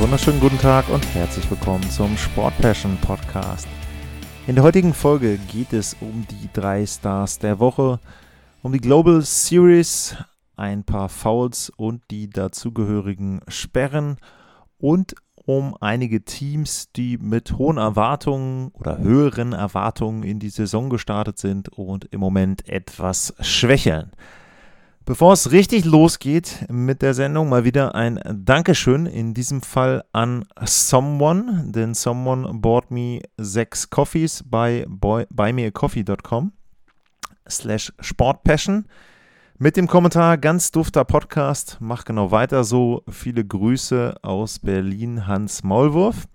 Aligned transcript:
Wunderschönen 0.00 0.40
guten 0.40 0.58
Tag 0.58 0.88
und 0.88 1.06
herzlich 1.14 1.48
willkommen 1.50 1.82
zum 1.90 2.16
Sport 2.16 2.56
Passion 2.56 2.96
Podcast. 3.02 3.68
In 4.46 4.54
der 4.54 4.64
heutigen 4.64 4.94
Folge 4.94 5.36
geht 5.36 5.74
es 5.74 5.94
um 6.00 6.26
die 6.30 6.48
drei 6.54 6.86
Stars 6.86 7.38
der 7.38 7.58
Woche, 7.58 8.00
um 8.62 8.72
die 8.72 8.80
Global 8.80 9.20
Series, 9.20 10.16
ein 10.56 10.84
paar 10.84 11.10
Fouls 11.10 11.70
und 11.76 12.02
die 12.10 12.30
dazugehörigen 12.30 13.42
Sperren 13.46 14.16
und 14.78 15.14
um 15.34 15.76
einige 15.82 16.24
Teams, 16.24 16.90
die 16.92 17.18
mit 17.18 17.58
hohen 17.58 17.76
Erwartungen 17.76 18.68
oder 18.68 18.96
höheren 18.96 19.52
Erwartungen 19.52 20.22
in 20.22 20.38
die 20.38 20.48
Saison 20.48 20.88
gestartet 20.88 21.36
sind 21.36 21.68
und 21.68 22.06
im 22.06 22.20
Moment 22.20 22.66
etwas 22.66 23.34
schwächeln. 23.40 24.12
Bevor 25.06 25.32
es 25.32 25.50
richtig 25.50 25.84
losgeht 25.84 26.66
mit 26.70 27.02
der 27.02 27.14
Sendung, 27.14 27.48
mal 27.48 27.64
wieder 27.64 27.94
ein 27.94 28.20
Dankeschön, 28.44 29.06
in 29.06 29.34
diesem 29.34 29.62
Fall 29.62 30.04
an 30.12 30.44
Someone, 30.64 31.64
denn 31.66 31.94
Someone 31.94 32.48
bought 32.54 32.90
me 32.90 33.20
sechs 33.36 33.90
Coffees 33.90 34.44
bei 34.46 34.86
buymeacoffee.com 34.88 36.52
slash 37.48 37.92
sportpassion 37.98 38.84
mit 39.62 39.76
dem 39.76 39.88
Kommentar, 39.88 40.38
ganz 40.38 40.70
dufter 40.70 41.04
Podcast, 41.04 41.76
mach 41.80 42.06
genau 42.06 42.30
weiter 42.30 42.64
so, 42.64 43.02
viele 43.10 43.44
Grüße 43.44 44.14
aus 44.22 44.60
Berlin, 44.60 45.26
Hans 45.26 45.62
Maulwurf. 45.62 46.28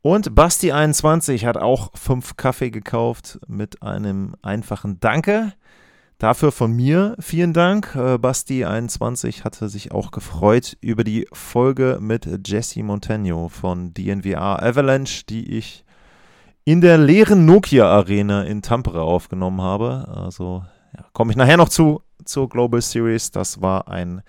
Und 0.00 0.30
Basti21 0.32 1.46
hat 1.46 1.56
auch 1.56 1.92
fünf 1.94 2.36
Kaffee 2.36 2.72
gekauft 2.72 3.38
mit 3.46 3.82
einem 3.82 4.34
einfachen 4.42 4.98
Danke. 4.98 5.52
Dafür 6.22 6.52
von 6.52 6.72
mir 6.72 7.16
vielen 7.18 7.52
Dank. 7.52 7.96
Äh, 7.96 8.14
Basti21 8.14 9.42
hatte 9.42 9.68
sich 9.68 9.90
auch 9.90 10.12
gefreut 10.12 10.76
über 10.80 11.02
die 11.02 11.26
Folge 11.32 11.98
mit 12.00 12.46
Jesse 12.46 12.84
Montano 12.84 13.48
von 13.48 13.92
DNVR 13.92 14.62
Avalanche, 14.62 15.24
die 15.28 15.58
ich 15.58 15.84
in 16.64 16.80
der 16.80 16.96
leeren 16.96 17.44
Nokia 17.44 17.86
Arena 17.86 18.44
in 18.44 18.62
Tampere 18.62 19.02
aufgenommen 19.02 19.62
habe. 19.62 20.06
Also 20.14 20.64
ja, 20.96 21.04
komme 21.12 21.32
ich 21.32 21.36
nachher 21.36 21.56
noch 21.56 21.68
zu 21.68 22.02
zur 22.24 22.48
Global 22.48 22.80
Series. 22.80 23.32
Das 23.32 23.60
war 23.60 23.88
ein 23.88 24.22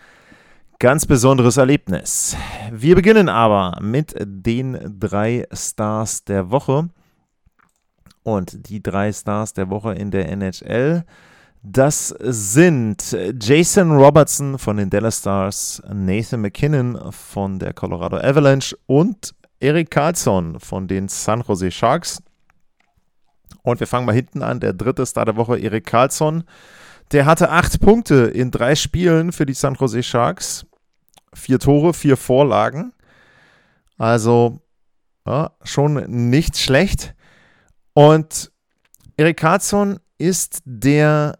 ganz 0.79 1.05
besonderes 1.05 1.57
Erlebnis. 1.57 2.35
Wir 2.71 2.95
beginnen 2.95 3.29
aber 3.29 3.77
mit 3.83 4.15
den 4.19 4.97
drei 4.99 5.45
Stars 5.53 6.23
der 6.23 6.49
Woche. 6.49 6.89
Und 8.23 8.67
die 8.67 8.81
drei 8.81 9.13
Stars 9.13 9.53
der 9.53 9.69
Woche 9.69 9.93
in 9.93 10.09
der 10.09 10.31
NHL 10.31 11.05
das 11.65 12.09
sind 12.19 13.17
Jason 13.41 13.91
Robertson 13.91 14.59
von 14.59 14.75
den 14.75 14.89
Dallas 14.89 15.19
Stars, 15.19 15.81
Nathan 15.91 16.41
McKinnon 16.41 17.11
von 17.13 17.57
der 17.57 17.73
Colorado 17.73 18.17
Avalanche 18.17 18.77
und 18.85 19.33
Eric 19.61 19.89
Carlson 19.89 20.59
von 20.59 20.89
den 20.89 21.07
San 21.07 21.41
Jose 21.41 21.71
Sharks. 21.71 22.21
Und 23.61 23.79
wir 23.79 23.87
fangen 23.87 24.05
mal 24.05 24.13
hinten 24.13 24.43
an. 24.43 24.59
Der 24.59 24.73
dritte 24.73 25.05
Star 25.05 25.23
der 25.23 25.37
Woche, 25.37 25.57
Eric 25.57 25.85
Carlson. 25.85 26.43
Der 27.13 27.25
hatte 27.25 27.49
acht 27.49 27.79
Punkte 27.79 28.25
in 28.25 28.51
drei 28.51 28.75
Spielen 28.75 29.31
für 29.31 29.45
die 29.45 29.53
San 29.53 29.75
Jose 29.75 30.03
Sharks. 30.03 30.65
Vier 31.33 31.59
Tore, 31.59 31.93
vier 31.93 32.17
Vorlagen. 32.17 32.91
Also 33.97 34.59
ja, 35.25 35.51
schon 35.63 35.93
nicht 36.27 36.57
schlecht. 36.57 37.15
Und 37.93 38.51
Eric 39.15 39.37
Carlson 39.37 39.99
ist 40.17 40.61
der 40.65 41.39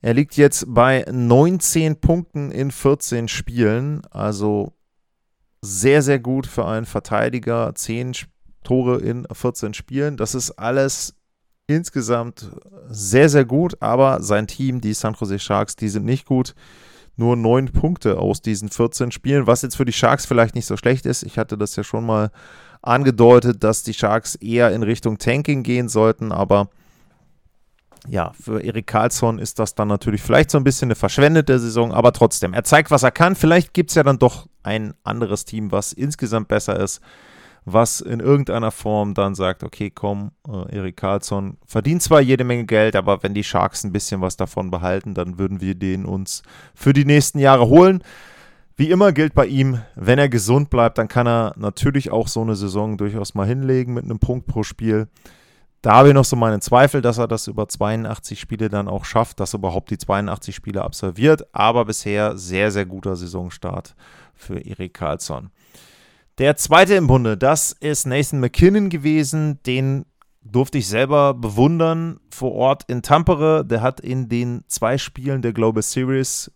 Er 0.01 0.15
liegt 0.15 0.37
jetzt 0.37 0.65
bei 0.69 1.05
19 1.11 2.01
Punkten 2.01 2.51
in 2.51 2.71
14 2.71 3.29
Spielen, 3.29 4.03
also 4.11 4.73
sehr, 5.63 6.03
sehr 6.03 6.19
gut 6.19 6.47
für 6.47 6.67
einen 6.67 6.87
Verteidiger. 6.87 7.75
10 7.75 8.13
Tore 8.63 8.99
in 8.99 9.27
14 9.31 9.75
Spielen. 9.75 10.17
Das 10.17 10.35
ist 10.35 10.53
alles 10.53 11.15
insgesamt 11.67 12.51
sehr, 12.89 13.29
sehr 13.29 13.45
gut, 13.45 13.81
aber 13.81 14.23
sein 14.23 14.47
Team, 14.47 14.81
die 14.81 14.93
San 14.93 15.15
Jose 15.15 15.39
Sharks, 15.39 15.77
die 15.77 15.89
sind 15.89 16.05
nicht 16.05 16.27
gut 16.27 16.55
nur 17.17 17.37
neun 17.37 17.73
Punkte 17.73 18.19
aus 18.19 18.43
diesen 18.43 18.69
14 18.69 19.11
Spielen, 19.11 19.47
was 19.47 19.63
jetzt 19.63 19.77
für 19.77 19.85
die 19.85 19.93
Sharks 19.93 20.27
vielleicht 20.27 20.55
nicht 20.55 20.67
so 20.67 20.77
schlecht 20.77 21.07
ist. 21.07 21.23
Ich 21.23 21.39
hatte 21.39 21.57
das 21.57 21.77
ja 21.77 21.83
schon 21.83 22.05
mal 22.05 22.31
angedeutet, 22.83 23.65
dass 23.65 23.83
die 23.83 23.95
Sharks 23.95 24.35
eher 24.37 24.73
in 24.73 24.83
Richtung 24.83 25.19
Tanking 25.19 25.63
gehen 25.63 25.89
sollten, 25.89 26.31
aber 26.31 26.69
ja, 28.09 28.33
für 28.41 28.63
Erik 28.63 28.87
Karlsson 28.87 29.39
ist 29.39 29.59
das 29.59 29.75
dann 29.75 29.89
natürlich 29.89 30.23
vielleicht 30.23 30.51
so 30.51 30.59
ein 30.59 30.65
bisschen 30.65 30.87
eine 30.87 30.95
verschwendete 30.95 31.59
Saison, 31.59 31.93
aber 31.93 32.13
trotzdem, 32.13 32.55
er 32.55 32.63
zeigt, 32.63 32.91
was 32.91 33.03
er 33.03 33.11
kann. 33.11 33.35
Vielleicht 33.35 33.75
gibt 33.75 33.91
es 33.91 33.97
ja 33.97 34.05
dann 34.05 34.19
doch 34.19 34.47
ein 34.63 34.95
anderes 35.03 35.45
Team, 35.45 35.73
was 35.73 35.93
insgesamt 35.93 36.49
besser 36.49 36.79
ist 36.79 37.01
was 37.67 38.01
in 38.01 38.21
irgendeiner 38.21 38.71
Form 38.71 39.13
dann 39.13 39.35
sagt, 39.35 39.65
okay, 39.65 39.91
komm, 39.91 40.31
äh, 40.49 40.77
Erik 40.77 40.97
Karlsson 40.97 41.59
verdient 41.67 42.01
zwar 42.01 42.21
jede 42.21 42.45
Menge 42.45 42.65
Geld, 42.65 42.95
aber 42.95 43.25
wenn 43.25 43.35
die 43.35 43.43
Sharks 43.43 43.83
ein 43.83 43.93
bisschen 43.93 44.21
was 44.21 44.37
davon 44.37 44.71
behalten, 44.71 45.15
dann 45.15 45.39
würden 45.39 45.61
wir 45.61 45.75
den 45.75 46.07
uns 46.07 46.43
für 46.75 46.93
die 46.93 47.05
nächsten 47.05 47.41
Jahre 47.41 47.67
holen. 47.67 48.05
Wie 48.77 48.91
immer 48.91 49.13
gilt 49.13 49.35
bei 49.35 49.47
ihm, 49.47 49.83
wenn 49.97 50.21
er 50.21 50.29
gesund 50.29 50.71
bleibt, 50.71 50.97
dann 50.99 51.09
kann 51.09 51.27
er 51.27 51.55
natürlich 51.57 52.13
auch 52.13 52.29
so 52.29 52.41
eine 52.41 52.55
Saison 52.55 52.99
durchaus 52.99 53.35
mal 53.35 53.47
hinlegen 53.47 53.95
mit 53.95 54.05
einem 54.05 54.21
Punkt 54.21 54.47
pro 54.47 54.63
Spiel. 54.63 55.09
Da 55.83 55.95
habe 55.95 56.09
ich 56.09 56.15
noch 56.15 56.25
so 56.25 56.37
meine 56.37 56.61
Zweifel, 56.61 57.03
dass 57.03 57.19
er 57.19 57.27
das 57.27 57.49
über 57.49 57.69
82 57.69 58.39
Spiele 58.39 58.69
dann 58.69 58.87
auch 58.87 59.05
schafft, 59.05 59.41
dass 59.41 59.55
er 59.55 59.59
überhaupt 59.59 59.91
die 59.91 59.99
82 59.99 60.55
Spiele 60.55 60.83
absolviert. 60.83 61.47
Aber 61.53 61.85
bisher 61.85 62.37
sehr, 62.37 62.71
sehr 62.71 62.87
guter 62.87 63.17
Saisonstart 63.17 63.97
für 64.35 64.59
Erik 64.59 64.95
Karlsson. 64.95 65.51
Der 66.39 66.55
zweite 66.59 66.95
im 66.97 67.07
Bunde, 67.07 67.39
das 67.39 67.73
ist 67.73 68.07
Nathan 68.07 68.41
McKinnon 68.41 68.91
gewesen. 68.91 69.59
Den 69.63 70.05
durfte 70.43 70.77
ich 70.77 70.87
selber 70.87 71.33
bewundern 71.33 72.21
vor 72.31 72.53
Ort 72.53 72.83
in 72.89 73.01
Tampere. 73.01 73.65
Der 73.65 73.81
hat 73.81 74.01
in 74.01 74.29
den 74.29 74.63
zwei 74.69 74.99
Spielen 74.99 75.41
der 75.41 75.55
Global 75.55 75.83
Series 75.83 76.53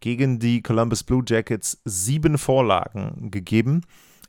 gegen 0.00 0.40
die 0.40 0.60
Columbus 0.60 1.04
Blue 1.04 1.24
Jackets 1.26 1.80
sieben 1.86 2.36
Vorlagen 2.36 3.30
gegeben. 3.30 3.80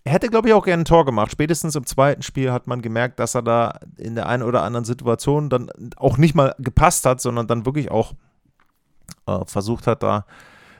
er 0.05 0.13
hätte, 0.13 0.29
glaube 0.29 0.47
ich, 0.47 0.53
auch 0.53 0.63
gerne 0.63 0.83
ein 0.83 0.85
Tor 0.85 1.03
gemacht. 1.03 1.29
Spätestens 1.29 1.75
im 1.75 1.85
zweiten 1.85 2.21
Spiel 2.21 2.53
hat 2.53 2.65
man 2.67 2.81
gemerkt, 2.81 3.19
dass 3.19 3.35
er 3.35 3.41
da 3.41 3.79
in 3.97 4.15
der 4.15 4.29
einen 4.29 4.43
oder 4.43 4.63
anderen 4.63 4.85
Situation 4.85 5.49
dann 5.49 5.69
auch 5.97 6.17
nicht 6.17 6.35
mal 6.35 6.55
gepasst 6.57 7.05
hat, 7.05 7.19
sondern 7.19 7.47
dann 7.47 7.65
wirklich 7.65 7.91
auch 7.91 8.13
äh, 9.27 9.43
versucht 9.45 9.87
hat, 9.87 10.03
da 10.03 10.25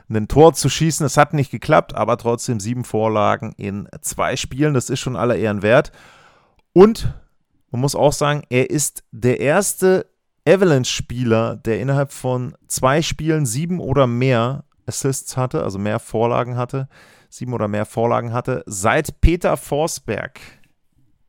ein 0.08 0.28
Tor 0.28 0.54
zu 0.54 0.68
schießen. 0.68 1.04
Es 1.04 1.16
hat 1.16 1.34
nicht 1.34 1.50
geklappt, 1.50 1.94
aber 1.94 2.16
trotzdem 2.16 2.60
sieben 2.60 2.84
Vorlagen 2.84 3.52
in 3.56 3.88
zwei 4.00 4.36
Spielen. 4.36 4.74
Das 4.74 4.90
ist 4.90 5.00
schon 5.00 5.16
aller 5.16 5.36
Ehren 5.36 5.62
wert. 5.62 5.92
Und 6.72 7.12
man 7.70 7.80
muss 7.80 7.94
auch 7.94 8.12
sagen, 8.12 8.42
er 8.48 8.70
ist 8.70 9.04
der 9.10 9.40
erste 9.40 10.06
Avalanche-Spieler, 10.46 11.56
der 11.56 11.80
innerhalb 11.80 12.12
von 12.12 12.54
zwei 12.68 13.02
Spielen 13.02 13.46
sieben 13.46 13.80
oder 13.80 14.06
mehr 14.06 14.64
Assists 14.86 15.36
hatte, 15.36 15.64
also 15.64 15.78
mehr 15.78 15.98
Vorlagen 15.98 16.56
hatte, 16.56 16.88
sieben 17.28 17.52
oder 17.52 17.66
mehr 17.66 17.86
Vorlagen 17.86 18.32
hatte, 18.32 18.62
seit 18.66 19.20
Peter 19.20 19.56
Forsberg 19.56 20.38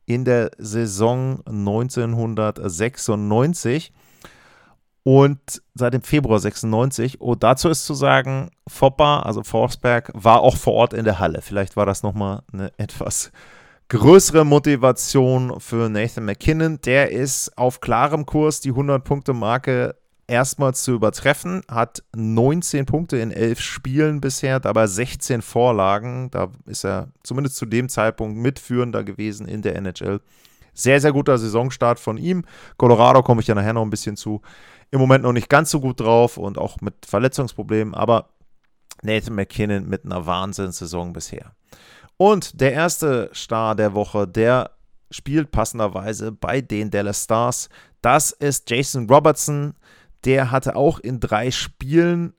in 0.06 0.24
der 0.24 0.52
Saison 0.58 1.42
1996 1.46 3.92
und 5.02 5.38
seit 5.74 5.94
dem 5.94 6.02
Februar 6.02 6.38
96. 6.38 7.20
Und 7.20 7.42
dazu 7.42 7.68
ist 7.68 7.86
zu 7.86 7.94
sagen, 7.94 8.50
Foppa, 8.66 9.20
also 9.20 9.42
Forsberg, 9.42 10.10
war 10.14 10.40
auch 10.40 10.56
vor 10.56 10.74
Ort 10.74 10.92
in 10.92 11.04
der 11.04 11.18
Halle. 11.18 11.40
Vielleicht 11.42 11.76
war 11.76 11.86
das 11.86 12.02
nochmal 12.02 12.42
eine 12.52 12.72
etwas 12.78 13.30
größere 13.88 14.44
Motivation 14.44 15.60
für 15.60 15.88
Nathan 15.88 16.24
McKinnon. 16.24 16.80
Der 16.82 17.10
ist 17.10 17.56
auf 17.56 17.80
klarem 17.80 18.26
Kurs, 18.26 18.60
die 18.60 18.72
100-Punkte-Marke 18.72 19.94
erstmals 20.28 20.82
zu 20.82 20.92
übertreffen, 20.92 21.62
hat 21.68 22.02
19 22.14 22.86
Punkte 22.86 23.16
in 23.16 23.30
11 23.32 23.60
Spielen 23.60 24.20
bisher, 24.20 24.60
dabei 24.60 24.86
16 24.86 25.42
Vorlagen. 25.42 26.30
Da 26.30 26.50
ist 26.66 26.84
er 26.84 27.08
zumindest 27.22 27.56
zu 27.56 27.66
dem 27.66 27.88
Zeitpunkt 27.88 28.36
mitführender 28.36 29.02
gewesen 29.02 29.48
in 29.48 29.62
der 29.62 29.74
NHL. 29.76 30.20
Sehr, 30.78 31.00
sehr 31.00 31.12
guter 31.12 31.38
Saisonstart 31.38 31.98
von 31.98 32.18
ihm. 32.18 32.44
Colorado 32.76 33.22
komme 33.22 33.40
ich 33.40 33.46
ja 33.48 33.54
nachher 33.54 33.72
noch 33.72 33.82
ein 33.82 33.90
bisschen 33.90 34.16
zu. 34.16 34.42
Im 34.90 35.00
Moment 35.00 35.24
noch 35.24 35.32
nicht 35.32 35.48
ganz 35.48 35.70
so 35.70 35.80
gut 35.80 36.00
drauf 36.00 36.36
und 36.36 36.56
auch 36.56 36.80
mit 36.80 37.04
Verletzungsproblemen, 37.04 37.94
aber 37.94 38.30
Nathan 39.02 39.34
McKinnon 39.34 39.88
mit 39.88 40.04
einer 40.04 40.24
Wahnsinnssaison 40.24 41.12
bisher. 41.12 41.52
Und 42.16 42.60
der 42.60 42.72
erste 42.72 43.30
Star 43.34 43.74
der 43.74 43.94
Woche, 43.94 44.26
der 44.26 44.70
spielt 45.10 45.50
passenderweise 45.50 46.32
bei 46.32 46.60
den 46.60 46.90
Dallas 46.90 47.24
Stars. 47.24 47.68
Das 48.00 48.30
ist 48.32 48.70
Jason 48.70 49.08
Robertson. 49.08 49.74
Der 50.24 50.50
hatte 50.50 50.76
auch 50.76 50.98
in 50.98 51.20
drei 51.20 51.50
Spielen 51.50 52.34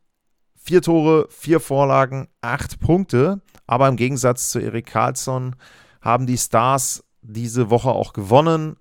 vier 0.56 0.81
Tore, 0.81 1.27
vier 1.30 1.59
Vorlagen, 1.59 2.27
acht 2.41 2.80
Punkte. 2.80 3.41
Aber 3.68 3.88
im 3.88 3.95
Gegensatz 3.95 4.50
zu 4.50 4.59
Erik 4.59 4.88
Karlsson 4.88 5.56
haben 6.01 6.25
die 6.25 6.38
Stars 6.38 7.03
diese 7.33 7.69
Woche 7.69 7.89
auch 7.89 8.13
gewonnen. 8.13 8.77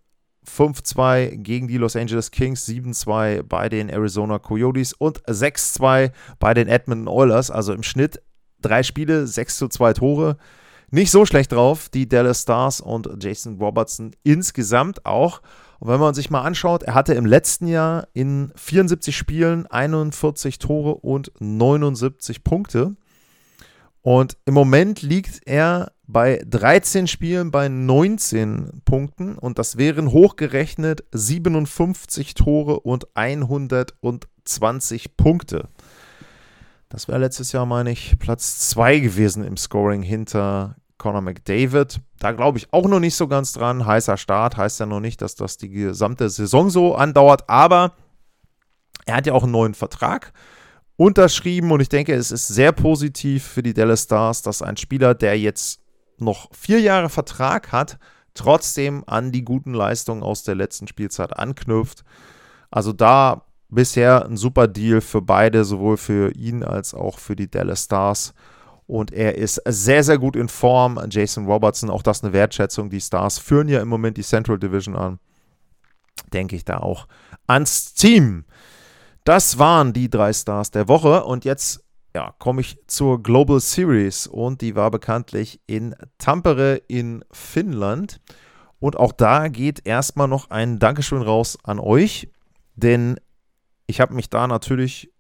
5-2 0.47 1.37
gegen 1.37 1.69
die 1.69 1.77
Los 1.77 1.95
Angeles 1.95 2.31
Kings, 2.31 2.67
7-2 2.67 3.43
bei 3.43 3.69
den 3.69 3.89
Arizona 3.91 4.39
Coyotes 4.39 4.95
und 4.95 5.23
6-2 5.25 6.13
bei 6.39 6.55
den 6.55 6.69
Edmonton 6.69 7.09
Oilers. 7.09 7.51
Also 7.51 7.75
im 7.75 7.83
Schnitt 7.83 8.23
drei 8.63 8.83
Spiele, 8.83 9.27
6 9.27 9.59
zu 9.59 9.69
2 9.69 9.93
Tore 9.95 10.39
nicht 10.91 11.11
so 11.11 11.27
schlecht 11.27 11.53
drauf, 11.53 11.89
die 11.91 12.09
Dallas 12.09 12.43
Stars 12.43 12.81
und 12.81 13.23
Jason 13.23 13.59
Robertson 13.59 14.13
insgesamt 14.23 15.05
auch. 15.05 15.43
Und 15.81 15.89
wenn 15.89 16.01
man 16.01 16.15
sich 16.15 16.31
mal 16.31 16.43
anschaut, 16.43 16.83
er 16.83 16.95
hatte 16.95 17.15
im 17.15 17.27
letzten 17.27 17.67
Jahr 17.67 18.09
in 18.15 18.53
74 18.57 19.17
Spielen 19.17 19.67
41 19.67 20.59
Tore 20.59 20.95
und 20.95 21.31
79 21.41 22.43
Punkte. 22.43 22.97
Und 24.03 24.37
im 24.45 24.55
Moment 24.55 25.03
liegt 25.03 25.41
er 25.47 25.93
bei 26.07 26.43
13 26.47 27.07
Spielen 27.07 27.51
bei 27.51 27.69
19 27.69 28.83
Punkten 28.85 29.37
und 29.37 29.59
das 29.59 29.77
wären 29.77 30.11
hochgerechnet 30.11 31.05
57 31.13 32.35
Tore 32.35 32.81
und 32.81 33.09
120 33.15 35.17
Punkte. 35.17 35.69
Das 36.89 37.09
wäre 37.09 37.19
letztes 37.19 37.53
Jahr, 37.53 37.67
meine 37.67 37.91
ich, 37.91 38.19
Platz 38.19 38.71
2 38.71 39.01
gewesen 39.01 39.45
im 39.45 39.59
Scoring 39.59 40.01
hinter 40.01 40.77
Conor 40.97 41.21
McDavid. 41.21 42.01
Da 42.19 42.33
glaube 42.33 42.57
ich 42.57 42.73
auch 42.73 42.89
noch 42.89 43.01
nicht 43.01 43.15
so 43.15 43.29
ganz 43.29 43.53
dran. 43.53 43.85
Heißer 43.85 44.17
Start 44.17 44.57
heißt 44.57 44.81
ja 44.81 44.87
noch 44.87 45.01
nicht, 45.01 45.21
dass 45.21 45.35
das 45.35 45.59
die 45.59 45.69
gesamte 45.69 46.31
Saison 46.31 46.71
so 46.71 46.95
andauert, 46.95 47.51
aber 47.51 47.93
er 49.05 49.17
hat 49.17 49.27
ja 49.27 49.35
auch 49.35 49.43
einen 49.43 49.53
neuen 49.53 49.75
Vertrag 49.75 50.33
unterschrieben 50.99 51.71
und 51.71 51.81
ich 51.81 51.89
denke, 51.89 52.13
es 52.13 52.33
ist 52.33 52.49
sehr 52.49 52.73
positiv 52.73 53.45
für 53.45 53.63
die 53.63 53.73
Dallas 53.73 54.03
Stars, 54.03 54.43
dass 54.43 54.63
ein 54.63 54.77
Spieler, 54.77 55.15
der 55.15 55.39
jetzt 55.39 55.81
noch 56.19 56.51
vier 56.53 56.81
Jahre 56.81 57.09
Vertrag 57.09 57.71
hat, 57.71 57.99
trotzdem 58.35 59.05
an 59.07 59.31
die 59.31 59.45
guten 59.45 59.73
Leistungen 59.73 60.25
aus 60.25 60.43
der 60.43 60.57
letzten 60.57 60.89
Spielzeit 60.89 61.39
anknüpft. 61.39 62.03
Also 62.71 62.93
da 62.93 63.45
bisher 63.69 64.27
ein 64.27 64.37
super 64.37 64.67
Deal 64.67 65.01
für 65.01 65.23
beide, 65.23 65.65
sowohl 65.65 65.97
für 65.97 66.35
ihn 66.35 66.65
als 66.65 66.95
auch 66.95 67.21
für 67.21 67.37
die 67.37 67.49
Dallas 67.49 67.85
Stars. 67.85 68.35
Und 68.89 69.13
er 69.13 69.37
ist 69.37 69.63
sehr, 69.67 70.03
sehr 70.03 70.19
gut 70.19 70.35
in 70.35 70.49
Form. 70.49 71.01
Jason 71.09 71.47
Robertson, 71.47 71.91
auch 71.91 72.03
das 72.03 72.25
eine 72.25 72.33
Wertschätzung. 72.33 72.91
Die 72.91 73.01
Stars 73.01 73.39
führen 73.39 73.69
ja 73.69 73.81
im 73.81 73.89
Moment 73.89 74.17
die 74.17 74.23
Central 74.23 74.59
Division 74.59 74.97
an. 74.97 75.21
Denke 76.33 76.57
ich 76.57 76.65
da 76.65 76.79
auch 76.79 77.07
ans 77.47 77.95
Team. 77.95 78.45
Das 79.29 79.59
waren 79.59 79.93
die 79.93 80.09
drei 80.09 80.33
Stars 80.33 80.71
der 80.71 80.89
Woche. 80.89 81.23
Und 81.25 81.45
jetzt 81.45 81.85
ja, 82.15 82.35
komme 82.39 82.63
ich 82.63 82.79
zur 82.87 83.23
Global 83.23 83.61
Series. 83.61 84.27
Und 84.27 84.63
die 84.63 84.75
war 84.75 84.91
bekanntlich 84.91 85.61
in 85.67 85.95
Tampere 86.17 86.77
in 86.89 87.23
Finnland. 87.31 88.23
Und 88.81 88.97
auch 88.97 89.13
da 89.13 89.49
geht 89.49 89.87
erstmal 89.87 90.29
noch 90.29 90.49
ein 90.49 90.79
Dankeschön 90.79 91.21
raus 91.21 91.59
an 91.63 91.79
euch. 91.79 92.31
Denn 92.75 93.21
ich 93.87 94.01
habe 94.01 94.15
mich 94.15 94.31
da 94.31 94.47
natürlich 94.47 95.13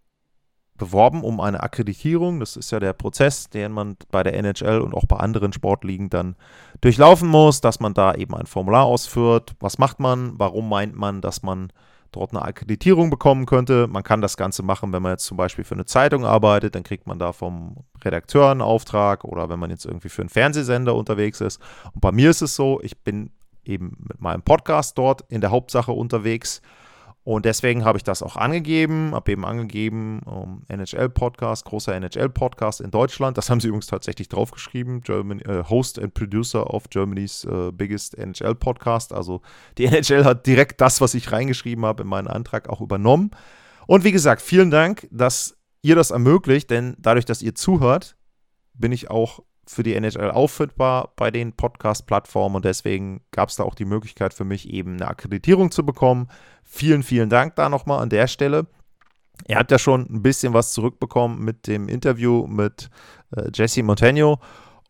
beworben 0.78 1.22
um 1.22 1.38
eine 1.38 1.62
Akkreditierung. 1.62 2.40
Das 2.40 2.56
ist 2.56 2.70
ja 2.70 2.80
der 2.80 2.94
Prozess, 2.94 3.50
den 3.50 3.72
man 3.72 3.98
bei 4.10 4.22
der 4.22 4.32
NHL 4.32 4.80
und 4.80 4.94
auch 4.94 5.04
bei 5.04 5.18
anderen 5.18 5.52
Sportligen 5.52 6.08
dann 6.08 6.34
durchlaufen 6.80 7.28
muss, 7.28 7.60
dass 7.60 7.78
man 7.78 7.92
da 7.92 8.14
eben 8.14 8.34
ein 8.34 8.46
Formular 8.46 8.86
ausführt. 8.86 9.54
Was 9.60 9.76
macht 9.76 10.00
man? 10.00 10.38
Warum 10.38 10.66
meint 10.66 10.96
man, 10.96 11.20
dass 11.20 11.42
man 11.42 11.70
dort 12.12 12.32
eine 12.32 12.42
Akkreditierung 12.42 13.10
bekommen 13.10 13.46
könnte? 13.46 13.86
Man 13.86 14.02
kann 14.02 14.20
das 14.20 14.36
Ganze 14.36 14.62
machen, 14.62 14.92
wenn 14.92 15.02
man 15.02 15.12
jetzt 15.12 15.24
zum 15.24 15.36
Beispiel 15.36 15.64
für 15.64 15.74
eine 15.74 15.86
Zeitung 15.86 16.24
arbeitet, 16.24 16.74
dann 16.74 16.82
kriegt 16.82 17.06
man 17.06 17.18
da 17.18 17.32
vom 17.32 17.84
Redakteur 18.04 18.50
einen 18.50 18.62
Auftrag 18.62 19.24
oder 19.24 19.48
wenn 19.48 19.58
man 19.58 19.70
jetzt 19.70 19.84
irgendwie 19.84 20.08
für 20.08 20.22
einen 20.22 20.28
Fernsehsender 20.28 20.94
unterwegs 20.94 21.40
ist. 21.40 21.60
Und 21.92 22.00
bei 22.00 22.12
mir 22.12 22.30
ist 22.30 22.42
es 22.42 22.54
so, 22.54 22.80
ich 22.82 23.02
bin 23.02 23.30
eben 23.64 23.96
mit 24.08 24.20
meinem 24.20 24.42
Podcast 24.42 24.96
dort 24.98 25.22
in 25.28 25.40
der 25.40 25.50
Hauptsache 25.50 25.92
unterwegs 25.92 26.62
und 27.28 27.44
deswegen 27.44 27.84
habe 27.84 27.98
ich 27.98 28.04
das 28.04 28.22
auch 28.22 28.36
angegeben, 28.36 29.14
habe 29.14 29.32
eben 29.32 29.44
angegeben, 29.44 30.20
um, 30.20 30.62
NHL-Podcast, 30.68 31.66
großer 31.66 31.94
NHL-Podcast 31.94 32.80
in 32.80 32.90
Deutschland. 32.90 33.36
Das 33.36 33.50
haben 33.50 33.60
sie 33.60 33.68
übrigens 33.68 33.86
tatsächlich 33.86 34.30
draufgeschrieben. 34.30 35.02
German, 35.02 35.42
äh, 35.42 35.62
Host 35.68 35.98
and 35.98 36.14
Producer 36.14 36.72
of 36.72 36.88
Germany's 36.88 37.44
äh, 37.44 37.70
biggest 37.70 38.16
NHL-Podcast. 38.16 39.12
Also 39.12 39.42
die 39.76 39.84
NHL 39.84 40.24
hat 40.24 40.46
direkt 40.46 40.80
das, 40.80 41.02
was 41.02 41.12
ich 41.12 41.30
reingeschrieben 41.30 41.84
habe, 41.84 42.04
in 42.04 42.08
meinen 42.08 42.28
Antrag 42.28 42.70
auch 42.70 42.80
übernommen. 42.80 43.32
Und 43.86 44.04
wie 44.04 44.12
gesagt, 44.12 44.40
vielen 44.40 44.70
Dank, 44.70 45.06
dass 45.10 45.54
ihr 45.82 45.96
das 45.96 46.10
ermöglicht, 46.10 46.70
denn 46.70 46.96
dadurch, 46.98 47.26
dass 47.26 47.42
ihr 47.42 47.54
zuhört, 47.54 48.16
bin 48.72 48.90
ich 48.90 49.10
auch 49.10 49.40
für 49.68 49.82
die 49.82 49.94
NHL 49.94 50.30
auffindbar 50.30 51.12
bei 51.16 51.30
den 51.30 51.52
Podcast-Plattformen 51.52 52.56
und 52.56 52.64
deswegen 52.64 53.20
gab 53.30 53.48
es 53.48 53.56
da 53.56 53.64
auch 53.64 53.74
die 53.74 53.84
Möglichkeit 53.84 54.34
für 54.34 54.44
mich 54.44 54.70
eben 54.70 54.94
eine 54.94 55.08
Akkreditierung 55.08 55.70
zu 55.70 55.84
bekommen. 55.84 56.28
Vielen, 56.64 57.02
vielen 57.02 57.28
Dank 57.28 57.56
da 57.56 57.68
nochmal 57.68 58.00
an 58.00 58.10
der 58.10 58.26
Stelle. 58.26 58.66
Er 59.46 59.58
hat 59.58 59.70
ja 59.70 59.78
schon 59.78 60.06
ein 60.10 60.22
bisschen 60.22 60.54
was 60.54 60.72
zurückbekommen 60.72 61.44
mit 61.44 61.66
dem 61.66 61.88
Interview 61.88 62.46
mit 62.46 62.90
äh, 63.36 63.50
Jesse 63.54 63.82
Montano. 63.82 64.40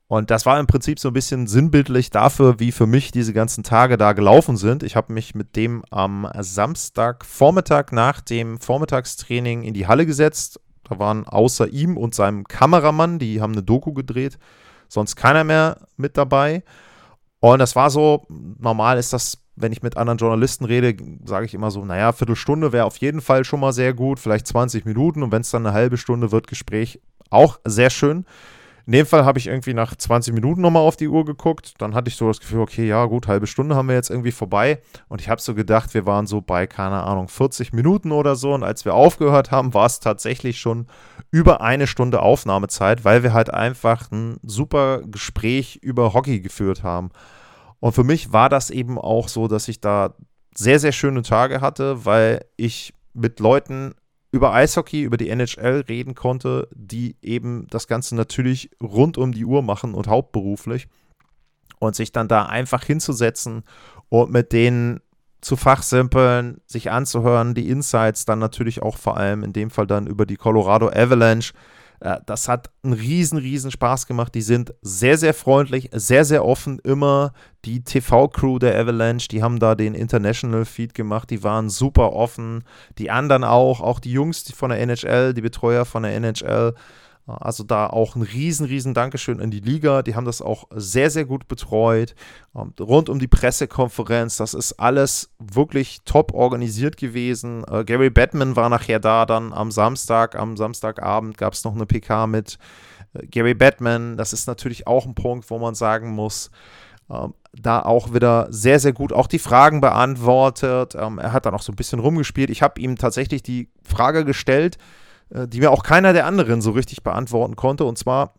Und 0.06 0.30
das 0.30 0.46
war 0.46 0.58
im 0.58 0.66
Prinzip 0.66 0.98
so 0.98 1.08
ein 1.08 1.12
bisschen 1.14 1.46
sinnbildlich 1.46 2.08
dafür, 2.08 2.58
wie 2.58 2.72
für 2.72 2.86
mich 2.86 3.10
diese 3.10 3.34
ganzen 3.34 3.62
Tage 3.62 3.98
da 3.98 4.14
gelaufen 4.14 4.56
sind. 4.56 4.82
Ich 4.82 4.96
habe 4.96 5.12
mich 5.12 5.34
mit 5.34 5.54
dem 5.54 5.84
am 5.90 6.26
Samstagvormittag 6.34 7.92
nach 7.92 8.22
dem 8.22 8.58
Vormittagstraining 8.58 9.64
in 9.64 9.74
die 9.74 9.86
Halle 9.86 10.06
gesetzt. 10.06 10.60
Da 10.88 10.98
waren 10.98 11.26
außer 11.26 11.68
ihm 11.68 11.98
und 11.98 12.14
seinem 12.14 12.44
Kameramann, 12.44 13.18
die 13.18 13.42
haben 13.42 13.52
eine 13.52 13.62
Doku 13.62 13.92
gedreht, 13.92 14.38
sonst 14.88 15.16
keiner 15.16 15.44
mehr 15.44 15.86
mit 15.96 16.16
dabei. 16.16 16.62
Und 17.40 17.60
das 17.60 17.76
war 17.76 17.90
so, 17.90 18.26
normal 18.28 18.98
ist 18.98 19.12
das, 19.12 19.38
wenn 19.54 19.72
ich 19.72 19.82
mit 19.82 19.96
anderen 19.96 20.18
Journalisten 20.18 20.64
rede, 20.64 20.96
sage 21.24 21.46
ich 21.46 21.54
immer 21.54 21.70
so, 21.70 21.84
naja, 21.84 22.12
Viertelstunde 22.12 22.72
wäre 22.72 22.84
auf 22.84 22.96
jeden 22.96 23.20
Fall 23.20 23.44
schon 23.44 23.60
mal 23.60 23.72
sehr 23.72 23.94
gut, 23.94 24.18
vielleicht 24.18 24.46
20 24.46 24.84
Minuten 24.84 25.22
und 25.22 25.32
wenn 25.32 25.42
es 25.42 25.50
dann 25.50 25.66
eine 25.66 25.74
halbe 25.74 25.96
Stunde 25.96 26.32
wird, 26.32 26.46
Gespräch 26.46 27.00
auch 27.30 27.58
sehr 27.64 27.90
schön. 27.90 28.24
In 28.88 28.92
dem 28.92 29.04
Fall 29.04 29.26
habe 29.26 29.38
ich 29.38 29.48
irgendwie 29.48 29.74
nach 29.74 29.94
20 29.94 30.32
Minuten 30.32 30.62
nochmal 30.62 30.80
auf 30.80 30.96
die 30.96 31.08
Uhr 31.08 31.26
geguckt. 31.26 31.74
Dann 31.76 31.94
hatte 31.94 32.08
ich 32.08 32.16
so 32.16 32.26
das 32.26 32.40
Gefühl, 32.40 32.60
okay, 32.60 32.88
ja 32.88 33.04
gut, 33.04 33.28
halbe 33.28 33.46
Stunde 33.46 33.76
haben 33.76 33.86
wir 33.86 33.94
jetzt 33.94 34.08
irgendwie 34.08 34.32
vorbei. 34.32 34.80
Und 35.08 35.20
ich 35.20 35.28
habe 35.28 35.42
so 35.42 35.54
gedacht, 35.54 35.92
wir 35.92 36.06
waren 36.06 36.26
so 36.26 36.40
bei, 36.40 36.66
keine 36.66 37.02
Ahnung, 37.02 37.28
40 37.28 37.74
Minuten 37.74 38.12
oder 38.12 38.34
so. 38.34 38.54
Und 38.54 38.62
als 38.62 38.86
wir 38.86 38.94
aufgehört 38.94 39.50
haben, 39.50 39.74
war 39.74 39.84
es 39.84 40.00
tatsächlich 40.00 40.58
schon 40.58 40.86
über 41.30 41.60
eine 41.60 41.86
Stunde 41.86 42.22
Aufnahmezeit, 42.22 43.04
weil 43.04 43.22
wir 43.22 43.34
halt 43.34 43.52
einfach 43.52 44.10
ein 44.10 44.38
super 44.42 45.02
Gespräch 45.02 45.76
über 45.82 46.14
Hockey 46.14 46.40
geführt 46.40 46.82
haben. 46.82 47.10
Und 47.80 47.92
für 47.92 48.04
mich 48.04 48.32
war 48.32 48.48
das 48.48 48.70
eben 48.70 48.96
auch 48.96 49.28
so, 49.28 49.48
dass 49.48 49.68
ich 49.68 49.82
da 49.82 50.14
sehr, 50.56 50.80
sehr 50.80 50.92
schöne 50.92 51.20
Tage 51.20 51.60
hatte, 51.60 52.06
weil 52.06 52.42
ich 52.56 52.94
mit 53.12 53.38
Leuten 53.38 53.92
über 54.30 54.52
Eishockey, 54.52 55.02
über 55.02 55.16
die 55.16 55.30
NHL 55.30 55.84
reden 55.88 56.14
konnte, 56.14 56.68
die 56.74 57.16
eben 57.22 57.66
das 57.70 57.86
Ganze 57.86 58.14
natürlich 58.14 58.70
rund 58.82 59.16
um 59.16 59.32
die 59.32 59.44
Uhr 59.44 59.62
machen 59.62 59.94
und 59.94 60.06
hauptberuflich. 60.08 60.88
Und 61.80 61.94
sich 61.94 62.10
dann 62.10 62.26
da 62.26 62.46
einfach 62.46 62.82
hinzusetzen 62.82 63.62
und 64.08 64.32
mit 64.32 64.52
denen 64.52 65.00
zu 65.40 65.54
fachsimpeln, 65.54 66.60
sich 66.66 66.90
anzuhören, 66.90 67.54
die 67.54 67.68
Insights 67.68 68.24
dann 68.24 68.40
natürlich 68.40 68.82
auch 68.82 68.96
vor 68.96 69.16
allem 69.16 69.44
in 69.44 69.52
dem 69.52 69.70
Fall 69.70 69.86
dann 69.86 70.08
über 70.08 70.26
die 70.26 70.36
Colorado 70.36 70.88
Avalanche 70.88 71.52
das 72.00 72.48
hat 72.48 72.70
einen 72.82 72.92
riesen, 72.92 73.38
riesen 73.38 73.70
Spaß 73.70 74.06
gemacht. 74.06 74.34
Die 74.34 74.42
sind 74.42 74.72
sehr, 74.82 75.18
sehr 75.18 75.34
freundlich, 75.34 75.90
sehr, 75.92 76.24
sehr 76.24 76.44
offen 76.44 76.78
immer. 76.80 77.32
Die 77.64 77.82
TV-Crew 77.82 78.58
der 78.58 78.78
Avalanche, 78.78 79.28
die 79.28 79.42
haben 79.42 79.58
da 79.58 79.74
den 79.74 79.94
International 79.94 80.64
Feed 80.64 80.94
gemacht, 80.94 81.30
die 81.30 81.42
waren 81.42 81.68
super 81.68 82.12
offen. 82.12 82.64
Die 82.98 83.10
anderen 83.10 83.42
auch, 83.44 83.80
auch 83.80 83.98
die 83.98 84.12
Jungs 84.12 84.50
von 84.52 84.70
der 84.70 84.80
NHL, 84.80 85.34
die 85.34 85.40
Betreuer 85.40 85.84
von 85.84 86.04
der 86.04 86.14
NHL. 86.14 86.74
Also 87.28 87.62
da 87.62 87.86
auch 87.86 88.16
ein 88.16 88.22
riesen, 88.22 88.66
riesen 88.66 88.94
Dankeschön 88.94 89.40
an 89.40 89.50
die 89.50 89.60
Liga. 89.60 90.02
Die 90.02 90.14
haben 90.14 90.24
das 90.24 90.40
auch 90.40 90.64
sehr, 90.74 91.10
sehr 91.10 91.26
gut 91.26 91.46
betreut. 91.46 92.14
Ähm, 92.56 92.72
rund 92.80 93.08
um 93.08 93.18
die 93.18 93.28
Pressekonferenz, 93.28 94.36
das 94.38 94.54
ist 94.54 94.74
alles 94.74 95.30
wirklich 95.38 96.00
top 96.04 96.32
organisiert 96.32 96.96
gewesen. 96.96 97.64
Äh, 97.70 97.84
Gary 97.84 98.10
Batman 98.10 98.56
war 98.56 98.70
nachher 98.70 98.98
da, 98.98 99.26
dann 99.26 99.52
am 99.52 99.70
Samstag, 99.70 100.36
am 100.36 100.56
Samstagabend 100.56 101.36
gab 101.36 101.52
es 101.52 101.64
noch 101.64 101.74
eine 101.74 101.86
PK 101.86 102.26
mit 102.26 102.58
äh, 103.12 103.26
Gary 103.26 103.54
Batman. 103.54 104.16
Das 104.16 104.32
ist 104.32 104.46
natürlich 104.46 104.86
auch 104.86 105.04
ein 105.04 105.14
Punkt, 105.14 105.50
wo 105.50 105.58
man 105.58 105.74
sagen 105.74 106.10
muss, 106.10 106.50
ähm, 107.10 107.34
da 107.52 107.80
auch 107.80 108.12
wieder 108.14 108.46
sehr, 108.50 108.80
sehr 108.80 108.92
gut 108.92 109.12
auch 109.12 109.26
die 109.26 109.38
Fragen 109.38 109.80
beantwortet. 109.80 110.94
Ähm, 110.94 111.18
er 111.18 111.32
hat 111.32 111.46
dann 111.46 111.54
auch 111.54 111.62
so 111.62 111.72
ein 111.72 111.76
bisschen 111.76 112.00
rumgespielt. 112.00 112.50
Ich 112.50 112.62
habe 112.62 112.80
ihm 112.80 112.96
tatsächlich 112.96 113.42
die 113.42 113.68
Frage 113.82 114.24
gestellt, 114.24 114.78
die 115.30 115.60
mir 115.60 115.70
auch 115.70 115.82
keiner 115.82 116.12
der 116.12 116.26
anderen 116.26 116.60
so 116.60 116.70
richtig 116.70 117.02
beantworten 117.02 117.56
konnte. 117.56 117.84
Und 117.84 117.98
zwar 117.98 118.34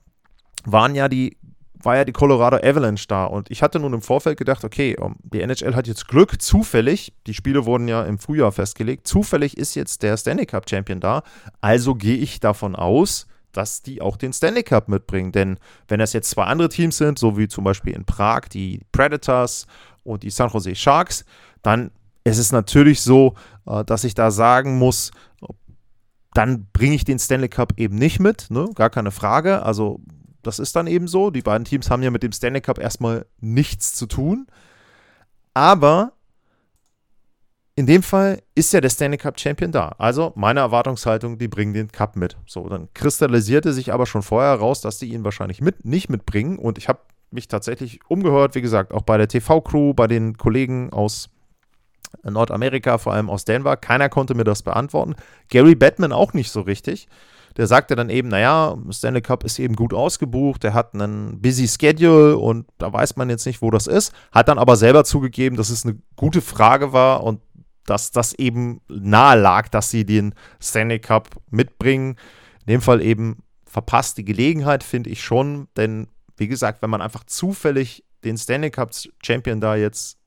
waren 0.65 0.95
ja 0.95 1.07
die, 1.07 1.37
war 1.81 1.95
ja 1.95 2.05
die 2.05 2.11
Colorado 2.11 2.57
Avalanche 2.57 3.05
da. 3.07 3.25
Und 3.25 3.49
ich 3.51 3.61
hatte 3.61 3.79
nun 3.79 3.93
im 3.93 4.01
Vorfeld 4.01 4.37
gedacht, 4.37 4.63
okay, 4.63 4.95
die 5.23 5.41
NHL 5.41 5.75
hat 5.75 5.87
jetzt 5.87 6.07
Glück, 6.07 6.41
zufällig, 6.41 7.13
die 7.27 7.33
Spiele 7.33 7.65
wurden 7.65 7.87
ja 7.87 8.03
im 8.03 8.19
Frühjahr 8.19 8.51
festgelegt, 8.51 9.07
zufällig 9.07 9.57
ist 9.57 9.75
jetzt 9.75 10.03
der 10.03 10.17
Stanley 10.17 10.45
Cup 10.45 10.69
Champion 10.69 10.99
da. 10.99 11.23
Also 11.61 11.95
gehe 11.95 12.17
ich 12.17 12.39
davon 12.39 12.75
aus, 12.75 13.27
dass 13.51 13.81
die 13.81 14.01
auch 14.01 14.17
den 14.17 14.33
Stanley 14.33 14.63
Cup 14.63 14.89
mitbringen. 14.89 15.31
Denn 15.31 15.59
wenn 15.87 15.99
das 15.99 16.13
jetzt 16.13 16.29
zwei 16.29 16.43
andere 16.43 16.69
Teams 16.69 16.97
sind, 16.97 17.17
so 17.17 17.37
wie 17.37 17.47
zum 17.47 17.63
Beispiel 17.63 17.93
in 17.93 18.05
Prag 18.05 18.41
die 18.51 18.81
Predators 18.91 19.65
und 20.03 20.23
die 20.23 20.29
San 20.29 20.49
Jose 20.49 20.75
Sharks, 20.75 21.25
dann 21.61 21.91
ist 22.23 22.37
es 22.37 22.51
natürlich 22.51 23.01
so, 23.01 23.35
äh, 23.65 23.83
dass 23.85 24.03
ich 24.03 24.13
da 24.13 24.31
sagen 24.31 24.77
muss, 24.77 25.11
dann 26.33 26.67
bringe 26.73 26.95
ich 26.95 27.05
den 27.05 27.19
Stanley 27.19 27.49
Cup 27.49 27.73
eben 27.77 27.95
nicht 27.95 28.19
mit, 28.19 28.49
ne? 28.49 28.69
gar 28.75 28.89
keine 28.89 29.11
Frage. 29.11 29.63
Also 29.63 29.99
das 30.41 30.59
ist 30.59 30.75
dann 30.75 30.87
eben 30.87 31.07
so. 31.07 31.31
Die 31.31 31.41
beiden 31.41 31.65
Teams 31.65 31.89
haben 31.89 32.03
ja 32.03 32.11
mit 32.11 32.23
dem 32.23 32.31
Stanley 32.31 32.61
Cup 32.61 32.79
erstmal 32.79 33.25
nichts 33.39 33.93
zu 33.93 34.05
tun. 34.05 34.47
Aber 35.53 36.13
in 37.75 37.85
dem 37.85 38.03
Fall 38.03 38.41
ist 38.55 38.73
ja 38.73 38.81
der 38.81 38.89
Stanley 38.89 39.17
Cup 39.17 39.39
Champion 39.39 39.71
da. 39.71 39.95
Also 39.97 40.33
meine 40.35 40.59
Erwartungshaltung, 40.59 41.37
die 41.37 41.47
bringen 41.47 41.73
den 41.73 41.91
Cup 41.91 42.15
mit. 42.15 42.37
So, 42.45 42.67
dann 42.67 42.89
kristallisierte 42.93 43.73
sich 43.73 43.93
aber 43.93 44.05
schon 44.05 44.21
vorher 44.21 44.51
heraus, 44.51 44.81
dass 44.81 44.99
die 44.99 45.13
ihn 45.13 45.23
wahrscheinlich 45.23 45.61
mit, 45.61 45.85
nicht 45.85 46.09
mitbringen. 46.09 46.59
Und 46.59 46.77
ich 46.77 46.87
habe 46.87 46.99
mich 47.31 47.47
tatsächlich 47.47 47.99
umgehört, 48.07 48.55
wie 48.55 48.61
gesagt, 48.61 48.93
auch 48.93 49.03
bei 49.03 49.17
der 49.17 49.27
TV-Crew, 49.27 49.93
bei 49.93 50.07
den 50.07 50.37
Kollegen 50.37 50.91
aus 50.91 51.29
Nordamerika, 52.23 52.97
vor 52.97 53.13
allem 53.13 53.29
aus 53.29 53.45
Denver. 53.45 53.77
Keiner 53.77 54.09
konnte 54.09 54.35
mir 54.35 54.43
das 54.43 54.63
beantworten. 54.63 55.15
Gary 55.49 55.75
Batman 55.75 56.11
auch 56.11 56.33
nicht 56.33 56.51
so 56.51 56.61
richtig. 56.61 57.07
Der 57.57 57.67
sagte 57.67 57.95
dann 57.95 58.09
eben, 58.09 58.29
naja, 58.29 58.77
Stanley 58.91 59.21
Cup 59.21 59.43
ist 59.43 59.59
eben 59.59 59.75
gut 59.75 59.93
ausgebucht, 59.93 60.63
der 60.63 60.73
hat 60.73 60.93
einen 60.93 61.41
busy 61.41 61.67
Schedule 61.67 62.37
und 62.37 62.67
da 62.77 62.93
weiß 62.93 63.15
man 63.15 63.29
jetzt 63.29 63.45
nicht, 63.45 63.61
wo 63.61 63.71
das 63.71 63.87
ist. 63.87 64.13
Hat 64.31 64.47
dann 64.47 64.59
aber 64.59 64.75
selber 64.75 65.03
zugegeben, 65.03 65.57
dass 65.57 65.69
es 65.69 65.83
eine 65.83 65.97
gute 66.15 66.41
Frage 66.41 66.93
war 66.93 67.23
und 67.23 67.41
dass 67.85 68.11
das 68.11 68.33
eben 68.33 68.81
nahe 68.87 69.39
lag, 69.39 69.67
dass 69.69 69.89
sie 69.89 70.05
den 70.05 70.35
Stanley 70.61 70.99
Cup 70.99 71.29
mitbringen. 71.49 72.17
In 72.65 72.73
dem 72.73 72.81
Fall 72.81 73.01
eben 73.01 73.43
verpasst 73.65 74.17
die 74.17 74.25
Gelegenheit, 74.25 74.83
finde 74.83 75.09
ich 75.09 75.23
schon, 75.23 75.67
denn 75.75 76.07
wie 76.37 76.47
gesagt, 76.47 76.81
wenn 76.81 76.89
man 76.89 77.01
einfach 77.01 77.23
zufällig 77.23 78.05
den 78.23 78.37
Stanley 78.37 78.69
Cup 78.71 78.91
Champion 79.23 79.59
da 79.59 79.75
jetzt 79.75 80.18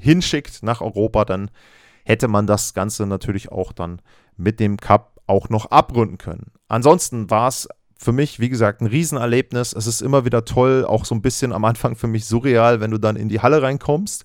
hinschickt 0.00 0.62
nach 0.62 0.80
Europa, 0.80 1.24
dann 1.24 1.50
hätte 2.04 2.28
man 2.28 2.46
das 2.46 2.74
Ganze 2.74 3.06
natürlich 3.06 3.50
auch 3.50 3.72
dann 3.72 4.00
mit 4.36 4.60
dem 4.60 4.76
Cup 4.76 5.20
auch 5.26 5.48
noch 5.48 5.66
abrunden 5.66 6.18
können. 6.18 6.52
Ansonsten 6.68 7.30
war 7.30 7.48
es 7.48 7.68
für 7.98 8.12
mich, 8.12 8.38
wie 8.38 8.48
gesagt, 8.48 8.80
ein 8.80 8.86
Riesenerlebnis. 8.86 9.72
Es 9.72 9.86
ist 9.86 10.02
immer 10.02 10.24
wieder 10.24 10.44
toll, 10.44 10.84
auch 10.84 11.04
so 11.04 11.14
ein 11.14 11.22
bisschen 11.22 11.52
am 11.52 11.64
Anfang 11.64 11.96
für 11.96 12.06
mich 12.06 12.26
surreal, 12.26 12.80
wenn 12.80 12.90
du 12.90 12.98
dann 12.98 13.16
in 13.16 13.28
die 13.28 13.40
Halle 13.40 13.62
reinkommst 13.62 14.24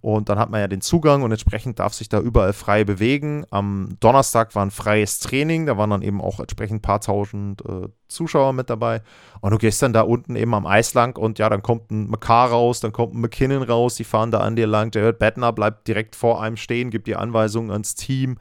und 0.00 0.28
dann 0.28 0.38
hat 0.38 0.50
man 0.50 0.60
ja 0.60 0.68
den 0.68 0.80
Zugang 0.80 1.22
und 1.22 1.30
entsprechend 1.30 1.78
darf 1.78 1.94
sich 1.94 2.08
da 2.08 2.20
überall 2.20 2.52
frei 2.52 2.84
bewegen. 2.84 3.44
Am 3.50 3.96
Donnerstag 4.00 4.54
war 4.54 4.64
ein 4.64 4.70
freies 4.70 5.20
Training, 5.20 5.66
da 5.66 5.76
waren 5.76 5.90
dann 5.90 6.02
eben 6.02 6.20
auch 6.20 6.40
entsprechend 6.40 6.78
ein 6.78 6.82
paar 6.82 7.00
tausend 7.00 7.62
äh, 7.66 7.88
Zuschauer 8.08 8.52
mit 8.52 8.70
dabei. 8.70 9.02
Und 9.40 9.50
du 9.50 9.58
gehst 9.58 9.82
dann 9.82 9.92
da 9.92 10.02
unten 10.02 10.36
eben 10.36 10.54
am 10.54 10.66
Eis 10.66 10.94
lang 10.94 11.18
und 11.18 11.38
ja, 11.38 11.48
dann 11.48 11.62
kommt 11.62 11.90
ein 11.90 12.08
McCarr 12.08 12.50
raus, 12.50 12.80
dann 12.80 12.92
kommt 12.92 13.14
ein 13.14 13.20
McKinnon 13.20 13.62
raus, 13.62 13.96
die 13.96 14.04
fahren 14.04 14.30
da 14.30 14.40
an 14.40 14.56
dir 14.56 14.66
lang. 14.66 14.90
Jared 14.94 15.18
Bettner 15.18 15.52
bleibt 15.52 15.88
direkt 15.88 16.16
vor 16.16 16.42
einem 16.42 16.56
stehen, 16.56 16.90
gibt 16.90 17.06
die 17.06 17.16
Anweisungen 17.16 17.70
ans 17.70 17.94
Team 17.94 18.38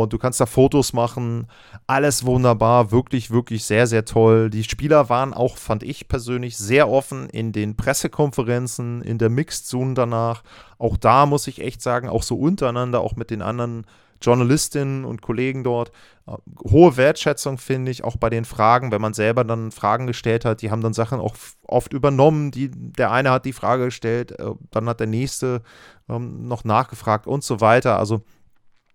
und 0.00 0.12
du 0.12 0.18
kannst 0.18 0.40
da 0.40 0.46
Fotos 0.46 0.94
machen. 0.94 1.46
Alles 1.86 2.24
wunderbar, 2.24 2.90
wirklich, 2.90 3.30
wirklich 3.30 3.64
sehr, 3.64 3.86
sehr 3.86 4.06
toll. 4.06 4.48
Die 4.48 4.64
Spieler 4.64 5.10
waren 5.10 5.34
auch, 5.34 5.58
fand 5.58 5.82
ich 5.82 6.08
persönlich, 6.08 6.56
sehr 6.56 6.88
offen 6.88 7.28
in 7.28 7.52
den 7.52 7.76
Pressekonferenzen, 7.76 9.02
in 9.02 9.18
der 9.18 9.28
Mixed 9.28 9.66
Zone 9.66 9.92
danach. 9.92 10.44
Auch 10.78 10.96
da 10.96 11.26
muss 11.26 11.46
ich 11.46 11.60
echt 11.60 11.82
sagen, 11.82 12.08
auch 12.08 12.22
so 12.22 12.36
untereinander, 12.36 13.00
auch 13.00 13.16
mit 13.16 13.30
den 13.30 13.42
anderen 13.42 13.84
Journalistinnen 14.22 15.04
und 15.04 15.20
Kollegen 15.20 15.62
dort. 15.62 15.90
Äh, 16.26 16.36
hohe 16.70 16.96
Wertschätzung 16.96 17.58
finde 17.58 17.90
ich, 17.90 18.02
auch 18.02 18.16
bei 18.16 18.30
den 18.30 18.46
Fragen, 18.46 18.92
wenn 18.92 19.02
man 19.02 19.12
selber 19.12 19.44
dann 19.44 19.72
Fragen 19.72 20.06
gestellt 20.06 20.46
hat, 20.46 20.62
die 20.62 20.70
haben 20.70 20.80
dann 20.80 20.94
Sachen 20.94 21.20
auch 21.20 21.36
oft 21.66 21.92
übernommen. 21.92 22.50
Die, 22.50 22.70
der 22.72 23.10
eine 23.10 23.30
hat 23.30 23.44
die 23.44 23.52
Frage 23.52 23.86
gestellt, 23.86 24.38
äh, 24.38 24.52
dann 24.70 24.88
hat 24.88 25.00
der 25.00 25.06
nächste 25.06 25.60
ähm, 26.08 26.48
noch 26.48 26.64
nachgefragt 26.64 27.26
und 27.26 27.44
so 27.44 27.60
weiter. 27.60 27.98
Also 27.98 28.22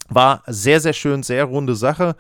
war 0.10 0.44
sehr, 0.48 0.80
sehr 0.80 0.94
schön, 0.94 1.24
sehr 1.24 1.46
runde 1.46 1.76
Sache. 1.76 2.16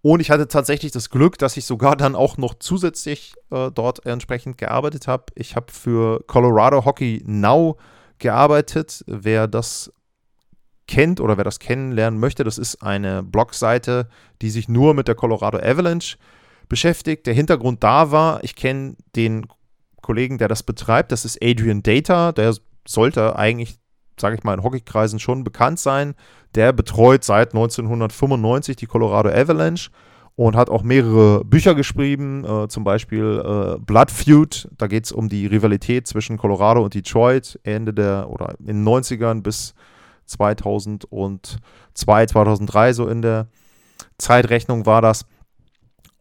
Und 0.00 0.20
ich 0.20 0.30
hatte 0.30 0.48
tatsächlich 0.48 0.90
das 0.90 1.10
Glück, 1.10 1.38
dass 1.38 1.56
ich 1.56 1.64
sogar 1.64 1.96
dann 1.96 2.16
auch 2.16 2.36
noch 2.36 2.54
zusätzlich 2.58 3.34
äh, 3.50 3.70
dort 3.70 4.04
entsprechend 4.04 4.58
gearbeitet 4.58 5.06
habe. 5.06 5.26
Ich 5.36 5.54
habe 5.54 5.70
für 5.70 6.24
Colorado 6.26 6.84
Hockey 6.84 7.22
Now 7.24 7.76
gearbeitet. 8.18 9.04
Wer 9.06 9.46
das 9.46 9.92
kennt 10.88 11.20
oder 11.20 11.36
wer 11.36 11.44
das 11.44 11.58
kennenlernen 11.58 12.18
möchte, 12.18 12.44
das 12.44 12.58
ist 12.58 12.82
eine 12.82 13.22
Blogseite, 13.22 14.08
die 14.42 14.50
sich 14.50 14.68
nur 14.68 14.94
mit 14.94 15.08
der 15.08 15.14
Colorado 15.14 15.58
Avalanche 15.58 16.16
beschäftigt. 16.68 17.26
Der 17.26 17.34
Hintergrund 17.34 17.82
da 17.82 18.10
war, 18.10 18.42
ich 18.42 18.56
kenne 18.56 18.96
den 19.14 19.46
Kollegen, 20.00 20.38
der 20.38 20.48
das 20.48 20.62
betreibt, 20.62 21.12
das 21.12 21.24
ist 21.24 21.38
Adrian 21.42 21.82
Data, 21.82 22.32
der 22.32 22.54
sollte 22.86 23.36
eigentlich, 23.36 23.78
sage 24.22 24.36
ich 24.36 24.44
mal, 24.44 24.54
in 24.54 24.62
Hockeykreisen 24.62 25.18
schon 25.18 25.44
bekannt 25.44 25.78
sein. 25.78 26.14
Der 26.54 26.72
betreut 26.72 27.24
seit 27.24 27.52
1995 27.52 28.76
die 28.76 28.86
Colorado 28.86 29.28
Avalanche 29.28 29.90
und 30.34 30.56
hat 30.56 30.70
auch 30.70 30.82
mehrere 30.82 31.44
Bücher 31.44 31.74
geschrieben, 31.74 32.44
äh, 32.44 32.68
zum 32.68 32.84
Beispiel 32.84 33.42
äh, 33.44 33.78
Blood 33.80 34.10
Feud. 34.10 34.68
Da 34.78 34.86
geht 34.86 35.04
es 35.04 35.12
um 35.12 35.28
die 35.28 35.46
Rivalität 35.46 36.06
zwischen 36.06 36.38
Colorado 36.38 36.82
und 36.82 36.94
Detroit 36.94 37.60
Ende 37.64 37.92
der 37.92 38.30
oder 38.30 38.54
in 38.60 38.66
den 38.66 38.88
90ern 38.88 39.42
bis 39.42 39.74
2002, 40.26 41.58
2003 42.26 42.92
so 42.94 43.08
in 43.08 43.20
der 43.20 43.48
Zeitrechnung 44.16 44.86
war 44.86 45.02
das. 45.02 45.26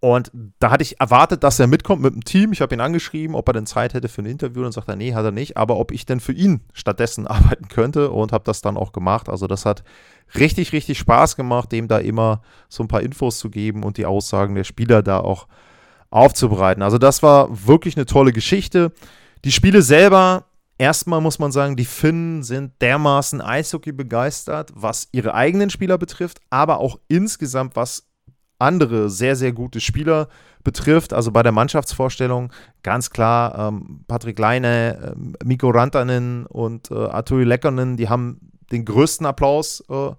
Und 0.03 0.31
da 0.59 0.71
hatte 0.71 0.81
ich 0.81 0.99
erwartet, 0.99 1.43
dass 1.43 1.59
er 1.59 1.67
mitkommt 1.67 2.01
mit 2.01 2.15
dem 2.15 2.23
Team. 2.23 2.53
Ich 2.53 2.61
habe 2.61 2.73
ihn 2.73 2.81
angeschrieben, 2.81 3.35
ob 3.35 3.47
er 3.47 3.53
denn 3.53 3.67
Zeit 3.67 3.93
hätte 3.93 4.09
für 4.09 4.23
ein 4.23 4.25
Interview. 4.25 4.63
Dann 4.63 4.71
sagt 4.71 4.89
er, 4.89 4.95
nee, 4.95 5.13
hat 5.13 5.23
er 5.23 5.31
nicht. 5.31 5.57
Aber 5.57 5.77
ob 5.77 5.91
ich 5.91 6.07
denn 6.07 6.19
für 6.19 6.33
ihn 6.33 6.61
stattdessen 6.73 7.27
arbeiten 7.27 7.67
könnte 7.67 8.09
und 8.09 8.31
habe 8.31 8.43
das 8.43 8.61
dann 8.61 8.77
auch 8.77 8.93
gemacht. 8.93 9.29
Also 9.29 9.45
das 9.45 9.63
hat 9.63 9.83
richtig, 10.33 10.73
richtig 10.73 10.97
Spaß 10.97 11.35
gemacht, 11.35 11.71
dem 11.71 11.87
da 11.87 11.99
immer 11.99 12.41
so 12.67 12.83
ein 12.83 12.87
paar 12.87 13.03
Infos 13.03 13.37
zu 13.37 13.51
geben 13.51 13.83
und 13.83 13.97
die 13.97 14.07
Aussagen 14.07 14.55
der 14.55 14.63
Spieler 14.63 15.03
da 15.03 15.19
auch 15.19 15.47
aufzubereiten. 16.09 16.81
Also 16.81 16.97
das 16.97 17.21
war 17.21 17.67
wirklich 17.67 17.95
eine 17.95 18.07
tolle 18.07 18.33
Geschichte. 18.33 18.91
Die 19.45 19.51
Spiele 19.51 19.83
selber, 19.83 20.45
erstmal 20.79 21.21
muss 21.21 21.37
man 21.37 21.51
sagen, 21.51 21.75
die 21.75 21.85
Finnen 21.85 22.41
sind 22.41 22.73
dermaßen 22.81 23.39
Eishockey 23.39 23.91
begeistert, 23.91 24.71
was 24.75 25.09
ihre 25.11 25.35
eigenen 25.35 25.69
Spieler 25.69 25.99
betrifft, 25.99 26.39
aber 26.49 26.79
auch 26.79 26.97
insgesamt, 27.07 27.75
was 27.75 28.10
andere 28.61 29.09
sehr, 29.09 29.35
sehr 29.35 29.51
gute 29.51 29.81
Spieler 29.81 30.27
betrifft. 30.63 31.13
Also 31.13 31.31
bei 31.31 31.43
der 31.43 31.51
Mannschaftsvorstellung 31.51 32.51
ganz 32.83 33.09
klar 33.09 33.69
ähm, 33.69 34.01
Patrick 34.07 34.39
Leine, 34.39 35.15
äh, 35.41 35.45
Mikko 35.45 35.69
Rantanen 35.69 36.45
und 36.45 36.91
äh, 36.91 36.95
Arturi 36.95 37.43
Leckernen, 37.43 37.97
die 37.97 38.09
haben 38.09 38.51
den 38.71 38.85
größten 38.85 39.25
Applaus 39.25 39.83
äh, 39.89 40.11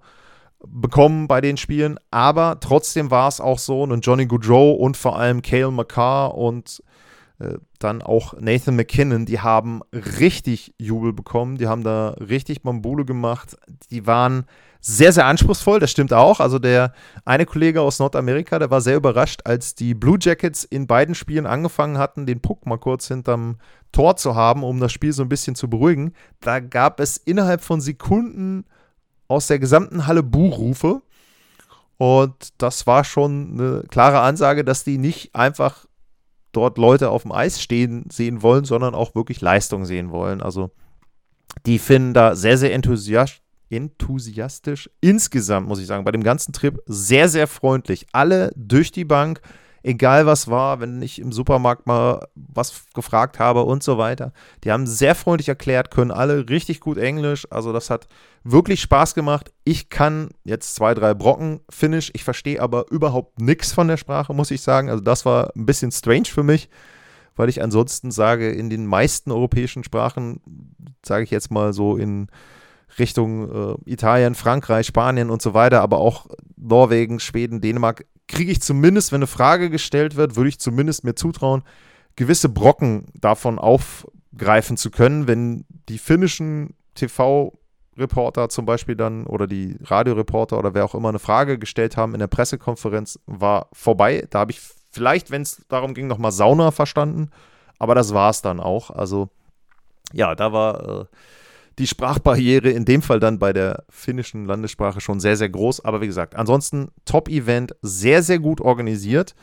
bekommen 0.65 1.27
bei 1.27 1.41
den 1.41 1.57
Spielen. 1.57 1.97
Aber 2.11 2.59
trotzdem 2.59 3.11
war 3.11 3.27
es 3.27 3.41
auch 3.41 3.59
so, 3.59 3.83
und 3.83 4.05
Johnny 4.05 4.25
Goudreau 4.25 4.71
und 4.71 4.97
vor 4.97 5.17
allem 5.17 5.41
Cale 5.41 5.71
McCarr 5.71 6.35
und 6.35 6.83
äh, 7.39 7.57
dann 7.79 8.01
auch 8.01 8.35
Nathan 8.39 8.75
McKinnon, 8.75 9.25
die 9.25 9.39
haben 9.39 9.81
richtig 9.91 10.73
Jubel 10.77 11.13
bekommen, 11.13 11.57
die 11.57 11.67
haben 11.67 11.83
da 11.83 12.09
richtig 12.09 12.61
Bambule 12.61 13.05
gemacht, 13.05 13.57
die 13.89 14.05
waren 14.07 14.45
sehr, 14.85 15.13
sehr 15.13 15.25
anspruchsvoll, 15.27 15.79
das 15.79 15.91
stimmt 15.91 16.11
auch. 16.11 16.41
Also 16.41 16.59
der 16.59 16.91
eine 17.23 17.45
Kollege 17.45 17.81
aus 17.81 17.99
Nordamerika, 17.99 18.59
der 18.59 18.69
war 18.69 18.81
sehr 18.81 18.97
überrascht, 18.97 19.39
als 19.45 19.75
die 19.75 19.93
Blue 19.93 20.17
Jackets 20.19 20.65
in 20.65 20.87
beiden 20.87 21.15
Spielen 21.15 21.45
angefangen 21.45 21.97
hatten, 21.97 22.25
den 22.25 22.41
Puck 22.41 22.65
mal 22.65 22.77
kurz 22.77 23.07
hinterm 23.07 23.59
Tor 23.93 24.17
zu 24.17 24.35
haben, 24.35 24.61
um 24.61 24.81
das 24.81 24.91
Spiel 24.91 25.13
so 25.13 25.23
ein 25.23 25.29
bisschen 25.29 25.55
zu 25.55 25.69
beruhigen. 25.69 26.13
Da 26.41 26.59
gab 26.59 26.99
es 26.99 27.15
innerhalb 27.15 27.61
von 27.61 27.79
Sekunden 27.79 28.65
aus 29.29 29.47
der 29.47 29.57
gesamten 29.57 30.05
Halle 30.05 30.21
Buhrufe. 30.21 31.01
Und 31.95 32.49
das 32.57 32.85
war 32.85 33.05
schon 33.05 33.53
eine 33.53 33.83
klare 33.87 34.19
Ansage, 34.19 34.65
dass 34.65 34.83
die 34.83 34.97
nicht 34.97 35.33
einfach 35.33 35.85
dort 36.51 36.77
Leute 36.77 37.09
auf 37.09 37.21
dem 37.21 37.31
Eis 37.31 37.61
stehen 37.61 38.09
sehen 38.11 38.41
wollen, 38.41 38.65
sondern 38.65 38.95
auch 38.95 39.15
wirklich 39.15 39.39
Leistung 39.39 39.85
sehen 39.85 40.11
wollen. 40.11 40.41
Also 40.41 40.71
die 41.65 41.79
finden 41.79 42.13
da 42.13 42.35
sehr, 42.35 42.57
sehr 42.57 42.73
enthusiastisch 42.73 43.43
enthusiastisch. 43.69 44.89
Insgesamt 45.01 45.67
muss 45.67 45.79
ich 45.79 45.87
sagen, 45.87 46.05
bei 46.05 46.11
dem 46.11 46.23
ganzen 46.23 46.53
Trip 46.53 46.79
sehr, 46.85 47.29
sehr 47.29 47.47
freundlich. 47.47 48.07
Alle 48.11 48.51
durch 48.55 48.91
die 48.91 49.05
Bank, 49.05 49.41
egal 49.81 50.25
was 50.25 50.47
war, 50.47 50.79
wenn 50.79 51.01
ich 51.01 51.19
im 51.19 51.31
Supermarkt 51.31 51.87
mal 51.87 52.27
was 52.35 52.85
gefragt 52.93 53.39
habe 53.39 53.63
und 53.63 53.83
so 53.83 53.97
weiter. 53.97 54.33
Die 54.63 54.71
haben 54.71 54.87
sehr 54.87 55.15
freundlich 55.15 55.49
erklärt, 55.49 55.91
können 55.91 56.11
alle 56.11 56.49
richtig 56.49 56.79
gut 56.79 56.97
Englisch. 56.97 57.47
Also 57.49 57.73
das 57.73 57.89
hat 57.89 58.07
wirklich 58.43 58.81
Spaß 58.81 59.15
gemacht. 59.15 59.51
Ich 59.63 59.89
kann 59.89 60.29
jetzt 60.43 60.75
zwei, 60.75 60.93
drei 60.93 61.13
Brocken 61.13 61.61
Finnisch. 61.69 62.11
Ich 62.13 62.23
verstehe 62.23 62.61
aber 62.61 62.85
überhaupt 62.91 63.39
nichts 63.41 63.73
von 63.73 63.87
der 63.87 63.97
Sprache, 63.97 64.33
muss 64.33 64.51
ich 64.51 64.61
sagen. 64.61 64.89
Also 64.89 65.03
das 65.03 65.25
war 65.25 65.51
ein 65.55 65.65
bisschen 65.65 65.91
strange 65.91 66.25
für 66.25 66.43
mich 66.43 66.69
weil 67.35 67.49
ich 67.49 67.61
ansonsten 67.61 68.11
sage, 68.11 68.51
in 68.51 68.69
den 68.69 68.85
meisten 68.85 69.31
europäischen 69.31 69.83
Sprachen, 69.83 70.41
sage 71.05 71.23
ich 71.23 71.31
jetzt 71.31 71.51
mal 71.51 71.73
so 71.73 71.97
in 71.97 72.27
Richtung 72.99 73.75
äh, 73.85 73.91
Italien, 73.91 74.35
Frankreich, 74.35 74.87
Spanien 74.87 75.29
und 75.29 75.41
so 75.41 75.53
weiter, 75.53 75.81
aber 75.81 75.99
auch 75.99 76.27
Norwegen, 76.55 77.19
Schweden, 77.19 77.61
Dänemark, 77.61 78.05
kriege 78.27 78.51
ich 78.51 78.61
zumindest, 78.61 79.11
wenn 79.11 79.19
eine 79.19 79.27
Frage 79.27 79.69
gestellt 79.69 80.15
wird, 80.15 80.35
würde 80.35 80.49
ich 80.49 80.59
zumindest 80.59 81.03
mir 81.03 81.15
zutrauen, 81.15 81.63
gewisse 82.15 82.49
Brocken 82.49 83.05
davon 83.13 83.59
aufgreifen 83.59 84.77
zu 84.77 84.91
können, 84.91 85.27
wenn 85.27 85.65
die 85.89 85.97
finnischen 85.97 86.75
TV-Reporter 86.95 88.49
zum 88.49 88.65
Beispiel 88.65 88.95
dann 88.95 89.25
oder 89.25 89.47
die 89.47 89.77
Radioreporter 89.81 90.57
oder 90.57 90.73
wer 90.73 90.85
auch 90.85 90.95
immer 90.95 91.09
eine 91.09 91.19
Frage 91.19 91.57
gestellt 91.57 91.97
haben 91.97 92.13
in 92.13 92.19
der 92.19 92.27
Pressekonferenz, 92.27 93.19
war 93.25 93.67
vorbei. 93.73 94.27
Da 94.29 94.39
habe 94.39 94.51
ich 94.51 94.61
vielleicht, 94.91 95.31
wenn 95.31 95.41
es 95.41 95.65
darum 95.67 95.93
ging, 95.93 96.07
nochmal 96.07 96.31
Sauna 96.31 96.71
verstanden, 96.71 97.29
aber 97.79 97.95
das 97.95 98.13
war 98.13 98.29
es 98.29 98.41
dann 98.41 98.59
auch. 98.59 98.91
Also 98.91 99.29
ja, 100.13 100.35
da 100.35 100.53
war 100.53 101.01
äh, 101.01 101.05
die 101.79 101.87
Sprachbarriere 101.87 102.69
in 102.69 102.85
dem 102.85 103.01
Fall 103.01 103.19
dann 103.19 103.39
bei 103.39 103.53
der 103.53 103.85
finnischen 103.89 104.45
Landessprache 104.45 105.01
schon 105.01 105.19
sehr, 105.19 105.37
sehr 105.37 105.49
groß. 105.49 105.83
Aber 105.85 106.01
wie 106.01 106.07
gesagt, 106.07 106.35
ansonsten 106.35 106.89
Top-Event, 107.05 107.75
sehr, 107.81 108.23
sehr 108.23 108.39
gut 108.39 108.61
organisiert, 108.61 109.35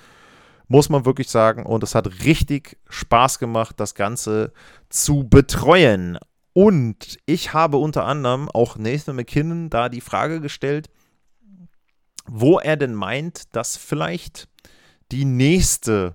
muss 0.68 0.88
man 0.88 1.04
wirklich 1.04 1.28
sagen. 1.28 1.66
Und 1.66 1.82
es 1.82 1.94
hat 1.94 2.24
richtig 2.24 2.78
Spaß 2.88 3.38
gemacht, 3.38 3.80
das 3.80 3.94
Ganze 3.94 4.52
zu 4.88 5.28
betreuen. 5.28 6.18
Und 6.52 7.18
ich 7.26 7.52
habe 7.52 7.76
unter 7.76 8.04
anderem 8.04 8.48
auch 8.48 8.76
Nathan 8.76 9.16
McKinnon 9.16 9.70
da 9.70 9.88
die 9.88 10.00
Frage 10.00 10.40
gestellt, 10.40 10.90
wo 12.26 12.58
er 12.58 12.76
denn 12.76 12.94
meint, 12.94 13.54
dass 13.56 13.76
vielleicht 13.76 14.48
die 15.10 15.24
nächste 15.24 16.14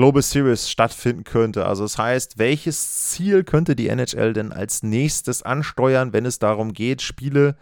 Global 0.00 0.22
Series 0.22 0.70
stattfinden 0.70 1.24
könnte. 1.24 1.66
Also 1.66 1.82
das 1.82 1.98
heißt, 1.98 2.38
welches 2.38 3.10
Ziel 3.10 3.44
könnte 3.44 3.76
die 3.76 3.88
NHL 3.88 4.32
denn 4.32 4.50
als 4.50 4.82
nächstes 4.82 5.42
ansteuern, 5.42 6.14
wenn 6.14 6.24
es 6.24 6.38
darum 6.38 6.72
geht, 6.72 7.02
Spiele 7.02 7.54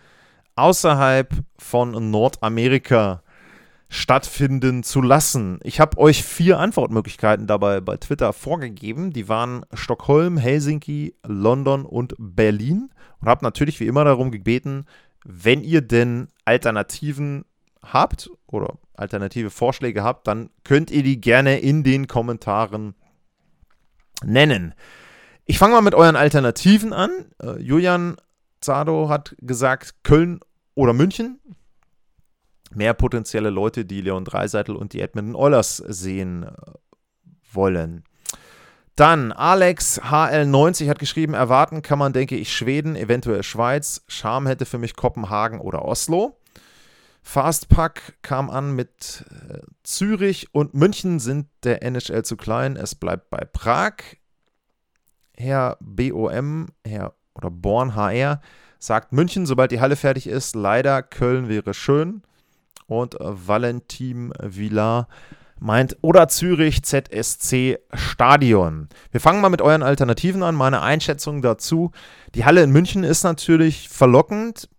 außerhalb 0.54 1.34
von 1.58 2.12
Nordamerika 2.12 3.24
stattfinden 3.88 4.84
zu 4.84 5.02
lassen? 5.02 5.58
Ich 5.64 5.80
habe 5.80 5.98
euch 5.98 6.22
vier 6.22 6.60
Antwortmöglichkeiten 6.60 7.48
dabei 7.48 7.80
bei 7.80 7.96
Twitter 7.96 8.32
vorgegeben. 8.32 9.12
Die 9.12 9.28
waren 9.28 9.66
Stockholm, 9.74 10.36
Helsinki, 10.36 11.16
London 11.26 11.84
und 11.84 12.14
Berlin 12.18 12.90
und 13.20 13.28
habe 13.28 13.44
natürlich 13.44 13.80
wie 13.80 13.88
immer 13.88 14.04
darum 14.04 14.30
gebeten, 14.30 14.86
wenn 15.24 15.64
ihr 15.64 15.80
denn 15.80 16.28
Alternativen 16.44 17.46
habt 17.82 18.30
oder 18.46 18.74
alternative 18.98 19.50
Vorschläge 19.50 20.02
habt, 20.02 20.26
dann 20.26 20.50
könnt 20.64 20.90
ihr 20.90 21.02
die 21.02 21.20
gerne 21.20 21.58
in 21.58 21.82
den 21.84 22.06
Kommentaren 22.06 22.94
nennen. 24.24 24.74
Ich 25.44 25.58
fange 25.58 25.74
mal 25.74 25.82
mit 25.82 25.94
euren 25.94 26.16
Alternativen 26.16 26.92
an. 26.92 27.10
Äh, 27.42 27.58
Julian 27.60 28.16
Zado 28.60 29.08
hat 29.08 29.34
gesagt 29.40 30.02
Köln 30.02 30.40
oder 30.74 30.92
München. 30.92 31.40
Mehr 32.74 32.92
potenzielle 32.92 33.50
Leute, 33.50 33.84
die 33.84 34.02
Leon 34.02 34.24
Dreiseitel 34.24 34.76
und 34.76 34.92
die 34.92 35.00
Edmonton 35.00 35.34
Oilers 35.34 35.76
sehen 35.78 36.42
äh, 36.42 36.52
wollen. 37.52 38.04
Dann 38.94 39.30
Alex 39.30 40.02
HL90 40.02 40.88
hat 40.88 40.98
geschrieben, 40.98 41.32
erwarten 41.32 41.82
kann 41.82 42.00
man, 42.00 42.12
denke 42.12 42.34
ich, 42.36 42.52
Schweden, 42.52 42.96
eventuell 42.96 43.44
Schweiz. 43.44 44.02
Scham 44.08 44.46
hätte 44.48 44.66
für 44.66 44.78
mich 44.78 44.96
Kopenhagen 44.96 45.60
oder 45.60 45.84
Oslo. 45.84 46.36
Fastpack 47.28 48.14
kam 48.22 48.48
an 48.48 48.74
mit 48.74 49.26
äh, 49.50 49.58
Zürich 49.82 50.48
und 50.54 50.72
München 50.72 51.20
sind 51.20 51.46
der 51.62 51.82
NHL 51.82 52.24
zu 52.24 52.38
klein. 52.38 52.74
Es 52.74 52.94
bleibt 52.94 53.28
bei 53.28 53.44
Prag. 53.44 53.96
Herr 55.36 55.76
BOM, 55.80 56.68
Herr 56.86 57.12
oder 57.34 57.50
Born 57.50 57.94
HR 57.94 58.40
sagt 58.78 59.12
München, 59.12 59.44
sobald 59.44 59.72
die 59.72 59.80
Halle 59.82 59.96
fertig 59.96 60.26
ist. 60.26 60.56
Leider 60.56 61.02
Köln 61.02 61.50
wäre 61.50 61.74
schön. 61.74 62.22
Und 62.86 63.14
Valentin 63.20 64.32
Villar 64.40 65.06
meint 65.60 65.98
oder 66.00 66.28
Zürich 66.28 66.82
ZSC 66.82 67.78
Stadion. 67.92 68.88
Wir 69.10 69.20
fangen 69.20 69.42
mal 69.42 69.50
mit 69.50 69.60
euren 69.60 69.82
Alternativen 69.82 70.42
an. 70.42 70.54
Meine 70.54 70.80
Einschätzung 70.80 71.42
dazu. 71.42 71.90
Die 72.34 72.46
Halle 72.46 72.62
in 72.62 72.70
München 72.70 73.04
ist 73.04 73.22
natürlich 73.22 73.90
verlockend, 73.90 74.70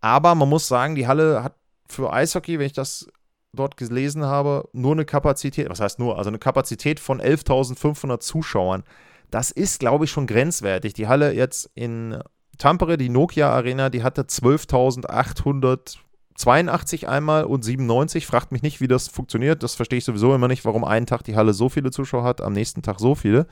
aber 0.00 0.34
man 0.34 0.48
muss 0.48 0.66
sagen, 0.66 0.94
die 0.94 1.06
Halle 1.06 1.44
hat 1.44 1.59
für 1.92 2.12
Eishockey, 2.12 2.58
wenn 2.58 2.66
ich 2.66 2.72
das 2.72 3.06
dort 3.52 3.76
gelesen 3.76 4.24
habe, 4.24 4.68
nur 4.72 4.92
eine 4.92 5.04
Kapazität, 5.04 5.68
was 5.68 5.80
heißt 5.80 5.98
nur, 5.98 6.18
also 6.18 6.28
eine 6.28 6.38
Kapazität 6.38 7.00
von 7.00 7.20
11.500 7.20 8.20
Zuschauern. 8.20 8.84
Das 9.30 9.50
ist, 9.50 9.80
glaube 9.80 10.04
ich, 10.04 10.10
schon 10.10 10.26
grenzwertig. 10.26 10.94
Die 10.94 11.08
Halle 11.08 11.32
jetzt 11.32 11.70
in 11.74 12.18
Tampere, 12.58 12.96
die 12.96 13.08
Nokia 13.08 13.50
Arena, 13.50 13.90
die 13.90 14.02
hatte 14.02 14.22
12.882 14.22 17.06
einmal 17.06 17.44
und 17.44 17.64
97. 17.64 18.26
Fragt 18.26 18.52
mich 18.52 18.62
nicht, 18.62 18.80
wie 18.80 18.88
das 18.88 19.08
funktioniert. 19.08 19.62
Das 19.62 19.74
verstehe 19.74 19.98
ich 19.98 20.04
sowieso 20.04 20.34
immer 20.34 20.48
nicht, 20.48 20.64
warum 20.64 20.84
einen 20.84 21.06
Tag 21.06 21.24
die 21.24 21.36
Halle 21.36 21.54
so 21.54 21.68
viele 21.68 21.90
Zuschauer 21.90 22.24
hat, 22.24 22.40
am 22.40 22.52
nächsten 22.52 22.82
Tag 22.82 23.00
so 23.00 23.14
viele. 23.14 23.46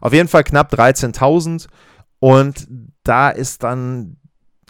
Auf 0.00 0.12
jeden 0.12 0.28
Fall 0.28 0.44
knapp 0.44 0.72
13.000. 0.72 1.68
Und 2.18 2.66
da 3.02 3.30
ist 3.30 3.62
dann 3.62 4.16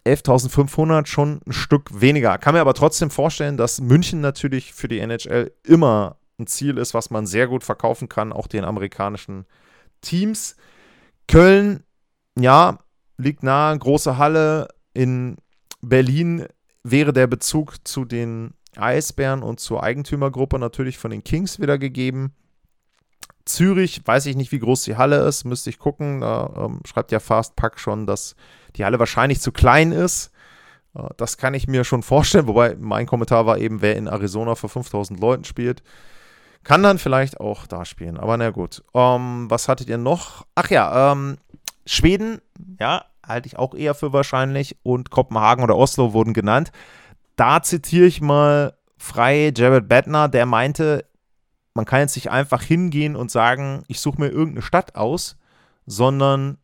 11.500 0.07 1.07
schon 1.07 1.41
ein 1.47 1.53
Stück 1.53 2.01
weniger. 2.01 2.37
Kann 2.39 2.55
mir 2.55 2.61
aber 2.61 2.75
trotzdem 2.75 3.11
vorstellen, 3.11 3.57
dass 3.57 3.81
München 3.81 4.21
natürlich 4.21 4.75
für 4.75 4.89
die 4.89 4.99
NHL 4.99 5.53
immer 5.65 6.19
ein 6.39 6.47
Ziel 6.47 6.79
ist, 6.79 6.95
was 6.95 7.11
man 7.11 7.27
sehr 7.27 7.47
gut 7.47 7.65
verkaufen 7.65 8.09
kann, 8.09 8.33
auch 8.33 8.47
den 8.47 8.65
amerikanischen 8.65 9.47
Teams. 10.01 10.57
Köln, 11.29 11.85
ja, 12.39 12.79
liegt 13.17 13.43
nahe, 13.43 13.79
große 13.79 14.19
Halle. 14.19 14.69
In 14.93 15.37
Berlin 15.81 16.47
wäre 16.83 17.13
der 17.13 17.27
Bezug 17.27 17.77
zu 17.87 18.05
den 18.05 18.55
Eisbären 18.77 19.43
und 19.43 19.61
zur 19.61 19.83
Eigentümergruppe 19.83 20.59
natürlich 20.59 20.99
von 20.99 21.11
den 21.11 21.25
Kings 21.25 21.61
wieder 21.61 21.79
gegeben. 21.79 22.35
Zürich, 23.47 24.01
weiß 24.05 24.27
ich 24.27 24.37
nicht, 24.37 24.53
wie 24.53 24.59
groß 24.59 24.85
die 24.85 24.97
Halle 24.97 25.19
ist, 25.27 25.45
müsste 25.45 25.71
ich 25.71 25.79
gucken. 25.79 26.21
Da 26.21 26.53
ähm, 26.57 26.81
schreibt 26.87 27.13
ja 27.13 27.21
Fastpack 27.21 27.79
schon, 27.79 28.07
dass 28.07 28.37
die 28.77 28.85
Halle 28.85 28.99
wahrscheinlich 28.99 29.41
zu 29.41 29.53
klein 29.53 29.93
ist. 29.93 30.31
Äh, 30.95 31.09
das 31.17 31.37
kann 31.37 31.55
ich 31.55 31.69
mir 31.69 31.85
schon 31.85 32.03
vorstellen, 32.03 32.47
wobei 32.47 32.77
mein 32.79 33.07
Kommentar 33.07 33.47
war 33.47 33.59
eben, 33.59 33.83
wer 33.83 33.97
in 33.97 34.07
Arizona 34.07 34.55
vor 34.55 34.71
5000 34.71 35.21
Leuten 35.21 35.45
spielt. 35.45 35.83
Kann 36.63 36.83
dann 36.83 36.99
vielleicht 36.99 37.41
auch 37.41 37.67
da 37.67 37.85
spielen, 37.85 38.17
aber 38.17 38.37
na 38.39 38.51
gut. 38.51 38.83
Ähm, 38.95 39.51
was 39.51 39.69
hattet 39.69 39.89
ihr 39.89 39.99
noch? 39.99 40.47
Ach 40.55 40.71
ja, 40.71 41.13
ähm, 41.13 41.37
Schweden, 41.85 42.41
ja, 42.81 43.05
halte 43.27 43.47
ich 43.47 43.59
auch 43.59 43.75
eher 43.75 43.95
für 43.95 44.15
wahrscheinlich 44.15 44.79
und 44.83 45.11
Kopenhagen 45.11 45.63
oder 45.63 45.77
Oslo 45.77 46.15
wurden 46.15 46.33
genannt. 46.33 46.73
Da 47.37 47.63
zitiere 47.63 48.07
ich 48.07 48.23
mal 48.23 48.75
frei 48.97 49.53
Jared 49.55 49.89
Bettner, 49.89 50.29
der 50.29 50.47
meinte, 50.47 51.05
man 51.75 51.85
kann 51.85 52.01
jetzt 52.01 52.17
nicht 52.17 52.31
einfach 52.31 52.63
hingehen 52.63 53.17
und 53.17 53.31
sagen, 53.31 53.83
ich 53.89 54.01
suche 54.01 54.21
mir 54.21 54.29
irgendeine 54.29 54.63
Stadt 54.63 54.95
aus, 54.95 55.37
sondern 55.87 56.59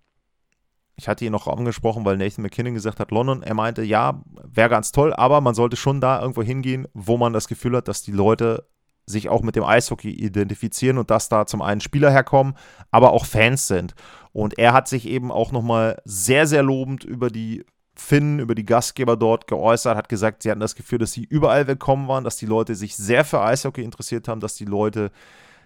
ich 0.95 1.09
hatte 1.09 1.25
ihn 1.25 1.33
noch 1.33 1.49
angesprochen, 1.49 2.05
weil 2.05 2.17
Nathan 2.17 2.43
McKinnon 2.43 2.75
gesagt 2.75 3.01
hat, 3.01 3.11
London. 3.11 3.43
Er 3.43 3.55
meinte, 3.55 3.83
ja, 3.83 4.23
wäre 4.45 4.69
ganz 4.69 4.93
toll, 4.93 5.15
aber 5.15 5.41
man 5.41 5.55
sollte 5.55 5.77
schon 5.77 6.01
da 6.01 6.21
irgendwo 6.21 6.43
hingehen, 6.43 6.87
wo 6.93 7.17
man 7.17 7.33
das 7.33 7.49
Gefühl 7.49 7.77
hat, 7.77 7.89
dass 7.89 8.03
die 8.03 8.13
Leute 8.13 8.69
sich 9.07 9.29
auch 9.29 9.43
mit 9.43 9.57
dem 9.57 9.65
Eishockey 9.65 10.11
identifizieren 10.11 10.99
und 10.99 11.11
dass 11.11 11.29
da 11.29 11.47
zum 11.47 11.63
einen 11.63 11.81
Spieler 11.81 12.11
herkommen, 12.11 12.55
aber 12.91 13.13
auch 13.13 13.25
Fans 13.25 13.67
sind. 13.67 13.95
Und 14.33 14.59
er 14.59 14.73
hat 14.73 14.89
sich 14.89 15.09
eben 15.09 15.33
auch 15.33 15.53
nochmal 15.53 16.01
sehr, 16.05 16.47
sehr 16.47 16.63
lobend 16.63 17.03
über 17.03 17.31
die 17.31 17.65
Finnen, 18.01 18.39
über 18.39 18.55
die 18.55 18.65
Gastgeber 18.65 19.17
dort 19.17 19.47
geäußert, 19.47 19.97
hat 19.97 20.09
gesagt, 20.09 20.43
sie 20.43 20.51
hatten 20.51 20.61
das 20.61 20.75
Gefühl, 20.75 20.99
dass 20.99 21.13
sie 21.13 21.25
überall 21.25 21.67
willkommen 21.67 22.09
waren, 22.09 22.25
dass 22.25 22.37
die 22.37 22.47
Leute 22.47 22.75
sich 22.75 22.97
sehr 22.97 23.25
für 23.25 23.41
Eishockey 23.41 23.83
interessiert 23.83 24.27
haben, 24.27 24.41
dass 24.41 24.55
die 24.55 24.65
Leute 24.65 25.11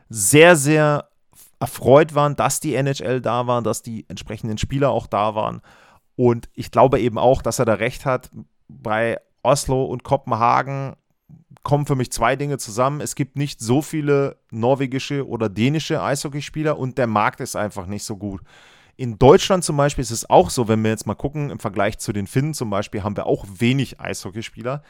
sehr, 0.08 0.56
sehr 0.56 1.08
erfreut 1.60 2.14
waren, 2.14 2.36
dass 2.36 2.60
die 2.60 2.74
NHL 2.74 3.20
da 3.20 3.46
waren, 3.46 3.64
dass 3.64 3.82
die 3.82 4.04
entsprechenden 4.08 4.58
Spieler 4.58 4.90
auch 4.90 5.06
da 5.06 5.34
waren. 5.34 5.62
Und 6.16 6.48
ich 6.52 6.70
glaube 6.70 7.00
eben 7.00 7.18
auch, 7.18 7.40
dass 7.40 7.58
er 7.58 7.64
da 7.64 7.74
recht 7.74 8.04
hat. 8.04 8.30
Bei 8.68 9.18
Oslo 9.42 9.84
und 9.84 10.04
Kopenhagen 10.04 10.94
kommen 11.62 11.86
für 11.86 11.96
mich 11.96 12.12
zwei 12.12 12.36
Dinge 12.36 12.58
zusammen. 12.58 13.00
Es 13.00 13.14
gibt 13.14 13.36
nicht 13.36 13.60
so 13.60 13.80
viele 13.80 14.36
norwegische 14.50 15.26
oder 15.26 15.48
dänische 15.48 16.02
Eishockeyspieler 16.02 16.78
und 16.78 16.98
der 16.98 17.06
Markt 17.06 17.40
ist 17.40 17.56
einfach 17.56 17.86
nicht 17.86 18.04
so 18.04 18.16
gut. 18.16 18.42
In 18.96 19.18
Deutschland 19.18 19.64
zum 19.64 19.76
Beispiel 19.76 20.02
ist 20.02 20.12
es 20.12 20.28
auch 20.30 20.50
so, 20.50 20.68
wenn 20.68 20.82
wir 20.82 20.90
jetzt 20.90 21.06
mal 21.06 21.14
gucken, 21.14 21.50
im 21.50 21.58
Vergleich 21.58 21.98
zu 21.98 22.12
den 22.12 22.26
Finnen 22.26 22.54
zum 22.54 22.70
Beispiel, 22.70 23.02
haben 23.02 23.16
wir 23.16 23.26
auch 23.26 23.44
wenig 23.58 24.00
Eishockeyspieler. 24.00 24.82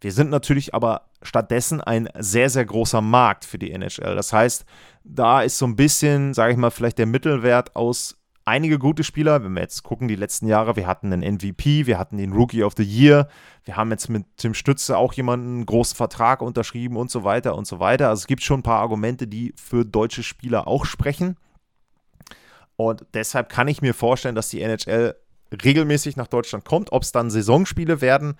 Wir 0.00 0.10
sind 0.10 0.30
natürlich 0.30 0.74
aber 0.74 1.02
stattdessen 1.22 1.80
ein 1.80 2.08
sehr, 2.18 2.50
sehr 2.50 2.64
großer 2.64 3.00
Markt 3.00 3.44
für 3.44 3.58
die 3.58 3.70
NHL. 3.70 4.16
Das 4.16 4.32
heißt, 4.32 4.64
da 5.04 5.42
ist 5.42 5.58
so 5.58 5.66
ein 5.66 5.76
bisschen, 5.76 6.34
sage 6.34 6.52
ich 6.52 6.58
mal, 6.58 6.70
vielleicht 6.70 6.98
der 6.98 7.06
Mittelwert 7.06 7.76
aus 7.76 8.16
einige 8.44 8.80
gute 8.80 9.04
Spieler. 9.04 9.44
Wenn 9.44 9.52
wir 9.52 9.62
jetzt 9.62 9.84
gucken, 9.84 10.08
die 10.08 10.16
letzten 10.16 10.48
Jahre, 10.48 10.74
wir 10.74 10.88
hatten 10.88 11.12
einen 11.12 11.36
MVP, 11.36 11.86
wir 11.86 11.98
hatten 11.98 12.16
den 12.16 12.32
Rookie 12.32 12.64
of 12.64 12.74
the 12.76 12.82
Year, 12.82 13.28
wir 13.64 13.76
haben 13.76 13.92
jetzt 13.92 14.08
mit 14.08 14.24
Tim 14.38 14.54
Stütze 14.54 14.96
auch 14.96 15.12
jemanden 15.12 15.54
einen 15.54 15.66
großen 15.66 15.96
Vertrag 15.96 16.42
unterschrieben 16.42 16.96
und 16.96 17.12
so 17.12 17.22
weiter 17.22 17.54
und 17.54 17.68
so 17.68 17.78
weiter. 17.78 18.08
Also 18.08 18.22
es 18.22 18.26
gibt 18.26 18.42
schon 18.42 18.60
ein 18.60 18.64
paar 18.64 18.80
Argumente, 18.80 19.28
die 19.28 19.54
für 19.56 19.84
deutsche 19.84 20.24
Spieler 20.24 20.66
auch 20.66 20.84
sprechen. 20.84 21.36
Und 22.88 23.06
deshalb 23.14 23.48
kann 23.48 23.68
ich 23.68 23.82
mir 23.82 23.94
vorstellen, 23.94 24.34
dass 24.34 24.48
die 24.48 24.62
NHL 24.62 25.14
regelmäßig 25.62 26.16
nach 26.16 26.28
Deutschland 26.28 26.64
kommt. 26.64 26.92
Ob 26.92 27.02
es 27.02 27.12
dann 27.12 27.30
Saisonspiele 27.30 28.00
werden, 28.00 28.34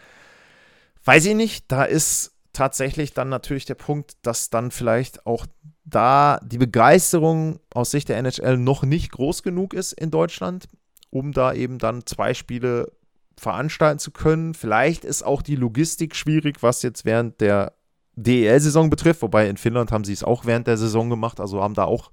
weiß 1.05 1.27
ich 1.27 1.35
nicht. 1.35 1.65
Da 1.69 1.85
ist 1.85 2.33
tatsächlich 2.53 3.15
dann 3.15 3.29
natürlich 3.29 3.65
der 3.65 3.75
Punkt, 3.75 4.13
dass 4.23 4.51
dann 4.51 4.71
vielleicht 4.71 5.27
auch 5.27 5.47
da 5.85 6.39
die 6.45 6.59
Begeisterung 6.59 7.61
aus 7.75 7.91
Sicht 7.91 8.09
der 8.09 8.19
NHL 8.19 8.57
noch 8.57 8.83
nicht 8.83 9.13
groß 9.13 9.43
genug 9.43 9.75
ist 9.75 9.93
in 9.93 10.11
Deutschland, 10.11 10.69
um 11.11 11.33
da 11.33 11.53
eben 11.53 11.79
dann 11.79 12.07
zwei 12.07 12.35
Spiele 12.35 12.93
veranstalten 13.37 13.99
zu 13.99 14.11
können. 14.11 14.55
Vielleicht 14.55 15.05
ist 15.05 15.23
auch 15.23 15.43
die 15.43 15.57
Logistik 15.57 16.15
schwierig, 16.15 16.63
was 16.63 16.83
jetzt 16.83 17.05
während 17.05 17.41
der 17.41 17.73
DEL-Saison 18.15 18.91
betrifft, 18.91 19.23
wobei 19.23 19.49
in 19.49 19.57
Finnland 19.57 19.91
haben 19.91 20.05
sie 20.05 20.13
es 20.13 20.23
auch 20.23 20.45
während 20.45 20.67
der 20.67 20.77
Saison 20.77 21.09
gemacht, 21.09 21.41
also 21.41 21.63
haben 21.63 21.75
da 21.75 21.85
auch 21.85 22.11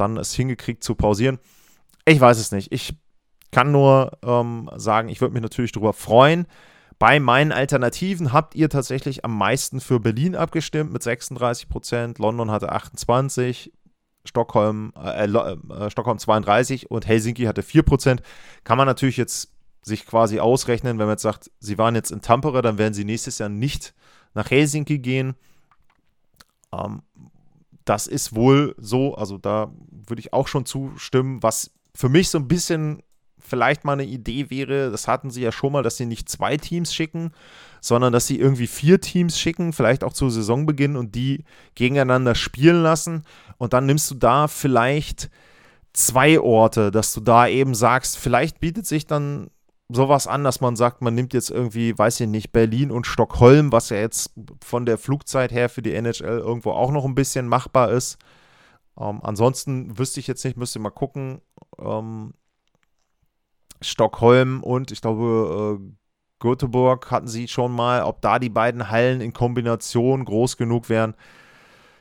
dann 0.00 0.16
es 0.16 0.34
hingekriegt 0.34 0.82
zu 0.82 0.94
pausieren. 0.94 1.38
Ich 2.04 2.20
weiß 2.20 2.38
es 2.38 2.52
nicht. 2.52 2.72
Ich 2.72 2.94
kann 3.50 3.72
nur 3.72 4.12
ähm, 4.22 4.70
sagen, 4.76 5.08
ich 5.08 5.20
würde 5.20 5.34
mich 5.34 5.42
natürlich 5.42 5.72
darüber 5.72 5.92
freuen, 5.92 6.46
bei 6.98 7.20
meinen 7.20 7.52
Alternativen 7.52 8.32
habt 8.32 8.56
ihr 8.56 8.68
tatsächlich 8.68 9.24
am 9.24 9.36
meisten 9.38 9.80
für 9.80 10.00
Berlin 10.00 10.34
abgestimmt 10.34 10.92
mit 10.92 11.02
36 11.02 11.68
Prozent, 11.68 12.18
London 12.18 12.50
hatte 12.50 12.72
28, 12.72 13.72
Stockholm, 14.24 14.92
äh, 15.00 15.26
äh, 15.26 15.90
Stockholm 15.90 16.18
32 16.18 16.90
und 16.90 17.06
Helsinki 17.06 17.44
hatte 17.44 17.62
4 17.62 17.82
Prozent. 17.84 18.22
Kann 18.64 18.78
man 18.78 18.86
natürlich 18.86 19.16
jetzt 19.16 19.52
sich 19.82 20.06
quasi 20.06 20.40
ausrechnen, 20.40 20.98
wenn 20.98 21.06
man 21.06 21.14
jetzt 21.14 21.22
sagt, 21.22 21.50
sie 21.60 21.78
waren 21.78 21.94
jetzt 21.94 22.10
in 22.10 22.20
Tampere, 22.20 22.62
dann 22.62 22.78
werden 22.78 22.94
sie 22.94 23.04
nächstes 23.04 23.38
Jahr 23.38 23.48
nicht 23.48 23.94
nach 24.34 24.50
Helsinki 24.50 24.98
gehen. 24.98 25.34
Ähm, 26.72 27.02
das 27.88 28.06
ist 28.06 28.34
wohl 28.34 28.74
so, 28.78 29.14
also 29.14 29.38
da 29.38 29.72
würde 29.90 30.20
ich 30.20 30.32
auch 30.32 30.48
schon 30.48 30.66
zustimmen, 30.66 31.42
was 31.42 31.70
für 31.94 32.08
mich 32.08 32.28
so 32.28 32.38
ein 32.38 32.48
bisschen 32.48 33.02
vielleicht 33.38 33.84
mal 33.84 33.94
eine 33.94 34.04
Idee 34.04 34.50
wäre, 34.50 34.90
das 34.90 35.08
hatten 35.08 35.30
sie 35.30 35.42
ja 35.42 35.52
schon 35.52 35.72
mal, 35.72 35.82
dass 35.82 35.96
sie 35.96 36.06
nicht 36.06 36.28
zwei 36.28 36.56
Teams 36.56 36.94
schicken, 36.94 37.32
sondern 37.80 38.12
dass 38.12 38.26
sie 38.26 38.38
irgendwie 38.38 38.66
vier 38.66 39.00
Teams 39.00 39.38
schicken, 39.38 39.72
vielleicht 39.72 40.04
auch 40.04 40.12
zu 40.12 40.28
Saisonbeginn 40.28 40.96
und 40.96 41.14
die 41.14 41.44
gegeneinander 41.74 42.34
spielen 42.34 42.82
lassen. 42.82 43.22
Und 43.56 43.72
dann 43.72 43.86
nimmst 43.86 44.10
du 44.10 44.16
da 44.16 44.48
vielleicht 44.48 45.30
zwei 45.92 46.40
Orte, 46.40 46.90
dass 46.90 47.14
du 47.14 47.20
da 47.20 47.48
eben 47.48 47.74
sagst, 47.74 48.18
vielleicht 48.18 48.60
bietet 48.60 48.86
sich 48.86 49.06
dann 49.06 49.48
sowas 49.88 50.26
an, 50.26 50.44
dass 50.44 50.60
man 50.60 50.76
sagt, 50.76 51.00
man 51.00 51.14
nimmt 51.14 51.32
jetzt 51.32 51.50
irgendwie, 51.50 51.96
weiß 51.96 52.20
ich 52.20 52.28
nicht, 52.28 52.52
Berlin 52.52 52.90
und 52.90 53.06
Stockholm, 53.06 53.72
was 53.72 53.88
ja 53.88 53.96
jetzt 53.96 54.32
von 54.62 54.84
der 54.84 54.98
Flugzeit 54.98 55.50
her 55.50 55.68
für 55.68 55.82
die 55.82 55.94
NHL 55.94 56.38
irgendwo 56.38 56.72
auch 56.72 56.90
noch 56.90 57.04
ein 57.04 57.14
bisschen 57.14 57.48
machbar 57.48 57.90
ist. 57.90 58.18
Ähm, 58.98 59.20
ansonsten 59.22 59.98
wüsste 59.98 60.20
ich 60.20 60.26
jetzt 60.26 60.44
nicht, 60.44 60.56
müsste 60.56 60.78
mal 60.78 60.90
gucken. 60.90 61.40
Ähm, 61.78 62.34
Stockholm 63.80 64.62
und 64.62 64.90
ich 64.90 65.00
glaube 65.00 65.78
äh, 65.80 65.92
Göteborg 66.40 67.10
hatten 67.10 67.28
sie 67.28 67.48
schon 67.48 67.72
mal, 67.72 68.02
ob 68.02 68.20
da 68.20 68.38
die 68.38 68.48
beiden 68.48 68.90
Hallen 68.90 69.20
in 69.20 69.32
Kombination 69.32 70.24
groß 70.24 70.56
genug 70.56 70.88
wären. 70.88 71.14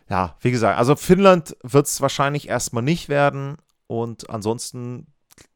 Ja, 0.09 0.35
wie 0.41 0.51
gesagt, 0.51 0.77
also 0.77 0.95
Finnland 0.95 1.55
wird 1.63 1.87
es 1.87 2.01
wahrscheinlich 2.01 2.47
erstmal 2.47 2.83
nicht 2.83 3.09
werden 3.09 3.57
und 3.87 4.29
ansonsten 4.29 5.07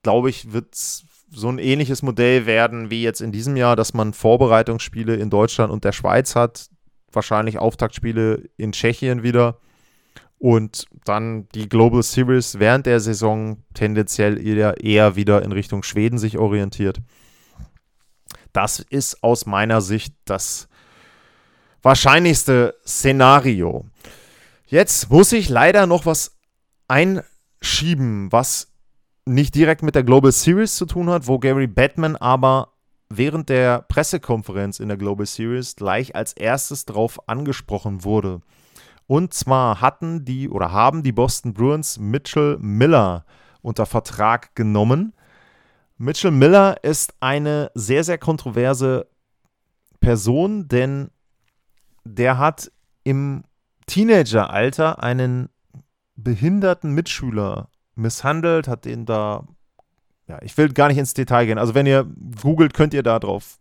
glaube 0.04 0.30
ich, 0.30 0.52
wird 0.52 0.76
es 0.76 1.06
so 1.32 1.50
ein 1.50 1.60
ähnliches 1.60 2.02
Modell 2.02 2.46
werden 2.46 2.92
wie 2.92 3.02
jetzt 3.02 3.22
in 3.22 3.32
diesem 3.32 3.56
Jahr, 3.56 3.76
dass 3.76 3.94
man 3.94 4.14
Vorbereitungsspiele 4.14 5.16
in 5.16 5.30
Deutschland 5.30 5.72
und 5.72 5.86
der 5.86 5.94
Schweiz 5.94 6.36
hat, 6.36 6.68
wahrscheinlich 7.12 7.58
Auftaktspiele 7.58 8.50
in 8.58 8.74
Tschechien 8.74 9.24
wieder 9.24 9.58
und 10.38 10.86
dann 11.06 11.48
die 11.50 11.70
Global 11.70 12.04
Series 12.04 12.60
während 12.60 12.86
der 12.86 13.00
Saison 13.00 13.64
tendenziell 13.74 14.46
eher, 14.46 15.16
wieder 15.16 15.44
in 15.44 15.52
Richtung 15.52 15.84
Schweden 15.84 16.18
sich 16.18 16.38
orientiert. 16.38 17.00
Das 18.52 18.80
ist 18.80 19.24
aus 19.24 19.46
meiner 19.46 19.82
Sicht 19.82 20.14
das 20.26 20.68
wahrscheinlichste 21.82 22.76
Szenario. 22.86 23.86
Jetzt 24.66 25.10
muss 25.10 25.32
ich 25.32 25.48
leider 25.48 25.86
noch 25.86 26.06
was 26.06 26.38
einschieben, 26.88 28.32
was 28.32 28.71
nicht 29.26 29.56
direkt 29.56 29.84
mit 29.84 29.96
der 29.96 30.04
Global 30.04 30.32
Series 30.32 30.76
zu 30.76 30.86
tun 30.86 31.10
hat, 31.10 31.28
wo 31.28 31.40
Gary 31.40 31.68
Batman 31.68 32.16
aber 32.16 32.74
während 33.10 33.50
der 33.50 33.82
Pressekonferenz 33.84 34.80
in 34.80 34.88
der 34.88 34.98
Global 34.98 35.26
Series 35.26 35.76
gleich 35.76 36.16
als 36.16 36.34
erstes 36.34 36.86
darauf 36.86 37.28
angesprochen 37.28 38.04
wurde. 38.04 38.42
Und 39.08 39.34
zwar 39.34 39.82
hatten 39.82 40.24
die 40.24 40.50
oder 40.50 40.72
haben 40.72 41.04
die 41.04 41.12
Boston 41.12 41.54
Bruins 41.54 42.00
Mitchell 42.00 42.58
Miller 42.60 43.26
unter 43.62 43.86
Vertrag 43.86 44.56
genommen. 44.56 45.14
Mitchell 45.98 46.32
Miller 46.32 46.84
ist 46.84 47.14
eine 47.20 47.72
sehr, 47.76 48.04
sehr 48.04 48.18
kontroverse 48.18 49.08
Person, 50.00 50.68
denn 50.68 51.12
der 52.06 52.38
hat 52.38 52.72
im 53.04 53.44
Teenageralter 53.86 55.04
einen 55.04 55.50
behinderten 56.16 56.94
Mitschüler 56.94 57.71
misshandelt, 58.02 58.68
hat 58.68 58.86
den 58.86 59.06
da, 59.06 59.46
ja, 60.28 60.40
ich 60.42 60.58
will 60.58 60.74
gar 60.74 60.88
nicht 60.88 60.98
ins 60.98 61.14
Detail 61.14 61.46
gehen. 61.46 61.58
Also 61.58 61.74
wenn 61.76 61.86
ihr 61.86 62.08
googelt, 62.42 62.74
könnt 62.74 62.94
ihr 62.94 63.04
da 63.04 63.20
drauf 63.20 63.58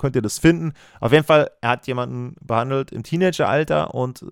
könnt 0.00 0.16
ihr 0.16 0.22
das 0.22 0.38
finden. 0.38 0.72
Auf 0.98 1.12
jeden 1.12 1.24
Fall, 1.24 1.50
er 1.60 1.70
hat 1.70 1.86
jemanden 1.86 2.34
behandelt 2.40 2.90
im 2.90 3.02
Teenageralter 3.02 3.94
und 3.94 4.24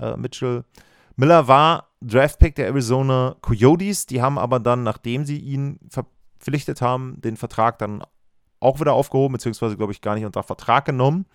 äh, 0.00 0.16
Mitchell 0.16 0.64
Miller 1.16 1.48
war 1.48 1.88
Draftpick 2.00 2.54
der 2.54 2.66
Arizona 2.66 3.36
Coyotes. 3.40 4.06
Die 4.06 4.22
haben 4.22 4.38
aber 4.38 4.60
dann, 4.60 4.82
nachdem 4.82 5.24
sie 5.24 5.38
ihn 5.38 5.80
verpflichtet 5.90 6.80
haben, 6.80 7.20
den 7.20 7.36
Vertrag 7.36 7.78
dann 7.78 8.04
auch 8.60 8.80
wieder 8.80 8.92
aufgehoben, 8.92 9.32
beziehungsweise, 9.32 9.76
glaube 9.76 9.92
ich, 9.92 10.00
gar 10.00 10.14
nicht 10.14 10.24
unter 10.24 10.42
Vertrag 10.42 10.84
genommen. 10.84 11.26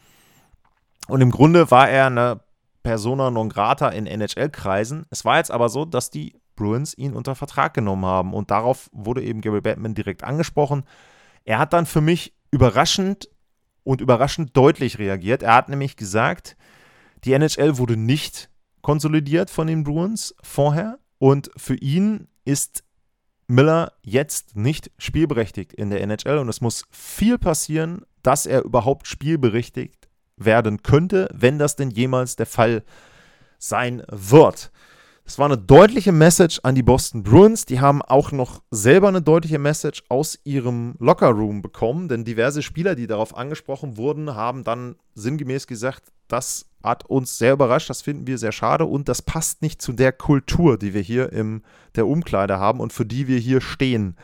Und 1.08 1.22
im 1.22 1.32
Grunde 1.32 1.70
war 1.72 1.90
er 1.90 2.08
eine 2.08 2.42
Persona 2.84 3.30
non 3.32 3.50
grata 3.50 3.90
in 3.90 4.06
NHL-Kreisen. 4.06 5.06
Es 5.10 5.26
war 5.26 5.38
jetzt 5.38 5.52
aber 5.52 5.70
so, 5.70 5.86
dass 5.86 6.10
die 6.10 6.34
Bruins 6.62 6.98
ihn 6.98 7.14
unter 7.14 7.36
Vertrag 7.36 7.74
genommen 7.74 8.06
haben. 8.06 8.34
Und 8.34 8.52
darauf 8.52 8.90
wurde 8.94 9.24
eben 9.24 9.42
Gary 9.42 9.62
Batman 9.62 9.96
direkt 9.96 10.24
angesprochen. 10.24 10.84
Er 11.44 11.60
hat 11.60 11.74
dann 11.74 11.86
für 11.86 12.02
mich 12.02 12.34
überraschend 12.52 13.30
und 13.84 14.02
überraschend 14.02 14.56
deutlich 14.56 15.00
reagiert. 15.00 15.44
Er 15.44 15.56
hat 15.56 15.70
nämlich 15.70 15.96
gesagt, 15.96 16.56
die 17.24 17.34
NHL 17.34 17.78
wurde 17.78 17.98
nicht 17.98 18.50
konsolidiert 18.82 19.50
von 19.50 19.68
den 19.68 19.84
Bruins 19.84 20.36
vorher 20.44 21.00
und 21.18 21.52
für 21.56 21.76
ihn 21.76 22.28
ist 22.46 22.84
Miller 23.48 23.94
jetzt 24.02 24.56
nicht 24.56 24.92
spielberechtigt 24.98 25.74
in 25.74 25.90
der 25.90 26.02
NHL 26.02 26.38
und 26.38 26.50
es 26.50 26.62
muss 26.62 26.86
viel 26.90 27.38
passieren, 27.38 28.06
dass 28.24 28.46
er 28.46 28.64
überhaupt 28.64 29.08
spielberechtigt 29.08 30.10
werden 30.38 30.82
könnte, 30.84 31.30
wenn 31.34 31.60
das 31.60 31.76
denn 31.76 31.92
jemals 31.92 32.36
der 32.36 32.46
Fall 32.46 32.84
sein 33.60 34.04
wird. 34.10 34.72
Es 35.32 35.40
war 35.40 35.46
eine 35.46 35.58
deutliche 35.58 36.12
Message 36.12 36.60
an 36.64 36.76
die 36.76 36.84
Boston 36.84 37.24
Bruins. 37.24 37.66
Die 37.66 37.80
haben 37.80 38.02
auch 38.02 38.34
noch 38.34 38.62
selber 38.70 39.08
eine 39.08 39.22
deutliche 39.22 39.60
Message 39.60 40.04
aus 40.10 40.38
ihrem 40.44 40.96
Lockerroom 41.00 41.62
bekommen, 41.62 42.10
denn 42.10 42.26
diverse 42.26 42.62
Spieler, 42.62 42.96
die 42.96 43.08
darauf 43.08 43.38
angesprochen 43.38 43.96
wurden, 43.96 44.36
haben 44.36 44.66
dann 44.66 44.98
sinngemäß 45.16 45.68
gesagt, 45.68 46.12
das 46.28 46.66
hat 46.84 47.06
uns 47.06 47.38
sehr 47.38 47.54
überrascht, 47.54 47.90
das 47.90 48.02
finden 48.02 48.28
wir 48.28 48.38
sehr 48.38 48.52
schade 48.52 48.84
und 48.84 49.08
das 49.08 49.22
passt 49.22 49.62
nicht 49.62 49.82
zu 49.82 49.94
der 49.94 50.12
Kultur, 50.12 50.78
die 50.78 50.94
wir 50.94 51.02
hier 51.02 51.32
in 51.32 51.64
der 51.96 52.08
Umkleide 52.08 52.60
haben 52.60 52.82
und 52.82 52.92
für 52.92 53.06
die 53.06 53.30
wir 53.30 53.40
hier 53.40 53.62
stehen. 53.62 54.18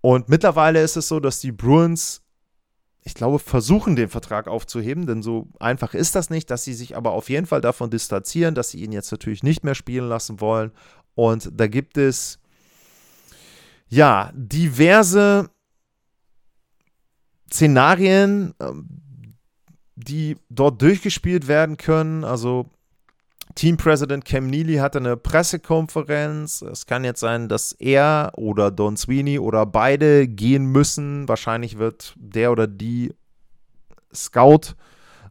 Und 0.00 0.28
mittlerweile 0.28 0.82
ist 0.82 0.96
es 0.96 1.06
so, 1.06 1.20
dass 1.20 1.38
die 1.38 1.52
Bruins 1.52 2.20
ich 3.02 3.14
glaube, 3.14 3.38
versuchen, 3.38 3.96
den 3.96 4.08
Vertrag 4.08 4.46
aufzuheben, 4.46 5.06
denn 5.06 5.22
so 5.22 5.48
einfach 5.58 5.94
ist 5.94 6.14
das 6.14 6.28
nicht, 6.28 6.50
dass 6.50 6.64
sie 6.64 6.74
sich 6.74 6.96
aber 6.96 7.12
auf 7.12 7.30
jeden 7.30 7.46
Fall 7.46 7.60
davon 7.60 7.90
distanzieren, 7.90 8.54
dass 8.54 8.70
sie 8.70 8.82
ihn 8.84 8.92
jetzt 8.92 9.10
natürlich 9.10 9.42
nicht 9.42 9.64
mehr 9.64 9.74
spielen 9.74 10.08
lassen 10.08 10.40
wollen. 10.40 10.72
Und 11.14 11.50
da 11.52 11.66
gibt 11.66 11.96
es 11.96 12.38
ja 13.88 14.30
diverse 14.34 15.50
Szenarien, 17.50 18.54
ähm, 18.60 19.36
die 19.96 20.36
dort 20.48 20.80
durchgespielt 20.80 21.48
werden 21.48 21.76
können. 21.76 22.24
Also 22.24 22.70
Teampräsident 23.60 24.24
Cam 24.24 24.46
Neely 24.46 24.76
hatte 24.76 25.00
eine 25.00 25.18
Pressekonferenz. 25.18 26.62
Es 26.62 26.86
kann 26.86 27.04
jetzt 27.04 27.20
sein, 27.20 27.46
dass 27.46 27.72
er 27.72 28.32
oder 28.38 28.70
Don 28.70 28.96
Sweeney 28.96 29.38
oder 29.38 29.66
beide 29.66 30.26
gehen 30.28 30.64
müssen. 30.64 31.28
Wahrscheinlich 31.28 31.76
wird 31.76 32.14
der 32.16 32.52
oder 32.52 32.66
die 32.66 33.12
Scout 34.14 34.76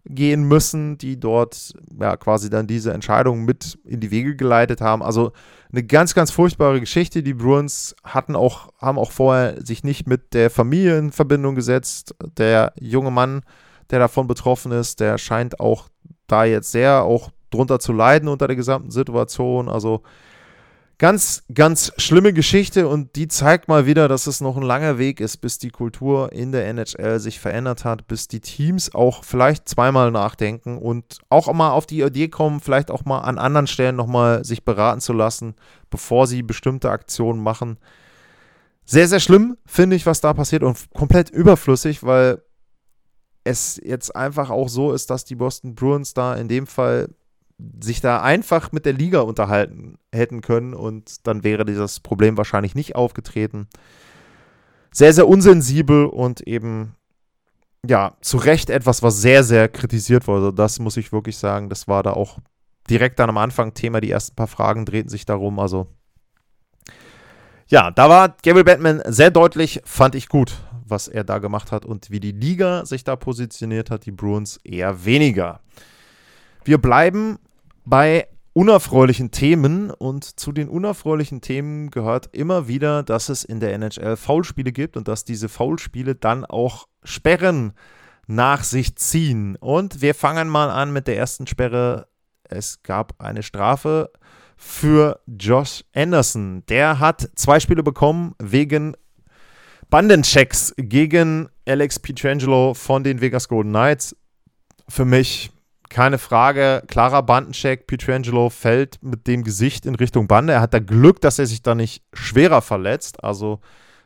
gehen 0.05 0.43
müssen, 0.43 0.99
die 0.99 1.19
dort 1.19 1.73
ja 1.99 2.17
quasi 2.17 2.51
dann 2.51 2.67
diese 2.67 2.93
Entscheidung 2.93 3.45
mit 3.45 3.79
in 3.83 3.99
die 3.99 4.11
Wege 4.11 4.35
geleitet 4.35 4.79
haben. 4.79 5.01
Also 5.01 5.31
eine 5.71 5.81
ganz, 5.81 6.13
ganz 6.13 6.29
furchtbare 6.29 6.79
Geschichte. 6.79 7.23
Die 7.23 7.33
Bruins 7.33 7.95
hatten 8.03 8.35
auch, 8.35 8.69
haben 8.77 8.99
auch 8.99 9.09
vorher 9.11 9.65
sich 9.65 9.83
nicht 9.83 10.05
mit 10.05 10.35
der 10.35 10.51
Familie 10.51 10.99
in 10.99 11.11
Verbindung 11.11 11.55
gesetzt. 11.55 12.13
Der 12.37 12.73
junge 12.79 13.09
Mann, 13.09 13.41
der 13.89 13.97
davon 13.97 14.27
betroffen 14.27 14.71
ist, 14.71 14.99
der 14.99 15.17
scheint 15.17 15.59
auch 15.59 15.89
da 16.27 16.43
jetzt 16.43 16.71
sehr 16.71 17.05
auch 17.05 17.31
drunter 17.49 17.79
zu 17.79 17.93
leiden 17.93 18.29
unter 18.29 18.47
der 18.47 18.55
gesamten 18.55 18.91
Situation. 18.91 19.69
Also 19.69 20.03
ganz, 20.99 21.43
ganz 21.53 21.93
schlimme 21.97 22.33
Geschichte 22.33 22.87
und 22.87 23.15
die 23.15 23.29
zeigt 23.29 23.69
mal 23.69 23.85
wieder, 23.85 24.07
dass 24.07 24.27
es 24.27 24.41
noch 24.41 24.57
ein 24.57 24.63
langer 24.63 24.97
Weg 24.97 25.21
ist, 25.21 25.37
bis 25.37 25.57
die 25.57 25.69
Kultur 25.69 26.31
in 26.33 26.51
der 26.51 26.67
NHL 26.67 27.19
sich 27.19 27.39
verändert 27.39 27.85
hat, 27.85 28.07
bis 28.07 28.27
die 28.27 28.41
Teams 28.41 28.93
auch 28.93 29.23
vielleicht 29.23 29.67
zweimal 29.67 30.11
nachdenken 30.11 30.77
und 30.77 31.19
auch 31.29 31.51
mal 31.53 31.71
auf 31.71 31.85
die 31.85 32.01
Idee 32.01 32.27
kommen, 32.27 32.59
vielleicht 32.59 32.91
auch 32.91 33.05
mal 33.05 33.19
an 33.19 33.39
anderen 33.39 33.67
Stellen 33.67 33.95
nochmal 33.95 34.43
sich 34.43 34.65
beraten 34.65 34.99
zu 34.99 35.13
lassen, 35.13 35.55
bevor 35.89 36.27
sie 36.27 36.43
bestimmte 36.43 36.91
Aktionen 36.91 37.41
machen. 37.41 37.79
Sehr, 38.83 39.07
sehr 39.07 39.21
schlimm, 39.21 39.57
finde 39.65 39.95
ich, 39.95 40.05
was 40.05 40.19
da 40.19 40.33
passiert 40.33 40.63
und 40.63 40.77
komplett 40.93 41.29
überflüssig, 41.29 42.03
weil 42.03 42.41
es 43.45 43.79
jetzt 43.81 44.15
einfach 44.15 44.49
auch 44.49 44.67
so 44.67 44.91
ist, 44.91 45.09
dass 45.09 45.23
die 45.23 45.35
Boston 45.35 45.75
Bruins 45.75 46.13
da 46.13 46.35
in 46.35 46.49
dem 46.49 46.67
Fall 46.67 47.09
sich 47.81 48.01
da 48.01 48.21
einfach 48.21 48.71
mit 48.71 48.85
der 48.85 48.93
Liga 48.93 49.21
unterhalten 49.21 49.97
hätten 50.13 50.41
können 50.41 50.73
und 50.73 51.27
dann 51.27 51.43
wäre 51.43 51.65
dieses 51.65 51.99
Problem 51.99 52.37
wahrscheinlich 52.37 52.75
nicht 52.75 52.95
aufgetreten. 52.95 53.67
Sehr, 54.91 55.13
sehr 55.13 55.27
unsensibel 55.27 56.05
und 56.05 56.41
eben, 56.41 56.95
ja, 57.85 58.15
zu 58.21 58.37
Recht 58.37 58.69
etwas, 58.69 59.03
was 59.03 59.21
sehr, 59.21 59.43
sehr 59.43 59.67
kritisiert 59.67 60.27
wurde. 60.27 60.53
Das 60.53 60.79
muss 60.79 60.97
ich 60.97 61.11
wirklich 61.11 61.37
sagen. 61.37 61.69
Das 61.69 61.87
war 61.87 62.01
da 62.01 62.13
auch 62.13 62.39
direkt 62.89 63.19
dann 63.19 63.29
am 63.29 63.37
Anfang 63.37 63.73
Thema. 63.73 64.01
Die 64.01 64.09
ersten 64.09 64.35
paar 64.35 64.47
Fragen 64.47 64.85
drehten 64.85 65.09
sich 65.09 65.25
darum. 65.25 65.59
Also, 65.59 65.87
ja, 67.67 67.91
da 67.91 68.09
war 68.09 68.29
Gabriel 68.43 68.63
Batman 68.63 69.01
sehr 69.05 69.29
deutlich, 69.29 69.81
fand 69.85 70.15
ich 70.15 70.27
gut, 70.27 70.57
was 70.85 71.07
er 71.07 71.23
da 71.23 71.37
gemacht 71.37 71.71
hat 71.71 71.85
und 71.85 72.09
wie 72.09 72.19
die 72.19 72.31
Liga 72.31 72.85
sich 72.85 73.03
da 73.03 73.15
positioniert 73.15 73.91
hat. 73.91 74.05
Die 74.05 74.11
Bruins 74.11 74.57
eher 74.63 75.05
weniger. 75.05 75.59
Wir 76.63 76.79
bleiben 76.79 77.37
bei 77.89 78.27
unerfreulichen 78.53 79.31
Themen 79.31 79.89
und 79.89 80.39
zu 80.39 80.51
den 80.51 80.69
unerfreulichen 80.69 81.41
Themen 81.41 81.89
gehört 81.89 82.29
immer 82.35 82.67
wieder, 82.67 83.03
dass 83.03 83.29
es 83.29 83.43
in 83.43 83.59
der 83.59 83.73
NHL 83.73 84.15
Foulspiele 84.15 84.71
gibt 84.71 84.95
und 84.95 85.07
dass 85.07 85.23
diese 85.23 85.49
Foulspiele 85.49 86.15
dann 86.15 86.45
auch 86.45 86.87
Sperren 87.03 87.73
nach 88.27 88.63
sich 88.63 88.95
ziehen. 88.95 89.55
Und 89.55 90.01
wir 90.01 90.13
fangen 90.13 90.49
mal 90.49 90.69
an 90.69 90.93
mit 90.93 91.07
der 91.07 91.17
ersten 91.17 91.47
Sperre. 91.47 92.07
Es 92.43 92.83
gab 92.83 93.15
eine 93.19 93.43
Strafe 93.43 94.11
für 94.55 95.21
Josh 95.25 95.83
Anderson. 95.95 96.63
Der 96.67 96.99
hat 96.99 97.29
zwei 97.35 97.59
Spiele 97.59 97.81
bekommen 97.81 98.35
wegen 98.39 98.95
Bandenchecks 99.89 100.75
gegen 100.77 101.49
Alex 101.67 101.97
Pietrangelo 101.99 102.75
von 102.75 103.03
den 103.03 103.21
Vegas 103.21 103.47
Golden 103.47 103.71
Knights. 103.71 104.15
Für 104.87 105.05
mich 105.05 105.51
keine 105.89 106.17
Frage, 106.17 106.83
klarer 106.87 107.23
Bandencheck. 107.23 107.87
Pietrangelo 107.87 108.49
fällt 108.49 109.01
mit 109.03 109.27
dem 109.27 109.43
Gesicht 109.43 109.85
in 109.85 109.95
Richtung 109.95 110.27
Bande. 110.27 110.53
Er 110.53 110.61
hat 110.61 110.73
da 110.73 110.79
Glück, 110.79 111.21
dass 111.21 111.39
er 111.39 111.47
sich 111.47 111.61
da 111.61 111.75
nicht 111.75 112.03
schwerer 112.13 112.61
verletzt. 112.61 113.23
Also 113.23 113.59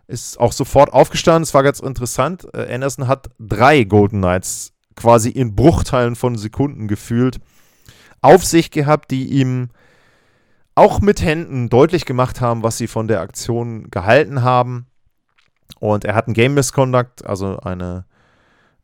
ist 0.08 0.40
auch 0.40 0.52
sofort 0.52 0.94
aufgestanden. 0.94 1.44
Es 1.44 1.54
war 1.54 1.64
ganz 1.64 1.80
interessant. 1.80 2.48
Äh, 2.54 2.74
Anderson 2.74 3.08
hat 3.08 3.30
drei 3.40 3.84
Golden 3.84 4.20
Knights 4.20 4.74
quasi 4.96 5.30
in 5.30 5.56
Bruchteilen 5.56 6.16
von 6.16 6.38
Sekunden 6.38 6.88
gefühlt 6.88 7.40
auf 8.22 8.46
sich 8.46 8.72
gehabt, 8.72 9.12
die 9.12 9.28
ihm 9.28 9.70
auch 10.76 11.02
mit 11.02 11.22
Händen 11.22 11.70
deutlich 11.70 12.06
gemacht 12.06 12.42
haben, 12.42 12.64
was 12.64 12.78
sie 12.78 12.88
von 12.88 13.08
der 13.08 13.22
Aktion 13.22 13.90
gehalten 13.92 14.44
haben. 14.44 14.88
Und 15.80 16.06
er 16.06 16.16
hat 16.16 16.28
einen 16.28 16.34
Game 16.34 16.54
Misconduct, 16.54 17.26
also 17.26 17.60
eine 17.60 18.06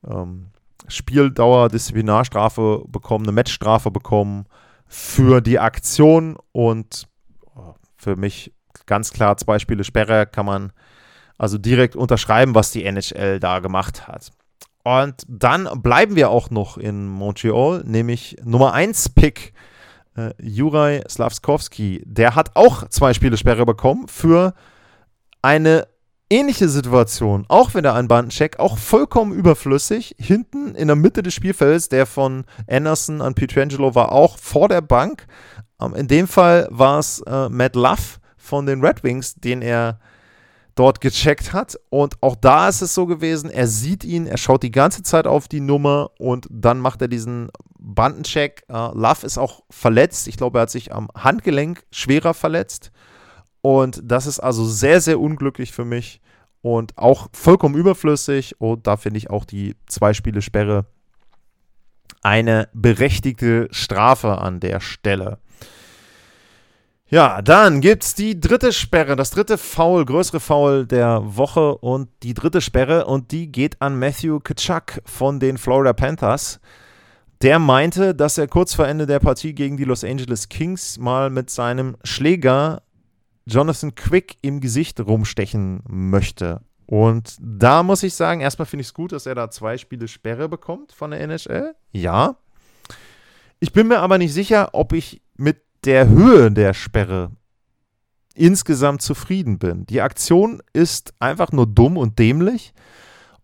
ähm, 0.05 0.47
Spieldauer, 0.89 1.69
Disziplinarstrafe 1.69 2.83
bekommen, 2.87 3.25
eine 3.25 3.31
Matchstrafe 3.31 3.91
bekommen 3.91 4.45
für 4.87 5.41
die 5.41 5.59
Aktion 5.59 6.37
und 6.51 7.07
oh, 7.55 7.75
für 7.97 8.15
mich 8.15 8.53
ganz 8.85 9.11
klar 9.11 9.37
zwei 9.37 9.59
Spiele 9.59 9.83
Sperre 9.83 10.25
kann 10.25 10.45
man 10.45 10.73
also 11.37 11.57
direkt 11.57 11.95
unterschreiben, 11.95 12.55
was 12.55 12.71
die 12.71 12.83
NHL 12.83 13.39
da 13.39 13.59
gemacht 13.59 14.07
hat. 14.07 14.31
Und 14.83 15.23
dann 15.27 15.69
bleiben 15.81 16.15
wir 16.15 16.29
auch 16.29 16.49
noch 16.49 16.77
in 16.77 17.07
Montreal, 17.07 17.83
nämlich 17.85 18.37
Nummer 18.43 18.73
1 18.73 19.09
Pick 19.09 19.53
äh, 20.15 20.31
Juraj 20.41 21.03
Slavskowski. 21.07 22.01
Der 22.05 22.35
hat 22.35 22.55
auch 22.55 22.87
zwei 22.89 23.13
Spiele 23.13 23.37
Sperre 23.37 23.65
bekommen 23.65 24.07
für 24.07 24.53
eine 25.41 25.87
ähnliche 26.29 26.69
Situation, 26.69 27.45
auch 27.47 27.73
wenn 27.73 27.85
er 27.85 27.95
einen 27.95 28.07
Bandencheck, 28.07 28.59
auch 28.59 28.77
vollkommen 28.77 29.33
überflüssig. 29.33 30.15
Hinten 30.19 30.75
in 30.75 30.87
der 30.87 30.95
Mitte 30.95 31.23
des 31.23 31.33
Spielfelds, 31.33 31.89
der 31.89 32.05
von 32.05 32.45
Anderson 32.67 33.21
an 33.21 33.33
Pietrangelo 33.33 33.95
war 33.95 34.11
auch 34.11 34.37
vor 34.37 34.69
der 34.69 34.81
Bank. 34.81 35.25
Ähm, 35.81 35.95
in 35.95 36.07
dem 36.07 36.27
Fall 36.27 36.67
war 36.69 36.99
es 36.99 37.21
äh, 37.21 37.49
Matt 37.49 37.75
Luff 37.75 38.19
von 38.37 38.65
den 38.65 38.83
Red 38.83 39.03
Wings, 39.03 39.35
den 39.35 39.61
er 39.61 39.99
dort 40.75 41.01
gecheckt 41.01 41.51
hat. 41.51 41.77
Und 41.89 42.15
auch 42.21 42.35
da 42.35 42.69
ist 42.69 42.81
es 42.81 42.93
so 42.93 43.05
gewesen, 43.05 43.49
er 43.49 43.67
sieht 43.67 44.03
ihn, 44.03 44.27
er 44.27 44.37
schaut 44.37 44.63
die 44.63 44.71
ganze 44.71 45.03
Zeit 45.03 45.27
auf 45.27 45.47
die 45.47 45.59
Nummer 45.59 46.11
und 46.19 46.47
dann 46.49 46.79
macht 46.79 47.01
er 47.01 47.09
diesen 47.09 47.49
Bandencheck. 47.77 48.63
Äh, 48.69 48.73
Love 48.73 49.25
ist 49.25 49.37
auch 49.37 49.63
verletzt. 49.69 50.27
Ich 50.27 50.37
glaube, 50.37 50.59
er 50.59 50.61
hat 50.63 50.69
sich 50.69 50.93
am 50.93 51.09
Handgelenk 51.15 51.83
schwerer 51.91 52.33
verletzt. 52.33 52.91
Und 53.61 54.01
das 54.03 54.25
ist 54.25 54.39
also 54.39 54.65
sehr, 54.65 55.01
sehr 55.01 55.19
unglücklich 55.19 55.71
für 55.71 55.85
mich 55.85 56.21
und 56.61 56.97
auch 56.97 57.27
vollkommen 57.33 57.75
überflüssig. 57.75 58.59
Und 58.59 58.87
da 58.87 58.97
finde 58.97 59.17
ich 59.17 59.29
auch 59.29 59.45
die 59.45 59.75
zwei 59.87 60.13
Spiele 60.13 60.41
Sperre 60.41 60.85
eine 62.21 62.67
berechtigte 62.73 63.67
Strafe 63.71 64.39
an 64.39 64.59
der 64.59 64.79
Stelle. 64.79 65.39
Ja, 67.11 67.41
dann 67.41 67.81
gibt 67.81 68.03
es 68.03 68.13
die 68.13 68.39
dritte 68.39 68.71
Sperre, 68.71 69.15
das 69.15 69.31
dritte 69.31 69.57
Foul, 69.57 70.05
größere 70.05 70.39
Foul 70.39 70.85
der 70.85 71.21
Woche 71.23 71.75
und 71.75 72.09
die 72.21 72.35
dritte 72.35 72.61
Sperre 72.61 73.05
und 73.05 73.31
die 73.31 73.51
geht 73.51 73.81
an 73.81 73.97
Matthew 73.97 74.39
Kachuk 74.41 75.01
von 75.05 75.39
den 75.39 75.57
Florida 75.57 75.93
Panthers. 75.93 76.59
Der 77.41 77.57
meinte, 77.57 78.13
dass 78.13 78.37
er 78.37 78.47
kurz 78.47 78.75
vor 78.75 78.87
Ende 78.87 79.07
der 79.07 79.19
Partie 79.19 79.55
gegen 79.55 79.75
die 79.75 79.85
Los 79.85 80.03
Angeles 80.03 80.49
Kings 80.49 80.99
mal 80.99 81.31
mit 81.31 81.49
seinem 81.49 81.97
Schläger 82.03 82.83
Jonathan 83.45 83.95
Quick 83.95 84.37
im 84.41 84.61
Gesicht 84.61 84.99
rumstechen 84.99 85.81
möchte. 85.87 86.61
Und 86.85 87.35
da 87.39 87.83
muss 87.83 88.03
ich 88.03 88.15
sagen, 88.15 88.41
erstmal 88.41 88.65
finde 88.65 88.81
ich 88.81 88.87
es 88.87 88.93
gut, 88.93 89.11
dass 89.11 89.25
er 89.25 89.35
da 89.35 89.51
zwei 89.51 89.77
Spiele 89.77 90.07
Sperre 90.07 90.49
bekommt 90.49 90.91
von 90.91 91.11
der 91.11 91.21
NHL. 91.21 91.75
Ja. 91.91 92.37
Ich 93.59 93.73
bin 93.73 93.87
mir 93.87 93.99
aber 93.99 94.17
nicht 94.17 94.33
sicher, 94.33 94.69
ob 94.73 94.93
ich 94.93 95.21
mit 95.35 95.61
der 95.83 96.09
Höhe 96.09 96.51
der 96.51 96.73
Sperre 96.73 97.31
insgesamt 98.33 99.01
zufrieden 99.01 99.59
bin. 99.59 99.85
Die 99.85 100.01
Aktion 100.01 100.61
ist 100.73 101.13
einfach 101.19 101.51
nur 101.51 101.67
dumm 101.67 101.97
und 101.97 102.17
dämlich 102.19 102.73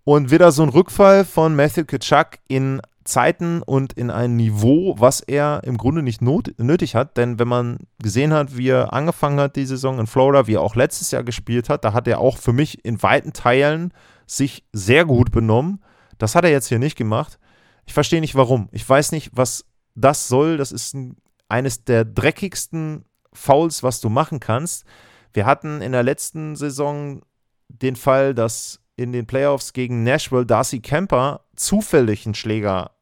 und 0.04 0.32
wieder 0.32 0.52
so 0.52 0.64
ein 0.64 0.70
Rückfall 0.70 1.26
von 1.26 1.56
Matthew 1.56 1.86
Kitschak 1.86 2.40
in 2.48 2.82
Zeiten 3.06 3.62
und 3.62 3.94
in 3.94 4.10
ein 4.10 4.36
Niveau, 4.36 4.96
was 4.98 5.22
er 5.22 5.62
im 5.64 5.78
Grunde 5.78 6.02
nicht 6.02 6.22
not 6.22 6.54
nötig 6.58 6.96
hat. 6.96 7.18
Denn 7.18 7.40
wenn 7.40 7.48
man 7.48 7.78
gesehen 8.02 8.34
hat, 8.34 8.58
wie 8.58 8.70
er 8.70 8.94
angefangen 8.94 9.40
hat, 9.40 9.56
die 9.56 9.66
Saison 9.66 10.00
in 10.00 10.08
Florida, 10.08 10.48
wie 10.48 10.56
er 10.56 10.62
auch 10.62 10.76
letztes 10.76 11.12
Jahr 11.12 11.24
gespielt 11.24 11.70
hat, 11.70 11.86
da 11.86 11.94
hat 11.94 12.08
er 12.08 12.20
auch 12.20 12.38
für 12.38 12.52
mich 12.52 12.84
in 12.84 13.02
weiten 13.02 13.32
Teilen 13.32 13.94
sich 14.26 14.66
sehr 14.74 15.06
gut 15.06 15.32
benommen. 15.32 15.84
Das 16.18 16.36
hat 16.36 16.44
er 16.44 16.52
jetzt 16.52 16.68
hier 16.68 16.80
nicht 16.80 16.98
gemacht. 16.98 17.40
Ich 17.86 17.94
verstehe 17.94 18.22
nicht 18.22 18.36
warum. 18.36 18.70
Ich 18.72 18.88
weiß 18.88 19.12
nicht, 19.12 19.32
was 19.34 19.66
das 19.94 20.28
soll. 20.28 20.58
Das 20.58 20.72
ist 20.72 20.96
ein, 20.96 21.18
eines 21.48 21.84
der 21.84 22.06
dreckigsten 22.06 23.06
Fouls, 23.34 23.84
was 23.84 24.02
du 24.02 24.10
machen 24.10 24.40
kannst. 24.40 24.86
Wir 25.34 25.46
hatten 25.46 25.82
in 25.82 25.92
der 25.92 26.04
letzten 26.04 26.56
Saison 26.56 27.22
den 27.68 27.96
Fall, 27.96 28.34
dass 28.34 28.80
in 28.96 29.12
den 29.12 29.28
Playoffs 29.28 29.74
gegen 29.74 30.04
Nashville 30.04 30.46
Darcy 30.46 30.80
Kemper 30.80 31.42
zufällig 31.56 32.26
einen 32.26 32.36
Schläger 32.36 32.95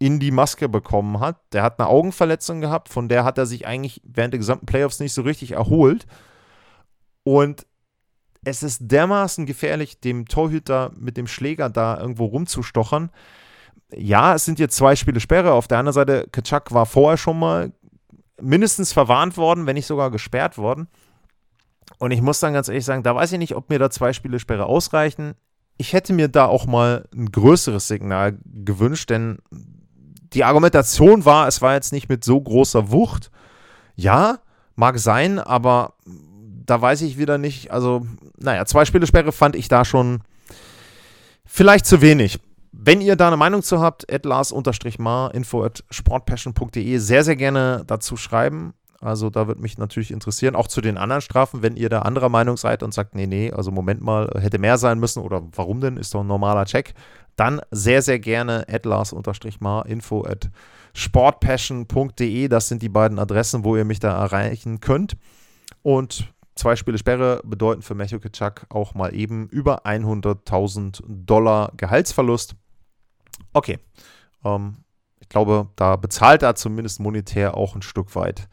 in 0.00 0.18
die 0.18 0.30
Maske 0.30 0.68
bekommen 0.68 1.20
hat. 1.20 1.36
Der 1.52 1.62
hat 1.62 1.78
eine 1.78 1.88
Augenverletzung 1.88 2.60
gehabt, 2.60 2.88
von 2.88 3.08
der 3.08 3.22
hat 3.22 3.38
er 3.38 3.46
sich 3.46 3.66
eigentlich 3.66 4.00
während 4.02 4.32
der 4.32 4.38
gesamten 4.38 4.66
Playoffs 4.66 4.98
nicht 4.98 5.12
so 5.12 5.22
richtig 5.22 5.52
erholt. 5.52 6.06
Und 7.22 7.66
es 8.42 8.62
ist 8.62 8.80
dermaßen 8.90 9.44
gefährlich, 9.44 10.00
dem 10.00 10.26
Torhüter 10.26 10.90
mit 10.96 11.18
dem 11.18 11.26
Schläger 11.26 11.68
da 11.68 12.00
irgendwo 12.00 12.24
rumzustochern. 12.24 13.10
Ja, 13.94 14.34
es 14.34 14.46
sind 14.46 14.58
jetzt 14.58 14.74
zwei 14.74 14.96
Spiele 14.96 15.20
Sperre. 15.20 15.52
Auf 15.52 15.68
der 15.68 15.78
anderen 15.78 15.94
Seite, 15.94 16.26
Kaczak 16.32 16.72
war 16.72 16.86
vorher 16.86 17.18
schon 17.18 17.38
mal 17.38 17.72
mindestens 18.40 18.94
verwarnt 18.94 19.36
worden, 19.36 19.66
wenn 19.66 19.74
nicht 19.74 19.86
sogar 19.86 20.10
gesperrt 20.10 20.56
worden. 20.56 20.88
Und 21.98 22.12
ich 22.12 22.22
muss 22.22 22.40
dann 22.40 22.54
ganz 22.54 22.68
ehrlich 22.68 22.86
sagen, 22.86 23.02
da 23.02 23.14
weiß 23.14 23.32
ich 23.32 23.38
nicht, 23.38 23.54
ob 23.54 23.68
mir 23.68 23.78
da 23.78 23.90
zwei 23.90 24.14
Spiele 24.14 24.38
Sperre 24.38 24.64
ausreichen. 24.64 25.34
Ich 25.76 25.92
hätte 25.92 26.14
mir 26.14 26.28
da 26.28 26.46
auch 26.46 26.64
mal 26.64 27.06
ein 27.14 27.30
größeres 27.30 27.86
Signal 27.86 28.38
gewünscht, 28.46 29.10
denn 29.10 29.40
die 30.32 30.44
Argumentation 30.44 31.24
war, 31.24 31.48
es 31.48 31.60
war 31.62 31.74
jetzt 31.74 31.92
nicht 31.92 32.08
mit 32.08 32.24
so 32.24 32.40
großer 32.40 32.90
Wucht. 32.90 33.30
Ja, 33.96 34.38
mag 34.76 34.98
sein, 34.98 35.38
aber 35.38 35.94
da 36.66 36.80
weiß 36.80 37.02
ich 37.02 37.18
wieder 37.18 37.38
nicht. 37.38 37.70
Also, 37.70 38.06
naja, 38.38 38.64
zwei 38.64 38.84
Spiele 38.84 39.06
Sperre 39.06 39.32
fand 39.32 39.56
ich 39.56 39.68
da 39.68 39.84
schon 39.84 40.20
vielleicht 41.44 41.86
zu 41.86 42.00
wenig. 42.00 42.38
Wenn 42.72 43.00
ihr 43.00 43.16
da 43.16 43.26
eine 43.26 43.36
Meinung 43.36 43.62
zu 43.62 43.80
habt, 43.80 44.06
lars-mar, 44.24 45.34
info 45.34 45.64
at 45.64 45.84
sportpassion.de, 45.90 46.98
sehr, 46.98 47.24
sehr 47.24 47.36
gerne 47.36 47.82
dazu 47.86 48.16
schreiben. 48.16 48.74
Also 49.00 49.30
da 49.30 49.48
würde 49.48 49.62
mich 49.62 49.78
natürlich 49.78 50.10
interessieren, 50.10 50.54
auch 50.54 50.68
zu 50.68 50.80
den 50.80 50.98
anderen 50.98 51.22
Strafen, 51.22 51.62
wenn 51.62 51.76
ihr 51.76 51.88
da 51.88 52.02
anderer 52.02 52.28
Meinung 52.28 52.58
seid 52.58 52.82
und 52.82 52.92
sagt, 52.92 53.14
nee, 53.14 53.26
nee, 53.26 53.50
also 53.50 53.70
Moment 53.70 54.02
mal, 54.02 54.30
hätte 54.38 54.58
mehr 54.58 54.76
sein 54.76 54.98
müssen 54.98 55.22
oder 55.22 55.42
warum 55.56 55.80
denn, 55.80 55.96
ist 55.96 56.14
doch 56.14 56.20
ein 56.20 56.26
normaler 56.26 56.66
Check, 56.66 56.94
dann 57.40 57.62
sehr, 57.70 58.02
sehr 58.02 58.18
gerne 58.18 58.66
atlas-mar, 58.68 59.86
info 59.86 60.24
at 60.24 60.50
sportpassion.de, 60.92 62.48
das 62.48 62.68
sind 62.68 62.82
die 62.82 62.90
beiden 62.90 63.18
Adressen, 63.18 63.64
wo 63.64 63.76
ihr 63.76 63.86
mich 63.86 63.98
da 63.98 64.10
erreichen 64.10 64.80
könnt. 64.80 65.16
Und 65.80 66.30
zwei 66.54 66.76
Spiele 66.76 66.98
Sperre 66.98 67.40
bedeuten 67.42 67.80
für 67.80 67.94
Matthew 67.94 68.18
Kitschak 68.18 68.66
auch 68.68 68.92
mal 68.94 69.14
eben 69.14 69.48
über 69.48 69.86
100.000 69.86 71.02
Dollar 71.06 71.72
Gehaltsverlust. 71.78 72.56
Okay, 73.54 73.78
ähm, 74.44 74.84
ich 75.20 75.30
glaube, 75.30 75.70
da 75.76 75.96
bezahlt 75.96 76.42
er 76.42 76.56
zumindest 76.56 77.00
monetär 77.00 77.56
auch 77.56 77.74
ein 77.74 77.82
Stück 77.82 78.14
weit 78.16 78.50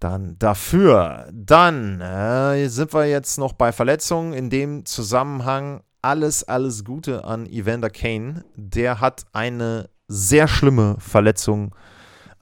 dann 0.00 0.36
dafür. 0.40 1.28
Dann 1.32 2.00
äh, 2.00 2.66
sind 2.66 2.92
wir 2.92 3.06
jetzt 3.06 3.38
noch 3.38 3.52
bei 3.52 3.70
Verletzungen. 3.70 4.32
In 4.32 4.50
dem 4.50 4.84
Zusammenhang 4.86 5.82
alles, 6.02 6.44
alles 6.44 6.84
Gute 6.84 7.24
an 7.24 7.46
Evander 7.46 7.90
Kane. 7.90 8.44
Der 8.54 9.00
hat 9.00 9.24
eine 9.32 9.88
sehr 10.08 10.48
schlimme 10.48 10.96
Verletzung 10.98 11.74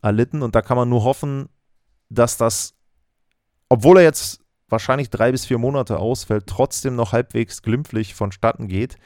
erlitten 0.02 0.42
und 0.42 0.54
da 0.54 0.62
kann 0.62 0.76
man 0.76 0.88
nur 0.88 1.04
hoffen, 1.04 1.48
dass 2.08 2.36
das, 2.36 2.74
obwohl 3.68 3.98
er 3.98 4.04
jetzt 4.04 4.40
wahrscheinlich 4.68 5.10
drei 5.10 5.30
bis 5.30 5.46
vier 5.46 5.58
Monate 5.58 5.98
ausfällt, 5.98 6.46
trotzdem 6.46 6.96
noch 6.96 7.12
halbwegs 7.12 7.62
glimpflich 7.62 8.14
vonstatten 8.14 8.66
geht. 8.66 8.96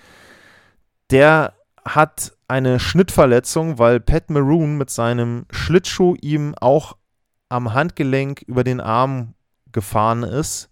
Der 1.11 1.55
hat 1.85 2.33
eine 2.49 2.79
Schnittverletzung, 2.79 3.79
weil 3.79 4.01
Pat 4.01 4.31
Maroon 4.31 4.79
mit 4.79 4.91
seinem 4.91 5.47
Schlittschuh 5.51 6.17
ihm 6.21 6.55
auch 6.61 6.97
am 7.49 7.75
Handgelenk 7.75 8.43
über 8.43 8.65
den 8.65 8.81
Arm 8.81 9.35
gefahren 9.73 10.23
ist. 10.23 10.71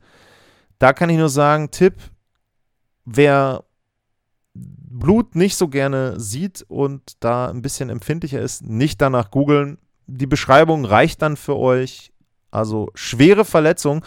Da 0.78 0.92
kann 0.92 1.10
ich 1.10 1.18
nur 1.18 1.28
sagen, 1.28 1.70
Tipp, 1.70 1.94
wer 3.04 3.64
Blut 4.92 5.34
nicht 5.34 5.56
so 5.56 5.68
gerne 5.68 6.20
sieht 6.20 6.64
und 6.68 7.02
da 7.20 7.48
ein 7.48 7.62
bisschen 7.62 7.88
empfindlicher 7.88 8.40
ist, 8.40 8.62
nicht 8.62 9.00
danach 9.00 9.30
googeln. 9.30 9.78
Die 10.06 10.26
Beschreibung 10.26 10.84
reicht 10.84 11.22
dann 11.22 11.36
für 11.36 11.56
euch. 11.56 12.12
Also 12.50 12.90
schwere 12.94 13.44
Verletzung. 13.44 14.04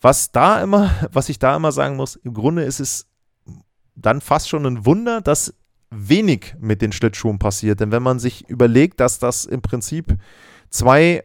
Was 0.00 0.32
da 0.32 0.62
immer, 0.62 0.90
was 1.12 1.28
ich 1.28 1.38
da 1.38 1.56
immer 1.56 1.72
sagen 1.72 1.96
muss, 1.96 2.16
im 2.16 2.34
Grunde 2.34 2.62
ist 2.64 2.80
es 2.80 3.06
dann 3.94 4.20
fast 4.20 4.48
schon 4.48 4.66
ein 4.66 4.84
Wunder, 4.84 5.22
dass 5.22 5.54
wenig 5.90 6.54
mit 6.60 6.82
den 6.82 6.92
Schlittschuhen 6.92 7.38
passiert. 7.38 7.80
Denn 7.80 7.90
wenn 7.90 8.02
man 8.02 8.18
sich 8.18 8.46
überlegt, 8.48 9.00
dass 9.00 9.18
das 9.18 9.46
im 9.46 9.62
Prinzip 9.62 10.18
zwei 10.68 11.24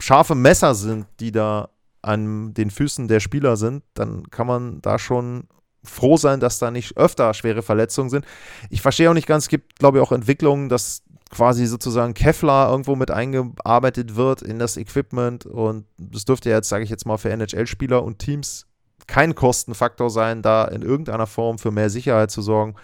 scharfe 0.00 0.34
Messer 0.34 0.74
sind, 0.74 1.06
die 1.20 1.30
da 1.30 1.68
an 2.02 2.52
den 2.54 2.70
Füßen 2.70 3.06
der 3.06 3.20
Spieler 3.20 3.56
sind, 3.56 3.84
dann 3.94 4.28
kann 4.30 4.46
man 4.46 4.80
da 4.82 4.98
schon 4.98 5.44
froh 5.86 6.16
sein, 6.16 6.40
dass 6.40 6.58
da 6.58 6.70
nicht 6.70 6.96
öfter 6.96 7.32
schwere 7.34 7.62
Verletzungen 7.62 8.10
sind. 8.10 8.24
Ich 8.70 8.82
verstehe 8.82 9.10
auch 9.10 9.14
nicht 9.14 9.26
ganz, 9.26 9.44
es 9.44 9.48
gibt, 9.48 9.78
glaube 9.78 9.98
ich, 9.98 10.04
auch 10.04 10.12
Entwicklungen, 10.12 10.68
dass 10.68 11.02
quasi 11.30 11.66
sozusagen 11.66 12.14
Kevlar 12.14 12.70
irgendwo 12.70 12.94
mit 12.96 13.10
eingearbeitet 13.10 14.16
wird 14.16 14.42
in 14.42 14.58
das 14.58 14.76
Equipment 14.76 15.44
und 15.44 15.84
das 15.98 16.24
dürfte 16.24 16.50
jetzt, 16.50 16.68
sage 16.68 16.84
ich 16.84 16.90
jetzt 16.90 17.06
mal, 17.06 17.16
für 17.16 17.30
NHL-Spieler 17.30 18.02
und 18.02 18.18
Teams 18.18 18.66
kein 19.06 19.34
Kostenfaktor 19.34 20.10
sein, 20.10 20.42
da 20.42 20.64
in 20.64 20.82
irgendeiner 20.82 21.26
Form 21.26 21.58
für 21.58 21.70
mehr 21.70 21.90
Sicherheit 21.90 22.30
zu 22.30 22.42
sorgen. 22.42 22.74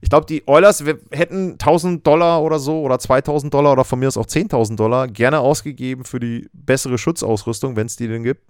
Ich 0.00 0.10
glaube, 0.10 0.26
die 0.26 0.42
Oilers 0.46 0.82
hätten 1.10 1.52
1000 1.52 2.06
Dollar 2.06 2.42
oder 2.42 2.58
so 2.58 2.80
oder 2.82 2.98
2000 2.98 3.52
Dollar 3.52 3.72
oder 3.72 3.84
von 3.84 3.98
mir 3.98 4.08
aus 4.08 4.16
auch 4.16 4.26
10.000 4.26 4.76
Dollar 4.76 5.06
gerne 5.06 5.40
ausgegeben 5.40 6.04
für 6.04 6.18
die 6.18 6.48
bessere 6.52 6.98
Schutzausrüstung, 6.98 7.76
wenn 7.76 7.86
es 7.86 7.96
die 7.96 8.08
denn 8.08 8.24
gibt, 8.24 8.42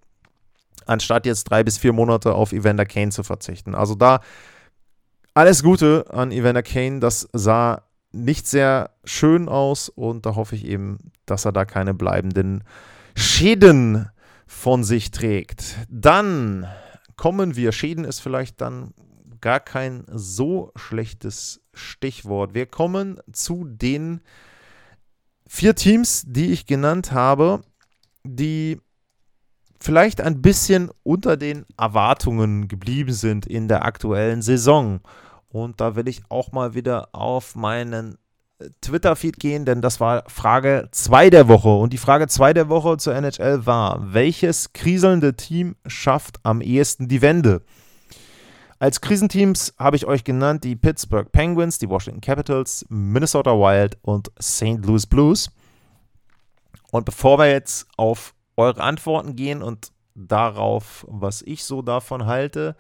anstatt 0.87 1.27
jetzt 1.27 1.45
drei 1.45 1.63
bis 1.63 1.79
vier 1.79 1.93
Monate 1.93 2.35
auf 2.35 2.53
Evander 2.53 2.87
Kane 2.87 3.11
zu 3.11 3.23
verzichten. 3.23 3.75
Also 3.75 3.95
da 3.95 4.21
alles 5.35 5.63
Gute 5.63 6.07
an 6.11 6.33
Evander 6.33 6.63
Kane. 6.63 7.01
Das 7.01 7.29
sah 7.33 7.83
nicht 8.13 8.47
sehr 8.47 8.91
schön 9.05 9.49
aus 9.49 9.89
und 9.89 10.27
da 10.27 10.35
hoffe 10.35 10.55
ich 10.55 10.67
eben, 10.67 10.99
dass 11.27 11.45
er 11.45 11.53
da 11.53 11.65
keine 11.65 11.95
bleibenden 11.95 12.65
Schäden 13.17 14.09
von 14.47 14.85
sich 14.85 15.11
trägt. 15.11 15.77
Dann 15.89 16.67
kommen 17.17 17.57
wir, 17.57 17.73
Schäden 17.73 18.05
ist 18.05 18.21
vielleicht 18.21 18.61
dann 18.61 18.93
gar 19.41 19.61
kein 19.61 20.05
so 20.13 20.71
schlechtes 20.77 21.63
Stichwort. 21.73 22.55
Wir 22.55 22.67
kommen 22.67 23.19
zu 23.33 23.65
den 23.65 24.21
vier 25.47 25.75
Teams, 25.75 26.25
die 26.27 26.53
ich 26.53 26.67
genannt 26.67 27.13
habe, 27.13 27.63
die 28.25 28.81
vielleicht 29.83 30.21
ein 30.21 30.41
bisschen 30.41 30.91
unter 31.03 31.37
den 31.37 31.67
Erwartungen 31.77 32.69
geblieben 32.69 33.13
sind 33.13 33.47
in 33.47 33.69
der 33.69 33.85
aktuellen 33.85 34.43
Saison. 34.43 35.01
Und 35.49 35.81
da 35.81 35.97
will 35.97 36.09
ich 36.09 36.23
auch 36.29 36.53
mal 36.53 36.75
wieder 36.75 37.09
auf 37.13 37.55
meinen 37.55 38.17
äh, 38.59 38.71
Twitter-Feed 38.81 39.39
gehen, 39.39 39.65
denn 39.65 39.83
das 39.83 40.01
war 40.01 40.25
Frage 40.29 40.89
2 40.93 41.31
der 41.31 41.49
Woche. 41.49 41.69
Und 41.69 41.93
die 41.93 41.99
Frage 41.99 42.29
2 42.29 42.55
der 42.55 42.69
Woche 42.69 42.97
zur 42.97 43.15
NHL 43.15 43.67
war, 43.67 44.15
welches 44.15 44.73
kriselnde 44.73 45.35
Team 45.35 45.77
schafft 45.87 46.39
am 46.43 46.61
ehesten 46.61 47.09
die 47.09 47.21
Wende? 47.21 47.63
Als 48.79 49.01
Krisenteams 49.01 49.75
habe 49.79 49.97
ich 49.97 50.07
euch 50.07 50.25
genannt 50.25 50.65
die 50.65 50.75
Pittsburgh 50.75 51.31
Penguins, 51.31 51.79
die 51.79 51.89
Washington 51.89 52.21
Capitals, 52.21 52.85
Minnesota 52.89 53.53
Wild 53.53 53.97
und 54.03 54.33
St. 54.41 54.85
Louis 54.85 55.07
Blues. 55.07 55.51
Und 56.91 57.05
bevor 57.05 57.39
wir 57.39 57.49
jetzt 57.51 57.87
auf 57.97 58.35
eure 58.57 58.81
Antworten 58.81 59.37
gehen 59.37 59.63
und 59.63 59.93
darauf, 60.15 61.07
was 61.09 61.43
ich 61.43 61.65
so 61.65 61.83
davon 61.83 62.27
halte, 62.27 62.77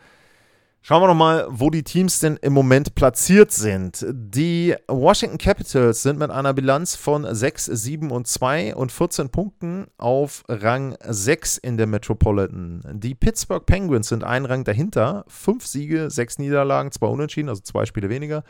Schauen 0.84 1.00
wir 1.00 1.06
nochmal, 1.06 1.46
wo 1.48 1.70
die 1.70 1.84
Teams 1.84 2.18
denn 2.18 2.36
im 2.42 2.52
Moment 2.52 2.96
platziert 2.96 3.52
sind. 3.52 4.04
Die 4.10 4.74
Washington 4.88 5.38
Capitals 5.38 6.02
sind 6.02 6.18
mit 6.18 6.32
einer 6.32 6.52
Bilanz 6.54 6.96
von 6.96 7.24
6, 7.32 7.66
7 7.66 8.10
und 8.10 8.26
2 8.26 8.74
und 8.74 8.90
14 8.90 9.28
Punkten 9.28 9.86
auf 9.96 10.42
Rang 10.48 10.96
6 11.00 11.58
in 11.58 11.76
der 11.76 11.86
Metropolitan. 11.86 12.82
Die 12.94 13.14
Pittsburgh 13.14 13.64
Penguins 13.64 14.08
sind 14.08 14.24
einen 14.24 14.44
Rang 14.44 14.64
dahinter. 14.64 15.24
5 15.28 15.64
Siege, 15.64 16.10
6 16.10 16.40
Niederlagen, 16.40 16.90
2 16.90 17.06
Unentschieden, 17.06 17.48
also 17.48 17.62
2 17.62 17.86
Spiele 17.86 18.08
weniger. 18.08 18.42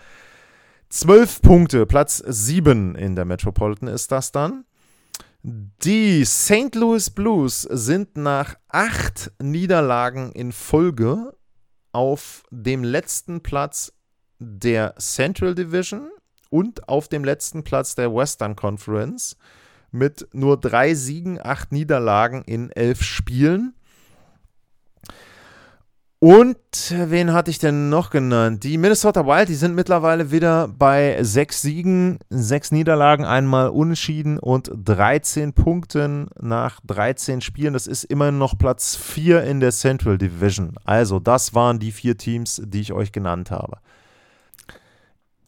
12 0.88 1.42
Punkte, 1.42 1.84
Platz 1.84 2.22
7 2.26 2.94
in 2.94 3.14
der 3.14 3.26
Metropolitan 3.26 3.90
ist 3.90 4.10
das 4.10 4.32
dann. 4.32 4.64
Die 5.44 6.24
St. 6.24 6.72
Louis 6.76 7.10
Blues 7.10 7.62
sind 7.62 8.16
nach 8.16 8.54
acht 8.68 9.32
Niederlagen 9.42 10.30
in 10.30 10.52
Folge 10.52 11.36
auf 11.90 12.44
dem 12.52 12.84
letzten 12.84 13.42
Platz 13.42 13.92
der 14.38 14.94
Central 14.98 15.56
Division 15.56 16.10
und 16.48 16.88
auf 16.88 17.08
dem 17.08 17.24
letzten 17.24 17.64
Platz 17.64 17.96
der 17.96 18.14
Western 18.14 18.54
Conference 18.54 19.36
mit 19.90 20.28
nur 20.32 20.60
drei 20.60 20.94
Siegen, 20.94 21.40
acht 21.44 21.72
Niederlagen 21.72 22.42
in 22.44 22.70
elf 22.70 23.02
Spielen. 23.02 23.74
Und 26.22 26.56
wen 26.92 27.32
hatte 27.32 27.50
ich 27.50 27.58
denn 27.58 27.88
noch 27.88 28.10
genannt? 28.10 28.62
Die 28.62 28.78
Minnesota 28.78 29.26
Wild, 29.26 29.48
die 29.48 29.56
sind 29.56 29.74
mittlerweile 29.74 30.30
wieder 30.30 30.68
bei 30.68 31.20
sechs 31.24 31.62
Siegen, 31.62 32.20
sechs 32.30 32.70
Niederlagen, 32.70 33.24
einmal 33.24 33.70
unentschieden 33.70 34.38
und 34.38 34.70
13 34.72 35.52
Punkten 35.52 36.28
nach 36.40 36.78
13 36.86 37.40
Spielen. 37.40 37.72
Das 37.72 37.88
ist 37.88 38.04
immer 38.04 38.30
noch 38.30 38.56
Platz 38.56 38.94
4 38.94 39.42
in 39.42 39.58
der 39.58 39.72
Central 39.72 40.16
Division. 40.16 40.76
Also, 40.84 41.18
das 41.18 41.56
waren 41.56 41.80
die 41.80 41.90
vier 41.90 42.16
Teams, 42.16 42.62
die 42.64 42.82
ich 42.82 42.92
euch 42.92 43.10
genannt 43.10 43.50
habe. 43.50 43.78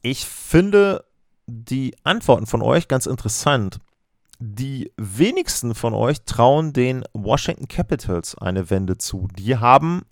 Ich 0.03 0.27
finde 0.27 1.05
die 1.47 1.95
Antworten 2.03 2.47
von 2.47 2.63
euch 2.63 2.89
ganz 2.89 3.07
interessant. 3.07 3.79
Die 4.41 4.91
wenigsten 4.97 5.77
von 5.77 5.95
euch 5.95 6.25
trauen 6.25 6.73
den 6.73 7.05
Washington 7.13 7.69
Capitals 7.69 8.37
eine 8.37 8.71
Wende 8.71 8.99
zu. 8.99 9.29
Die 9.39 9.57
haben 9.57 10.03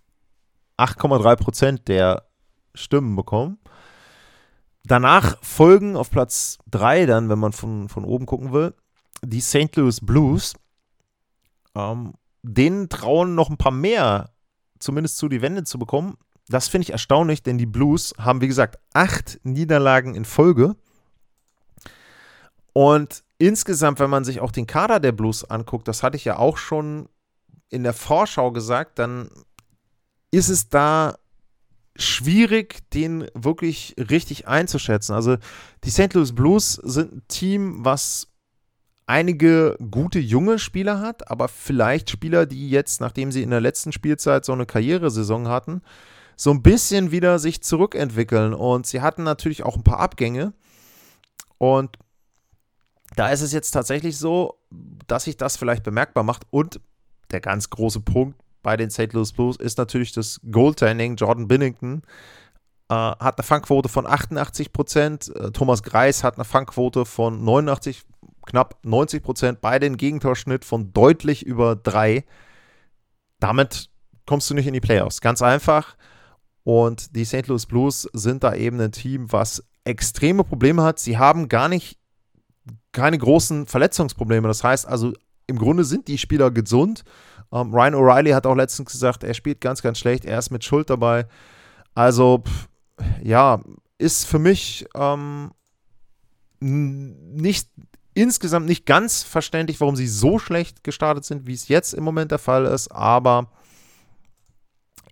8,3 0.79 1.37
Prozent 1.37 1.89
der 1.89 2.29
Stimmen 2.75 3.17
bekommen. 3.17 3.59
Danach 4.85 5.37
folgen 5.43 5.97
auf 5.97 6.11
Platz 6.11 6.59
3 6.71 7.07
dann, 7.07 7.29
wenn 7.29 7.39
man 7.39 7.53
von, 7.53 7.89
von 7.89 8.05
oben 8.05 8.27
gucken 8.27 8.53
will, 8.53 8.75
die 9.23 9.41
St. 9.41 9.75
Louis 9.77 10.01
Blues. 10.01 10.55
Ähm, 11.75 12.15
denen 12.43 12.89
trauen 12.89 13.35
noch 13.35 13.51
ein 13.51 13.57
paar 13.57 13.73
mehr, 13.73 14.31
zumindest 14.79 15.17
zu 15.19 15.29
die 15.29 15.43
Wende 15.43 15.65
zu 15.65 15.79
bekommen. 15.79 16.17
Das 16.49 16.69
finde 16.69 16.85
ich 16.85 16.91
erstaunlich, 16.91 17.43
denn 17.43 17.57
die 17.57 17.67
Blues 17.67 18.15
haben, 18.19 18.41
wie 18.41 18.49
gesagt, 18.49 18.79
acht 18.93 19.39
Niederlagen 19.45 20.15
in 20.15 20.25
Folge. 20.25 20.75
Und 22.73 23.23
insgesamt, 23.39 24.01
wenn 24.01 24.11
man 24.11 24.25
sich 24.25 24.41
auch 24.41 24.51
den 24.51 24.67
Kader 24.67 24.99
der 24.99 25.13
Blues 25.13 25.45
anguckt, 25.45 25.87
das 25.87 26.03
hatte 26.03 26.17
ich 26.17 26.25
ja 26.25 26.39
auch 26.39 26.57
schon 26.57 27.09
in 27.69 27.85
der 27.85 27.95
Vorschau 27.95 28.51
gesagt, 28.51 28.99
dann 28.99 29.31
ist 30.33 30.49
es 30.49 30.69
da 30.69 31.15
schwierig, 31.95 32.91
den 32.91 33.29
wirklich 33.35 33.95
richtig 33.99 34.49
einzuschätzen. 34.49 35.15
Also 35.15 35.37
die 35.85 35.91
St. 35.91 36.15
Louis 36.15 36.35
Blues 36.35 36.73
sind 36.73 37.13
ein 37.13 37.23
Team, 37.29 37.85
was 37.85 38.29
einige 39.07 39.77
gute 39.91 40.19
junge 40.19 40.59
Spieler 40.59 41.01
hat, 41.01 41.31
aber 41.31 41.49
vielleicht 41.49 42.09
Spieler, 42.09 42.47
die 42.47 42.71
jetzt, 42.71 43.01
nachdem 43.01 43.31
sie 43.31 43.43
in 43.43 43.51
der 43.51 43.61
letzten 43.61 43.93
Spielzeit 43.93 44.45
so 44.45 44.53
eine 44.53 44.65
Karrieresaison 44.65 45.49
hatten, 45.49 45.83
so 46.35 46.51
ein 46.51 46.63
bisschen 46.63 47.11
wieder 47.11 47.39
sich 47.39 47.63
zurückentwickeln. 47.63 48.55
Und 48.55 48.87
sie 48.87 49.03
hatten 49.03 49.23
natürlich 49.23 49.63
auch 49.65 49.77
ein 49.77 49.85
paar 49.85 50.01
Abgänge. 50.01 50.55
Und 51.59 51.99
da 53.17 53.29
ist 53.29 53.43
es 53.43 53.53
jetzt 53.53 53.73
tatsächlich 53.73 54.17
so, 54.17 54.59
dass 55.07 55.25
sich 55.25 55.37
das 55.37 55.59
vielleicht 55.59 55.83
bemerkbar 55.83 56.25
macht. 56.25 56.45
Und 56.51 56.81
der 57.31 57.41
ganz 57.41 57.69
große 57.69 58.01
Punkt 58.01 58.43
bei 58.63 58.77
den 58.77 58.91
St. 58.91 59.13
Louis 59.13 59.33
Blues 59.33 59.57
ist 59.57 59.79
natürlich 59.79 60.13
das 60.13 60.41
Goaltending. 60.51 61.17
Jordan 61.17 61.49
Binnington 61.49 62.03
äh, 62.89 62.95
hat 62.95 63.39
eine 63.39 63.45
Fangquote 63.45 63.89
von 63.89 64.07
88 64.07 64.73
Prozent. 64.73 65.33
Äh, 65.37 65.51
Thomas 65.51 65.83
Greis 65.83 66.25
hat 66.25 66.37
eine 66.37 66.45
Fangquote 66.45 67.05
von 67.05 67.45
89, 67.45 68.03
knapp 68.47 68.79
90 68.85 69.23
Prozent. 69.23 69.61
Beide 69.61 69.87
einen 69.87 69.97
Gegentorschnitt 69.97 70.65
von 70.65 70.93
deutlich 70.93 71.45
über 71.45 71.77
drei. 71.77 72.25
Damit 73.41 73.91
kommst 74.27 74.49
du 74.51 74.55
nicht 74.55 74.67
in 74.67 74.75
die 74.75 74.81
Playoffs. 74.81 75.21
Ganz 75.21 75.43
einfach. 75.43 75.97
Und 76.65 77.17
die 77.17 77.25
St. 77.25 77.49
Louis 77.49 77.67
Blues 77.67 78.09
sind 78.13 78.45
da 78.45 78.55
eben 78.55 78.81
ein 78.81 78.93
Team, 78.93 79.33
was 79.33 79.65
extreme 79.85 80.45
Probleme 80.45 80.83
hat. 80.83 81.01
Sie 81.01 81.19
haben 81.19 81.49
gar 81.49 81.69
nicht 81.69 81.99
keine 82.93 83.19
großen 83.19 83.67
Verletzungsprobleme. 83.67 84.47
Das 84.47 84.63
heißt 84.63 84.87
also, 84.87 85.13
im 85.47 85.59
Grunde 85.59 85.85
sind 85.85 86.09
die 86.09 86.19
Spieler 86.19 86.51
gesund 86.51 87.05
um, 87.53 87.69
ähm, 87.69 87.75
Ryan 87.75 87.95
O'Reilly 87.95 88.33
hat 88.33 88.47
auch 88.47 88.55
letztens 88.55 88.91
gesagt, 88.91 89.25
er 89.25 89.35
spielt 89.35 89.61
ganz, 89.61 89.83
ganz 89.83 89.99
schlecht. 89.99 90.25
Er 90.25 90.39
ist 90.39 90.51
mit 90.51 90.65
Schuld 90.65 90.89
dabei. 90.89 91.27
Also, 91.95 92.43
pff, 92.47 92.69
ja, 93.23 93.61
ist 93.99 94.27
für 94.27 94.39
mich 94.39 94.87
ähm, 94.95 95.53
nicht 96.61 97.69
insgesamt 98.15 98.67
nicht 98.67 98.87
ganz 98.87 99.23
verständlich, 99.23 99.81
warum 99.81 99.97
sie 99.97 100.07
so 100.07 100.39
schlecht 100.39 100.83
gestartet 100.83 101.27
sind, 101.27 101.47
wie 101.47 101.53
es 101.53 101.69
jetzt 101.69 101.93
im 101.93 102.05
Moment 102.05 102.31
der 102.31 102.39
Fall 102.39 102.65
ist. 102.65 102.89
Aber 102.89 103.51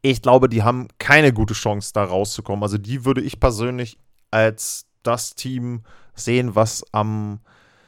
ich 0.01 0.23
glaube, 0.23 0.49
die 0.49 0.63
haben 0.63 0.89
keine 0.99 1.35
gute 1.35 1.53
Chance, 1.53 1.93
da 1.93 2.05
rauszukommen. 2.05 2.63
Also, 2.63 2.79
die 2.79 3.05
würde 3.05 3.21
ich 3.21 3.39
persönlich 3.39 3.99
als 4.31 4.87
das 5.03 5.35
Team 5.35 5.83
sehen, 6.15 6.55
was 6.55 6.85
am 6.93 7.41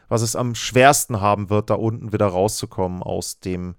was 0.08 0.20
es 0.20 0.36
am 0.36 0.54
schwersten 0.54 1.22
haben 1.22 1.48
wird, 1.48 1.70
da 1.70 1.74
unten 1.74 2.12
wieder 2.12 2.26
rauszukommen 2.26 3.02
aus 3.02 3.40
dem 3.40 3.76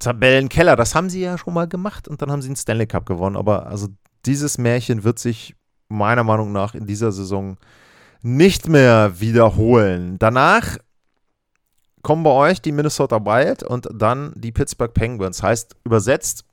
Tabellenkeller. 0.00 0.74
Das 0.74 0.94
haben 0.94 1.08
sie 1.08 1.20
ja 1.20 1.38
schon 1.38 1.54
mal 1.54 1.68
gemacht 1.68 2.08
und 2.08 2.20
dann 2.20 2.32
haben 2.32 2.42
sie 2.42 2.48
den 2.48 2.56
Stanley 2.56 2.86
Cup 2.86 3.06
gewonnen. 3.06 3.36
Aber 3.36 3.66
also 3.66 3.88
dieses 4.26 4.58
Märchen 4.58 5.04
wird 5.04 5.18
sich 5.18 5.54
meiner 5.88 6.24
Meinung 6.24 6.52
nach 6.52 6.74
in 6.74 6.86
dieser 6.86 7.12
Saison 7.12 7.56
nicht 8.22 8.68
mehr 8.68 9.20
wiederholen. 9.20 10.18
Danach 10.18 10.78
kommen 12.02 12.22
bei 12.22 12.30
euch 12.30 12.60
die 12.60 12.72
Minnesota 12.72 13.24
Wild 13.24 13.62
und 13.62 13.88
dann 13.92 14.32
die 14.34 14.52
Pittsburgh 14.52 14.92
Penguins. 14.92 15.42
Heißt 15.42 15.76
übersetzt, 15.84 16.44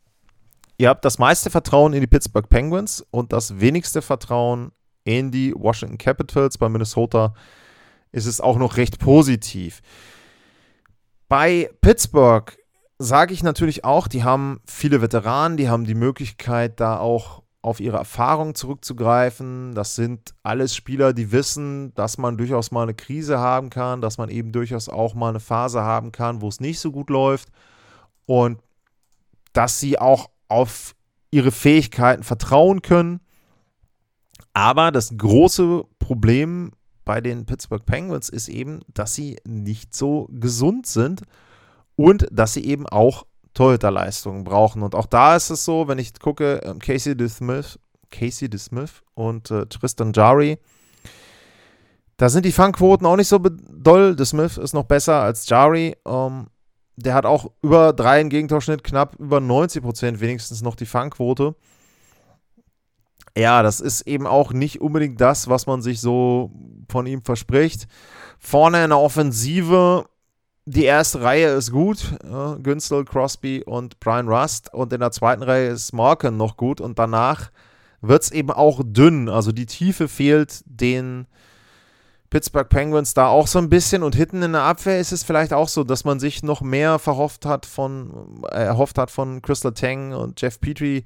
ihr 0.78 0.90
habt 0.90 1.06
das 1.06 1.20
meiste 1.20 1.50
Vertrauen 1.50 1.94
in 1.94 2.02
die 2.02 2.08
Pittsburgh 2.08 2.48
Penguins 2.48 3.06
und 3.12 3.34
das 3.34 3.60
wenigste 3.60 4.02
Vertrauen 4.02 4.72
in 5.04 5.32
die 5.32 5.54
Washington 5.56 5.98
Capitals. 5.98 6.58
Bei 6.58 6.68
Minnesota 6.68 7.34
ist 8.12 8.26
es 8.26 8.42
auch 8.42 8.58
noch 8.58 8.78
recht 8.78 9.00
positiv. 9.00 9.82
Bei 11.30 11.70
Pittsburgh 11.82 12.58
sage 13.00 13.34
ich 13.34 13.44
natürlich 13.44 13.84
auch, 13.84 14.08
die 14.08 14.24
haben 14.24 14.60
viele 14.66 15.02
Veteranen, 15.02 15.58
die 15.58 15.70
haben 15.70 15.86
die 15.86 15.96
Möglichkeit, 15.96 16.80
da 16.80 17.00
auch 17.00 17.44
auf 17.62 17.80
ihre 17.80 17.98
Erfahrung 17.98 18.56
zurückzugreifen. 18.56 19.76
Das 19.76 19.96
sind 19.96 20.34
alles 20.44 20.76
Spieler, 20.76 21.14
die 21.14 21.32
wissen, 21.32 21.94
dass 21.96 22.18
man 22.18 22.38
durchaus 22.38 22.72
mal 22.72 22.84
eine 22.84 22.94
Krise 22.94 23.40
haben 23.40 23.70
kann, 23.70 24.02
dass 24.02 24.18
man 24.18 24.30
eben 24.30 24.52
durchaus 24.52 24.90
auch 24.90 25.14
mal 25.16 25.30
eine 25.30 25.40
Phase 25.40 25.82
haben 25.82 26.12
kann, 26.12 26.42
wo 26.42 26.48
es 26.48 26.60
nicht 26.60 26.80
so 26.80 26.92
gut 26.92 27.10
läuft 27.10 27.50
und 28.26 28.60
dass 29.54 29.80
sie 29.80 30.00
auch 30.00 30.30
auf 30.48 30.96
ihre 31.30 31.52
Fähigkeiten 31.52 32.24
vertrauen 32.24 32.82
können. 32.82 33.20
Aber 34.54 34.92
das 34.92 35.18
große 35.18 35.84
Problem 36.00 36.72
bei 37.06 37.22
den 37.22 37.46
Pittsburgh 37.46 37.86
Penguins 37.86 38.30
ist 38.30 38.48
eben, 38.48 38.80
dass 38.94 39.14
sie 39.14 39.38
nicht 39.46 39.96
so 39.96 40.28
gesund 40.32 40.88
sind 40.88 41.22
und 41.98 42.28
dass 42.32 42.54
sie 42.54 42.64
eben 42.64 42.88
auch 42.88 43.26
Torhüterleistungen 43.54 44.46
brauchen. 44.46 44.84
Und 44.84 44.96
auch 44.96 45.08
da 45.08 45.36
ist 45.36 45.50
es 45.50 45.66
so, 45.66 45.90
wenn 45.90 46.00
ich 46.00 46.18
gucke, 46.20 46.62
ähm, 46.64 46.80
Casey 46.80 47.18
DeSmith, 47.18 47.78
Casey 48.12 48.50
DeSmith 48.50 49.02
und 49.16 49.52
äh, 49.52 49.66
Tristan 49.66 50.14
Jari, 50.14 50.60
da 52.16 52.30
sind 52.30 52.46
die 52.46 52.52
Fangquoten 52.52 53.06
auch 53.06 53.16
nicht 53.16 53.28
so 53.28 53.40
doll. 53.40 54.16
DeSmith 54.16 54.58
ist 54.58 54.74
noch 54.74 54.86
besser 54.86 55.22
als 55.22 55.50
Jari. 55.50 55.98
Ähm, 56.06 56.48
der 56.96 57.14
hat 57.14 57.26
auch 57.26 57.52
über 57.62 57.94
drei 57.94 58.22
im 58.22 58.30
Gegentorschnitt, 58.30 58.84
knapp 58.84 59.16
über 59.20 59.40
90 59.40 59.84
Prozent 59.84 60.20
wenigstens 60.20 60.62
noch 60.62 60.76
die 60.76 60.86
Fangquote. 60.86 61.56
Ja, 63.36 63.62
das 63.62 63.80
ist 63.80 64.02
eben 64.02 64.26
auch 64.26 64.52
nicht 64.52 64.82
unbedingt 64.82 65.22
das, 65.22 65.48
was 65.48 65.68
man 65.68 65.84
sich 65.84 66.02
so 66.02 66.52
von 66.90 67.06
ihm 67.06 67.24
verspricht. 67.24 67.88
Vorne 68.40 68.84
in 68.84 68.90
der 68.90 69.00
Offensive 69.00 70.06
die 70.70 70.84
erste 70.84 71.22
Reihe 71.22 71.54
ist 71.54 71.72
gut, 71.72 72.04
äh, 72.26 72.60
Günzel, 72.62 73.06
Crosby 73.06 73.64
und 73.66 74.02
Brian 74.02 74.28
Rust. 74.28 74.74
Und 74.74 74.92
in 74.92 75.00
der 75.00 75.12
zweiten 75.12 75.42
Reihe 75.42 75.70
ist 75.70 75.94
Marken 75.94 76.36
noch 76.36 76.58
gut. 76.58 76.82
Und 76.82 77.00
danach 77.00 77.52
wird 78.02 78.24
es 78.24 78.32
eben 78.32 78.52
auch 78.52 78.82
dünn. 78.84 79.30
Also 79.30 79.54
die 79.54 79.66
Tiefe 79.66 80.10
fehlt 80.10 80.64
den 80.66 81.26
Pittsburgh 82.30 82.68
Penguins 82.68 83.14
da 83.14 83.28
auch 83.28 83.48
so 83.48 83.60
ein 83.60 83.70
bisschen. 83.70 84.04
Und 84.04 84.14
hinten 84.14 84.44
in 84.44 84.52
der 84.52 84.64
Abwehr 84.64 85.00
ist 85.00 85.14
es 85.14 85.24
vielleicht 85.24 85.54
auch 85.54 85.70
so, 85.70 85.86
dass 85.86 86.04
man 86.04 86.20
sich 86.20 86.44
noch 86.44 86.60
mehr 86.60 87.00
verhofft 87.00 87.46
hat 87.46 87.66
von, 87.66 88.44
äh, 88.52 88.66
erhofft 88.66 88.98
hat 88.98 89.10
von 89.10 89.42
Crystal 89.42 89.72
Tang 89.74 90.12
und 90.12 90.42
Jeff 90.42 90.60
Petrie. 90.60 91.06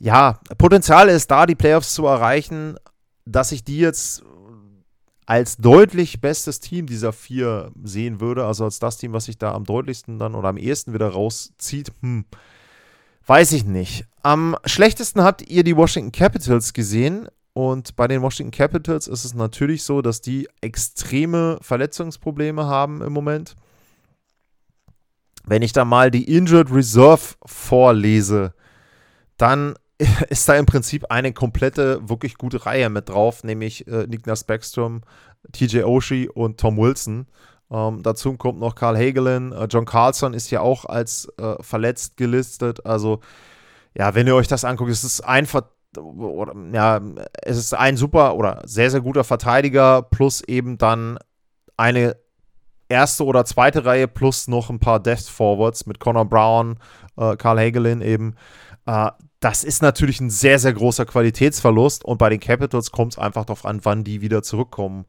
Ja, 0.00 0.40
Potenzial 0.58 1.08
ist 1.08 1.30
da, 1.30 1.46
die 1.46 1.54
Playoffs 1.54 1.94
zu 1.94 2.06
erreichen. 2.06 2.76
Dass 3.24 3.52
ich 3.52 3.62
die 3.62 3.78
jetzt 3.78 4.24
als 5.26 5.56
deutlich 5.56 6.20
bestes 6.20 6.60
Team 6.60 6.86
dieser 6.86 7.12
vier 7.12 7.72
sehen 7.82 8.20
würde, 8.20 8.46
also 8.46 8.64
als 8.64 8.78
das 8.78 8.96
Team, 8.96 9.12
was 9.12 9.24
sich 9.26 9.38
da 9.38 9.52
am 9.52 9.64
deutlichsten 9.64 10.18
dann 10.18 10.34
oder 10.34 10.48
am 10.48 10.56
ehesten 10.56 10.94
wieder 10.94 11.08
rauszieht, 11.08 11.92
hm, 12.00 12.24
weiß 13.26 13.52
ich 13.52 13.64
nicht. 13.64 14.06
Am 14.22 14.56
schlechtesten 14.64 15.22
habt 15.22 15.42
ihr 15.42 15.64
die 15.64 15.76
Washington 15.76 16.12
Capitals 16.12 16.72
gesehen 16.72 17.28
Und 17.56 17.96
bei 17.96 18.06
den 18.06 18.20
Washington 18.20 18.50
Capitals 18.50 19.08
ist 19.08 19.24
es 19.24 19.32
natürlich 19.32 19.82
so, 19.82 20.02
dass 20.02 20.20
die 20.20 20.46
extreme 20.60 21.56
Verletzungsprobleme 21.62 22.66
haben 22.66 23.00
im 23.00 23.14
Moment. 23.14 23.56
Wenn 25.44 25.62
ich 25.62 25.72
da 25.72 25.86
mal 25.86 26.10
die 26.10 26.36
Injured 26.36 26.70
Reserve 26.70 27.34
vorlese, 27.46 28.52
dann 29.38 29.74
ist 30.28 30.48
da 30.48 30.56
im 30.56 30.66
Prinzip 30.66 31.10
eine 31.10 31.32
komplette, 31.32 32.08
wirklich 32.08 32.36
gute 32.36 32.66
Reihe 32.66 32.90
mit 32.90 33.08
drauf, 33.08 33.44
nämlich 33.44 33.86
äh, 33.86 34.06
Niklas 34.06 34.44
Backstrom, 34.44 35.02
TJ 35.52 35.82
Oshie 35.82 36.28
und 36.28 36.58
Tom 36.58 36.76
Wilson. 36.76 37.26
Ähm, 37.70 38.02
dazu 38.02 38.36
kommt 38.36 38.60
noch 38.60 38.74
Carl 38.74 38.96
Hagelin. 38.96 39.52
Äh, 39.52 39.66
John 39.70 39.84
Carlson 39.84 40.34
ist 40.34 40.50
ja 40.50 40.60
auch 40.60 40.84
als 40.84 41.28
äh, 41.38 41.54
verletzt 41.60 42.16
gelistet. 42.16 42.84
Also, 42.84 43.20
ja, 43.96 44.14
wenn 44.14 44.26
ihr 44.26 44.34
euch 44.34 44.48
das 44.48 44.64
anguckt, 44.64 44.90
es 44.90 45.02
ist 45.04 45.22
einfach, 45.22 45.62
oder, 45.96 46.54
ja, 46.72 47.00
es 47.42 47.56
ist 47.56 47.74
ein 47.74 47.96
super 47.96 48.36
oder 48.36 48.62
sehr, 48.66 48.90
sehr 48.90 49.00
guter 49.00 49.24
Verteidiger 49.24 50.02
plus 50.02 50.42
eben 50.42 50.78
dann 50.78 51.18
eine 51.76 52.16
erste 52.88 53.24
oder 53.24 53.44
zweite 53.44 53.84
Reihe 53.84 54.06
plus 54.06 54.46
noch 54.46 54.70
ein 54.70 54.78
paar 54.78 55.00
Death 55.00 55.22
Forwards 55.22 55.86
mit 55.86 55.98
Connor 55.98 56.26
Brown, 56.26 56.78
äh, 57.16 57.36
Carl 57.36 57.58
Hagelin 57.58 58.00
eben. 58.00 58.36
Äh, 58.86 59.10
das 59.46 59.62
ist 59.62 59.80
natürlich 59.80 60.20
ein 60.20 60.28
sehr, 60.28 60.58
sehr 60.58 60.72
großer 60.72 61.06
Qualitätsverlust 61.06 62.04
und 62.04 62.18
bei 62.18 62.30
den 62.30 62.40
Capitals 62.40 62.90
kommt 62.90 63.12
es 63.12 63.18
einfach 63.20 63.44
darauf 63.44 63.64
an, 63.64 63.78
wann 63.84 64.02
die 64.02 64.20
wieder 64.20 64.42
zurückkommen. 64.42 65.04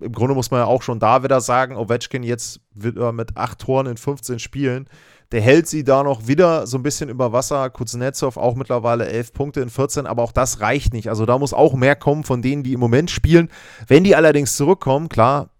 Im 0.00 0.12
Grunde 0.12 0.36
muss 0.36 0.52
man 0.52 0.60
ja 0.60 0.66
auch 0.66 0.82
schon 0.82 1.00
da 1.00 1.24
wieder 1.24 1.40
sagen, 1.40 1.74
Ovechkin 1.76 2.22
jetzt 2.22 2.60
wieder 2.72 3.10
mit 3.10 3.36
acht 3.36 3.58
Toren 3.58 3.88
in 3.88 3.96
15 3.96 4.38
Spielen, 4.38 4.88
der 5.32 5.40
hält 5.40 5.66
sie 5.66 5.82
da 5.82 6.04
noch 6.04 6.28
wieder 6.28 6.68
so 6.68 6.78
ein 6.78 6.84
bisschen 6.84 7.10
über 7.10 7.32
Wasser. 7.32 7.68
Kuznetsov 7.68 8.36
auch 8.36 8.54
mittlerweile 8.54 9.08
elf 9.08 9.32
Punkte 9.32 9.60
in 9.60 9.70
14, 9.70 10.06
aber 10.06 10.22
auch 10.22 10.30
das 10.30 10.60
reicht 10.60 10.92
nicht. 10.92 11.08
Also 11.08 11.26
da 11.26 11.36
muss 11.36 11.52
auch 11.52 11.74
mehr 11.74 11.96
kommen 11.96 12.22
von 12.22 12.42
denen, 12.42 12.62
die 12.62 12.74
im 12.74 12.80
Moment 12.80 13.10
spielen. 13.10 13.50
Wenn 13.88 14.04
die 14.04 14.14
allerdings 14.14 14.56
zurückkommen, 14.56 15.08
klar, 15.08 15.50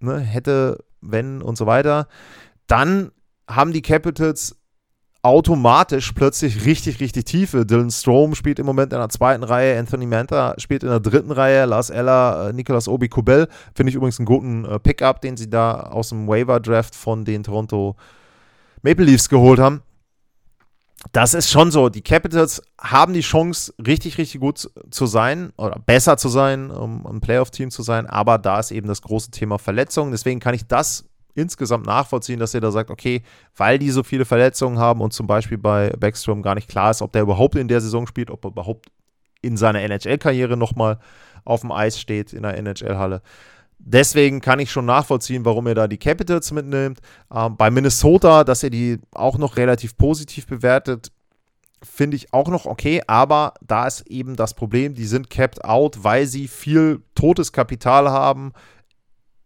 ne, 0.00 0.20
hätte, 0.20 0.82
wenn 1.02 1.42
und 1.42 1.58
so 1.58 1.66
weiter, 1.66 2.08
dann 2.66 3.12
haben 3.46 3.74
die 3.74 3.82
Capitals 3.82 4.56
automatisch 5.24 6.12
plötzlich 6.12 6.66
richtig, 6.66 7.00
richtig 7.00 7.24
Tiefe. 7.24 7.64
Dylan 7.64 7.90
Strom 7.90 8.34
spielt 8.34 8.58
im 8.58 8.66
Moment 8.66 8.92
in 8.92 8.98
der 8.98 9.08
zweiten 9.08 9.42
Reihe, 9.42 9.78
Anthony 9.78 10.04
Manta 10.04 10.54
spielt 10.58 10.82
in 10.82 10.90
der 10.90 11.00
dritten 11.00 11.32
Reihe, 11.32 11.64
Lars 11.64 11.88
Eller, 11.88 12.48
äh, 12.48 12.52
Nicolas 12.52 12.88
Obi 12.88 13.08
Kubel. 13.08 13.48
Finde 13.74 13.88
ich 13.88 13.96
übrigens 13.96 14.18
einen 14.18 14.26
guten 14.26 14.66
äh, 14.66 14.78
Pickup, 14.78 15.22
den 15.22 15.38
sie 15.38 15.48
da 15.48 15.80
aus 15.80 16.10
dem 16.10 16.28
Waiver-Draft 16.28 16.94
von 16.94 17.24
den 17.24 17.42
Toronto 17.42 17.96
Maple 18.82 19.06
Leafs 19.06 19.30
geholt 19.30 19.58
haben. 19.58 19.82
Das 21.12 21.32
ist 21.32 21.50
schon 21.50 21.70
so. 21.70 21.88
Die 21.88 22.02
Capitals 22.02 22.62
haben 22.78 23.14
die 23.14 23.20
Chance, 23.20 23.72
richtig, 23.84 24.18
richtig 24.18 24.40
gut 24.40 24.70
zu 24.90 25.06
sein 25.06 25.52
oder 25.56 25.78
besser 25.78 26.18
zu 26.18 26.28
sein, 26.28 26.70
um 26.70 27.06
ein 27.06 27.20
Playoff-Team 27.20 27.70
zu 27.70 27.82
sein. 27.82 28.06
Aber 28.06 28.36
da 28.36 28.60
ist 28.60 28.72
eben 28.72 28.88
das 28.88 29.00
große 29.00 29.30
Thema 29.30 29.58
Verletzungen. 29.58 30.12
Deswegen 30.12 30.40
kann 30.40 30.54
ich 30.54 30.66
das 30.66 31.06
insgesamt 31.34 31.86
nachvollziehen, 31.86 32.38
dass 32.38 32.54
ihr 32.54 32.60
da 32.60 32.70
sagt, 32.70 32.90
okay, 32.90 33.22
weil 33.56 33.78
die 33.78 33.90
so 33.90 34.02
viele 34.02 34.24
Verletzungen 34.24 34.78
haben 34.78 35.00
und 35.00 35.12
zum 35.12 35.26
Beispiel 35.26 35.58
bei 35.58 35.90
Backstrom 35.90 36.42
gar 36.42 36.54
nicht 36.54 36.68
klar 36.68 36.90
ist, 36.90 37.02
ob 37.02 37.12
der 37.12 37.22
überhaupt 37.22 37.56
in 37.56 37.68
der 37.68 37.80
Saison 37.80 38.06
spielt, 38.06 38.30
ob 38.30 38.44
er 38.44 38.50
überhaupt 38.50 38.86
in 39.42 39.56
seiner 39.56 39.80
NHL-Karriere 39.80 40.56
nochmal 40.56 40.98
auf 41.44 41.60
dem 41.60 41.72
Eis 41.72 42.00
steht 42.00 42.32
in 42.32 42.42
der 42.42 42.56
NHL-Halle. 42.56 43.20
Deswegen 43.78 44.40
kann 44.40 44.60
ich 44.60 44.70
schon 44.70 44.86
nachvollziehen, 44.86 45.44
warum 45.44 45.66
ihr 45.66 45.74
da 45.74 45.88
die 45.88 45.98
Capitals 45.98 46.52
mitnimmt. 46.52 47.00
Ähm, 47.32 47.56
bei 47.56 47.70
Minnesota, 47.70 48.44
dass 48.44 48.62
ihr 48.62 48.70
die 48.70 48.98
auch 49.12 49.36
noch 49.36 49.56
relativ 49.56 49.96
positiv 49.96 50.46
bewertet, 50.46 51.12
finde 51.82 52.16
ich 52.16 52.32
auch 52.32 52.48
noch 52.48 52.64
okay, 52.64 53.02
aber 53.06 53.54
da 53.60 53.86
ist 53.86 54.06
eben 54.08 54.36
das 54.36 54.54
Problem, 54.54 54.94
die 54.94 55.04
sind 55.04 55.28
capped 55.28 55.64
out, 55.64 56.02
weil 56.02 56.26
sie 56.26 56.48
viel 56.48 57.02
totes 57.14 57.52
Kapital 57.52 58.10
haben 58.10 58.52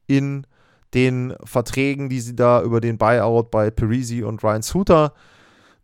in 0.06 0.46
den 0.94 1.34
Verträgen, 1.44 2.08
die 2.08 2.20
sie 2.20 2.36
da 2.36 2.62
über 2.62 2.80
den 2.80 2.98
Buyout 2.98 3.50
bei 3.50 3.70
Parisi 3.70 4.22
und 4.22 4.42
Ryan 4.42 4.62
Suter 4.62 5.12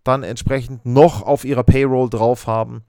dann 0.03 0.23
entsprechend 0.23 0.85
noch 0.85 1.23
auf 1.23 1.45
ihrer 1.45 1.65
Payroll 1.65 2.11
drauf 2.11 2.47
haben. 2.47 2.85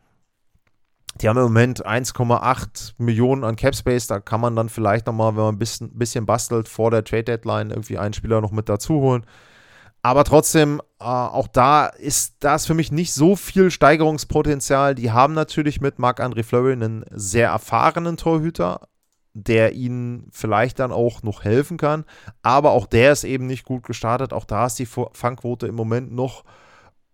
Die 1.21 1.29
haben 1.29 1.37
im 1.37 1.43
Moment 1.43 1.85
1,8 1.85 2.93
Millionen 2.97 3.45
an 3.45 3.55
Capspace. 3.55 4.07
Da 4.07 4.19
kann 4.19 4.41
man 4.41 4.55
dann 4.55 4.67
vielleicht 4.67 5.07
nochmal, 5.07 5.35
wenn 5.35 5.43
man 5.43 5.55
ein 5.55 5.59
bisschen, 5.59 5.97
bisschen 5.97 6.25
bastelt, 6.25 6.67
vor 6.67 6.91
der 6.91 7.05
Trade 7.05 7.23
Deadline 7.23 7.69
irgendwie 7.69 7.97
einen 7.97 8.13
Spieler 8.13 8.41
noch 8.41 8.51
mit 8.51 8.67
dazu 8.67 8.95
holen. 8.95 9.25
Aber 10.01 10.25
trotzdem, 10.25 10.81
äh, 10.99 11.05
auch 11.05 11.47
da 11.47 11.87
ist 11.87 12.35
das 12.41 12.65
für 12.67 12.73
mich 12.73 12.91
nicht 12.91 13.13
so 13.13 13.35
viel 13.35 13.71
Steigerungspotenzial. 13.71 14.93
Die 14.93 15.11
haben 15.11 15.33
natürlich 15.33 15.79
mit 15.81 15.99
Marc-André 15.99 16.43
Fleury 16.43 16.73
einen 16.73 17.05
sehr 17.11 17.49
erfahrenen 17.49 18.17
Torhüter, 18.17 18.81
der 19.35 19.73
ihnen 19.73 20.29
vielleicht 20.31 20.79
dann 20.79 20.93
auch 20.93 21.21
noch 21.21 21.43
helfen 21.43 21.77
kann. 21.77 22.05
Aber 22.41 22.71
auch 22.71 22.87
der 22.87 23.11
ist 23.11 23.25
eben 23.25 23.47
nicht 23.47 23.65
gut 23.65 23.83
gestartet. 23.83 24.31
Auch 24.31 24.45
da 24.45 24.65
ist 24.65 24.79
die 24.79 24.85
Fangquote 24.85 25.67
im 25.67 25.75
Moment 25.75 26.13
noch 26.13 26.45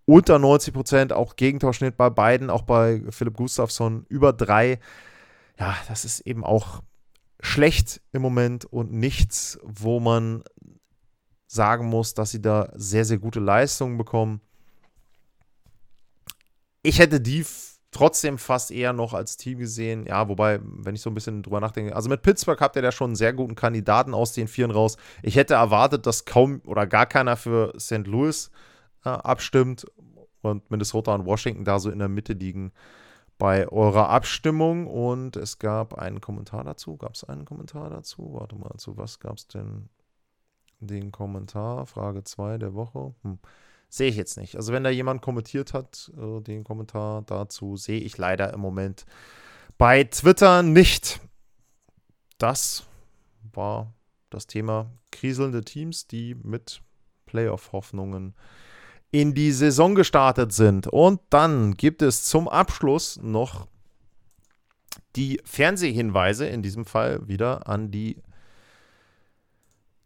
unter 0.05 0.37
90 0.37 0.73
Prozent. 0.73 1.13
Auch 1.13 1.35
Gegentorschnitt 1.35 1.97
bei 1.97 2.11
beiden, 2.11 2.51
auch 2.51 2.61
bei 2.61 3.01
Philipp 3.09 3.35
Gustafsson 3.35 4.05
über 4.07 4.33
drei. 4.33 4.79
Ja, 5.59 5.75
das 5.87 6.05
ist 6.05 6.21
eben 6.21 6.43
auch 6.43 6.83
schlecht 7.41 8.01
im 8.11 8.21
Moment 8.21 8.65
und 8.65 8.93
nichts, 8.93 9.59
wo 9.63 9.99
man 9.99 10.43
sagen 11.47 11.87
muss, 11.87 12.13
dass 12.13 12.29
sie 12.29 12.41
da 12.41 12.71
sehr, 12.75 13.03
sehr 13.03 13.17
gute 13.17 13.39
Leistungen 13.39 13.97
bekommen. 13.97 14.41
Ich 16.83 16.99
hätte 16.99 17.19
die 17.19 17.43
trotzdem 17.91 18.37
fast 18.37 18.71
eher 18.71 18.93
noch 18.93 19.13
als 19.13 19.37
Team 19.37 19.59
gesehen. 19.59 20.05
Ja, 20.05 20.27
wobei, 20.29 20.59
wenn 20.63 20.95
ich 20.95 21.01
so 21.01 21.09
ein 21.09 21.13
bisschen 21.13 21.43
drüber 21.43 21.59
nachdenke, 21.59 21.95
also 21.95 22.09
mit 22.09 22.21
Pittsburgh 22.21 22.59
habt 22.59 22.75
ihr 22.75 22.81
da 22.81 22.91
schon 22.91 23.11
einen 23.11 23.15
sehr 23.15 23.33
guten 23.33 23.55
Kandidaten 23.55 24.13
aus 24.13 24.33
den 24.33 24.47
Vieren 24.47 24.71
raus. 24.71 24.97
Ich 25.21 25.35
hätte 25.35 25.55
erwartet, 25.55 26.05
dass 26.05 26.25
kaum 26.25 26.61
oder 26.65 26.87
gar 26.87 27.05
keiner 27.05 27.35
für 27.35 27.73
St. 27.79 28.07
Louis 28.07 28.49
äh, 29.03 29.09
abstimmt 29.09 29.85
und 30.41 30.69
Minnesota 30.71 31.13
und 31.13 31.25
Washington 31.25 31.65
da 31.65 31.79
so 31.79 31.91
in 31.91 31.99
der 31.99 32.09
Mitte 32.09 32.33
liegen 32.33 32.71
bei 33.37 33.67
eurer 33.67 34.09
Abstimmung. 34.09 34.87
Und 34.87 35.35
es 35.35 35.59
gab 35.59 35.95
einen 35.95 36.21
Kommentar 36.21 36.63
dazu. 36.63 36.97
Gab 36.97 37.15
es 37.15 37.23
einen 37.23 37.45
Kommentar 37.45 37.89
dazu? 37.89 38.33
Warte 38.33 38.55
mal, 38.55 38.77
zu 38.77 38.97
was 38.97 39.19
gab 39.19 39.37
es 39.37 39.47
denn 39.47 39.89
den 40.79 41.11
Kommentar? 41.11 41.85
Frage 41.85 42.23
2 42.23 42.57
der 42.57 42.73
Woche. 42.73 43.13
Hm. 43.23 43.39
Sehe 43.93 44.07
ich 44.07 44.15
jetzt 44.15 44.37
nicht. 44.37 44.55
Also 44.55 44.71
wenn 44.71 44.85
da 44.85 44.89
jemand 44.89 45.21
kommentiert 45.21 45.73
hat, 45.73 46.09
äh, 46.17 46.39
den 46.39 46.63
Kommentar 46.63 47.23
dazu, 47.23 47.75
sehe 47.75 47.99
ich 47.99 48.17
leider 48.17 48.53
im 48.53 48.61
Moment 48.61 49.05
bei 49.77 50.05
Twitter 50.05 50.63
nicht. 50.63 51.19
Das 52.37 52.85
war 53.51 53.93
das 54.29 54.47
Thema 54.47 54.89
kriselnde 55.11 55.65
Teams, 55.65 56.07
die 56.07 56.35
mit 56.35 56.81
Playoff-Hoffnungen 57.25 58.33
in 59.11 59.33
die 59.33 59.51
Saison 59.51 59.93
gestartet 59.93 60.53
sind. 60.53 60.87
Und 60.87 61.19
dann 61.29 61.75
gibt 61.75 62.01
es 62.01 62.23
zum 62.23 62.47
Abschluss 62.47 63.19
noch 63.21 63.67
die 65.17 65.41
Fernsehhinweise, 65.43 66.45
in 66.45 66.61
diesem 66.61 66.85
Fall 66.85 67.27
wieder 67.27 67.67
an 67.67 67.91
die 67.91 68.23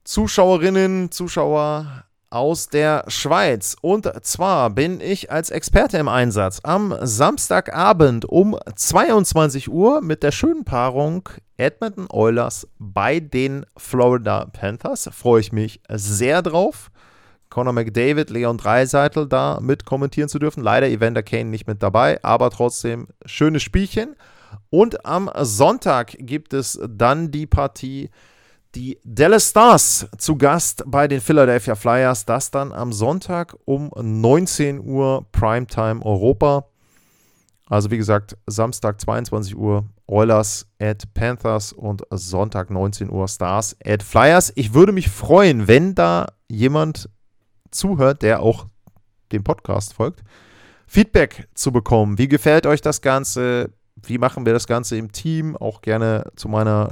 Zuschauerinnen, 0.05 1.11
Zuschauer 1.11 2.05
aus 2.36 2.67
der 2.67 3.05
Schweiz. 3.07 3.77
Und 3.79 4.11
zwar 4.25 4.69
bin 4.69 4.99
ich 4.99 5.31
als 5.31 5.49
Experte 5.51 5.97
im 5.97 6.09
Einsatz 6.09 6.59
am 6.63 6.93
Samstagabend 7.01 8.25
um 8.25 8.57
22 8.75 9.71
Uhr 9.71 10.01
mit 10.01 10.21
der 10.21 10.33
schönen 10.33 10.65
Paarung 10.65 11.29
Edmonton 11.55 12.07
Oilers 12.11 12.67
bei 12.77 13.21
den 13.21 13.65
Florida 13.77 14.47
Panthers. 14.51 15.09
Freue 15.13 15.39
ich 15.39 15.53
mich 15.53 15.79
sehr 15.89 16.41
drauf. 16.41 16.91
Conor 17.49 17.71
McDavid, 17.71 18.29
Leon 18.29 18.57
Dreiseitel 18.57 19.29
da 19.29 19.59
mit 19.61 19.86
kommentieren 19.86 20.27
zu 20.27 20.38
dürfen. 20.38 20.61
Leider 20.61 20.89
Evander 20.89 21.23
Kane 21.23 21.45
nicht 21.45 21.67
mit 21.67 21.81
dabei, 21.81 22.21
aber 22.21 22.49
trotzdem 22.49 23.07
schönes 23.25 23.63
Spielchen. 23.63 24.17
Und 24.69 25.05
am 25.05 25.31
Sonntag 25.39 26.17
gibt 26.19 26.53
es 26.53 26.77
dann 26.86 27.31
die 27.31 27.47
Partie 27.47 28.09
die 28.76 28.99
Dallas 29.03 29.49
Stars 29.49 30.07
zu 30.17 30.38
Gast 30.38 30.84
bei 30.86 31.07
den 31.07 31.21
Philadelphia 31.21 31.76
Flyers. 31.76 32.26
Das 32.26 32.51
dann 32.51 32.71
am 32.73 32.91
Sonntag 32.91 33.55
um 33.65 33.91
19 33.95 34.82
Uhr 34.82 35.26
Primetime 35.32 36.05
Europa. 36.05 36.65
Also 37.67 37.89
wie 37.89 37.97
gesagt, 37.97 38.38
Samstag 38.45 38.99
22 38.99 39.55
Uhr 39.55 39.86
Oilers 40.07 40.67
at 40.80 41.11
Panthers 41.13 41.73
und 41.73 42.03
Sonntag 42.11 42.69
19 42.69 43.09
Uhr 43.09 43.28
Stars 43.28 43.76
at 43.84 44.03
Flyers. 44.03 44.51
Ich 44.55 44.73
würde 44.73 44.91
mich 44.91 45.09
freuen, 45.09 45.67
wenn 45.67 45.95
da 45.95 46.28
jemand 46.47 47.09
zuhört, 47.71 48.21
der 48.21 48.41
auch 48.41 48.67
dem 49.32 49.43
Podcast 49.43 49.93
folgt, 49.93 50.21
Feedback 50.86 51.47
zu 51.55 51.71
bekommen. 51.71 52.17
Wie 52.17 52.28
gefällt 52.28 52.67
euch 52.67 52.82
das 52.82 53.01
Ganze? 53.01 53.71
Wie 53.95 54.19
machen 54.19 54.45
wir 54.45 54.53
das 54.53 54.67
Ganze 54.67 54.97
im 54.97 55.11
Team? 55.11 55.57
Auch 55.57 55.82
gerne 55.82 56.32
zu 56.36 56.47
meiner 56.47 56.89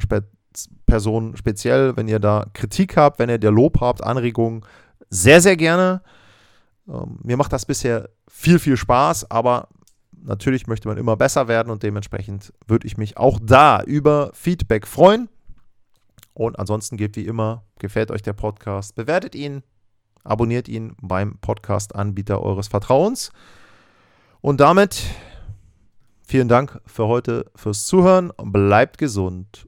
Spe 0.56 0.74
Person 0.86 1.36
speziell, 1.36 1.98
wenn 1.98 2.08
ihr 2.08 2.20
da 2.20 2.46
Kritik 2.54 2.98
habt, 2.98 3.18
wenn 3.18 3.30
ihr 3.30 3.40
der 3.40 3.50
Lob 3.50 3.82
habt, 3.82 4.04
Anregungen, 4.04 4.64
sehr, 5.10 5.42
sehr 5.42 5.58
gerne. 5.58 6.04
Ähm, 6.88 7.20
mir 7.24 7.36
macht 7.36 7.52
das 7.52 7.66
bisher 7.66 8.10
viel, 8.28 8.60
viel 8.60 8.78
Spaß, 8.78 9.32
aber 9.32 9.70
natürlich 10.22 10.68
möchte 10.68 10.88
man 10.88 10.98
immer 10.98 11.18
besser 11.18 11.48
werden 11.48 11.72
und 11.72 11.82
dementsprechend 11.84 12.54
würde 12.68 12.86
ich 12.86 12.98
mich 12.98 13.18
auch 13.18 13.40
da 13.42 13.82
über 13.82 14.32
Feedback 14.34 14.86
freuen. 14.86 15.30
Und 16.34 16.58
ansonsten 16.60 16.98
gilt 16.98 17.16
wie 17.16 17.26
immer, 17.26 17.64
gefällt 17.80 18.12
euch 18.12 18.22
der 18.22 18.34
Podcast, 18.34 18.96
bewertet 18.96 19.36
ihn, 19.36 19.64
abonniert 20.24 20.68
ihn 20.68 20.96
beim 21.02 21.38
Podcast-Anbieter 21.40 22.42
eures 22.42 22.68
Vertrauens. 22.68 23.32
Und 24.42 24.60
damit 24.60 25.04
vielen 26.26 26.48
Dank 26.48 26.82
für 26.86 27.08
heute 27.08 27.52
fürs 27.56 27.86
Zuhören. 27.86 28.32
Bleibt 28.38 28.98
gesund 28.98 29.68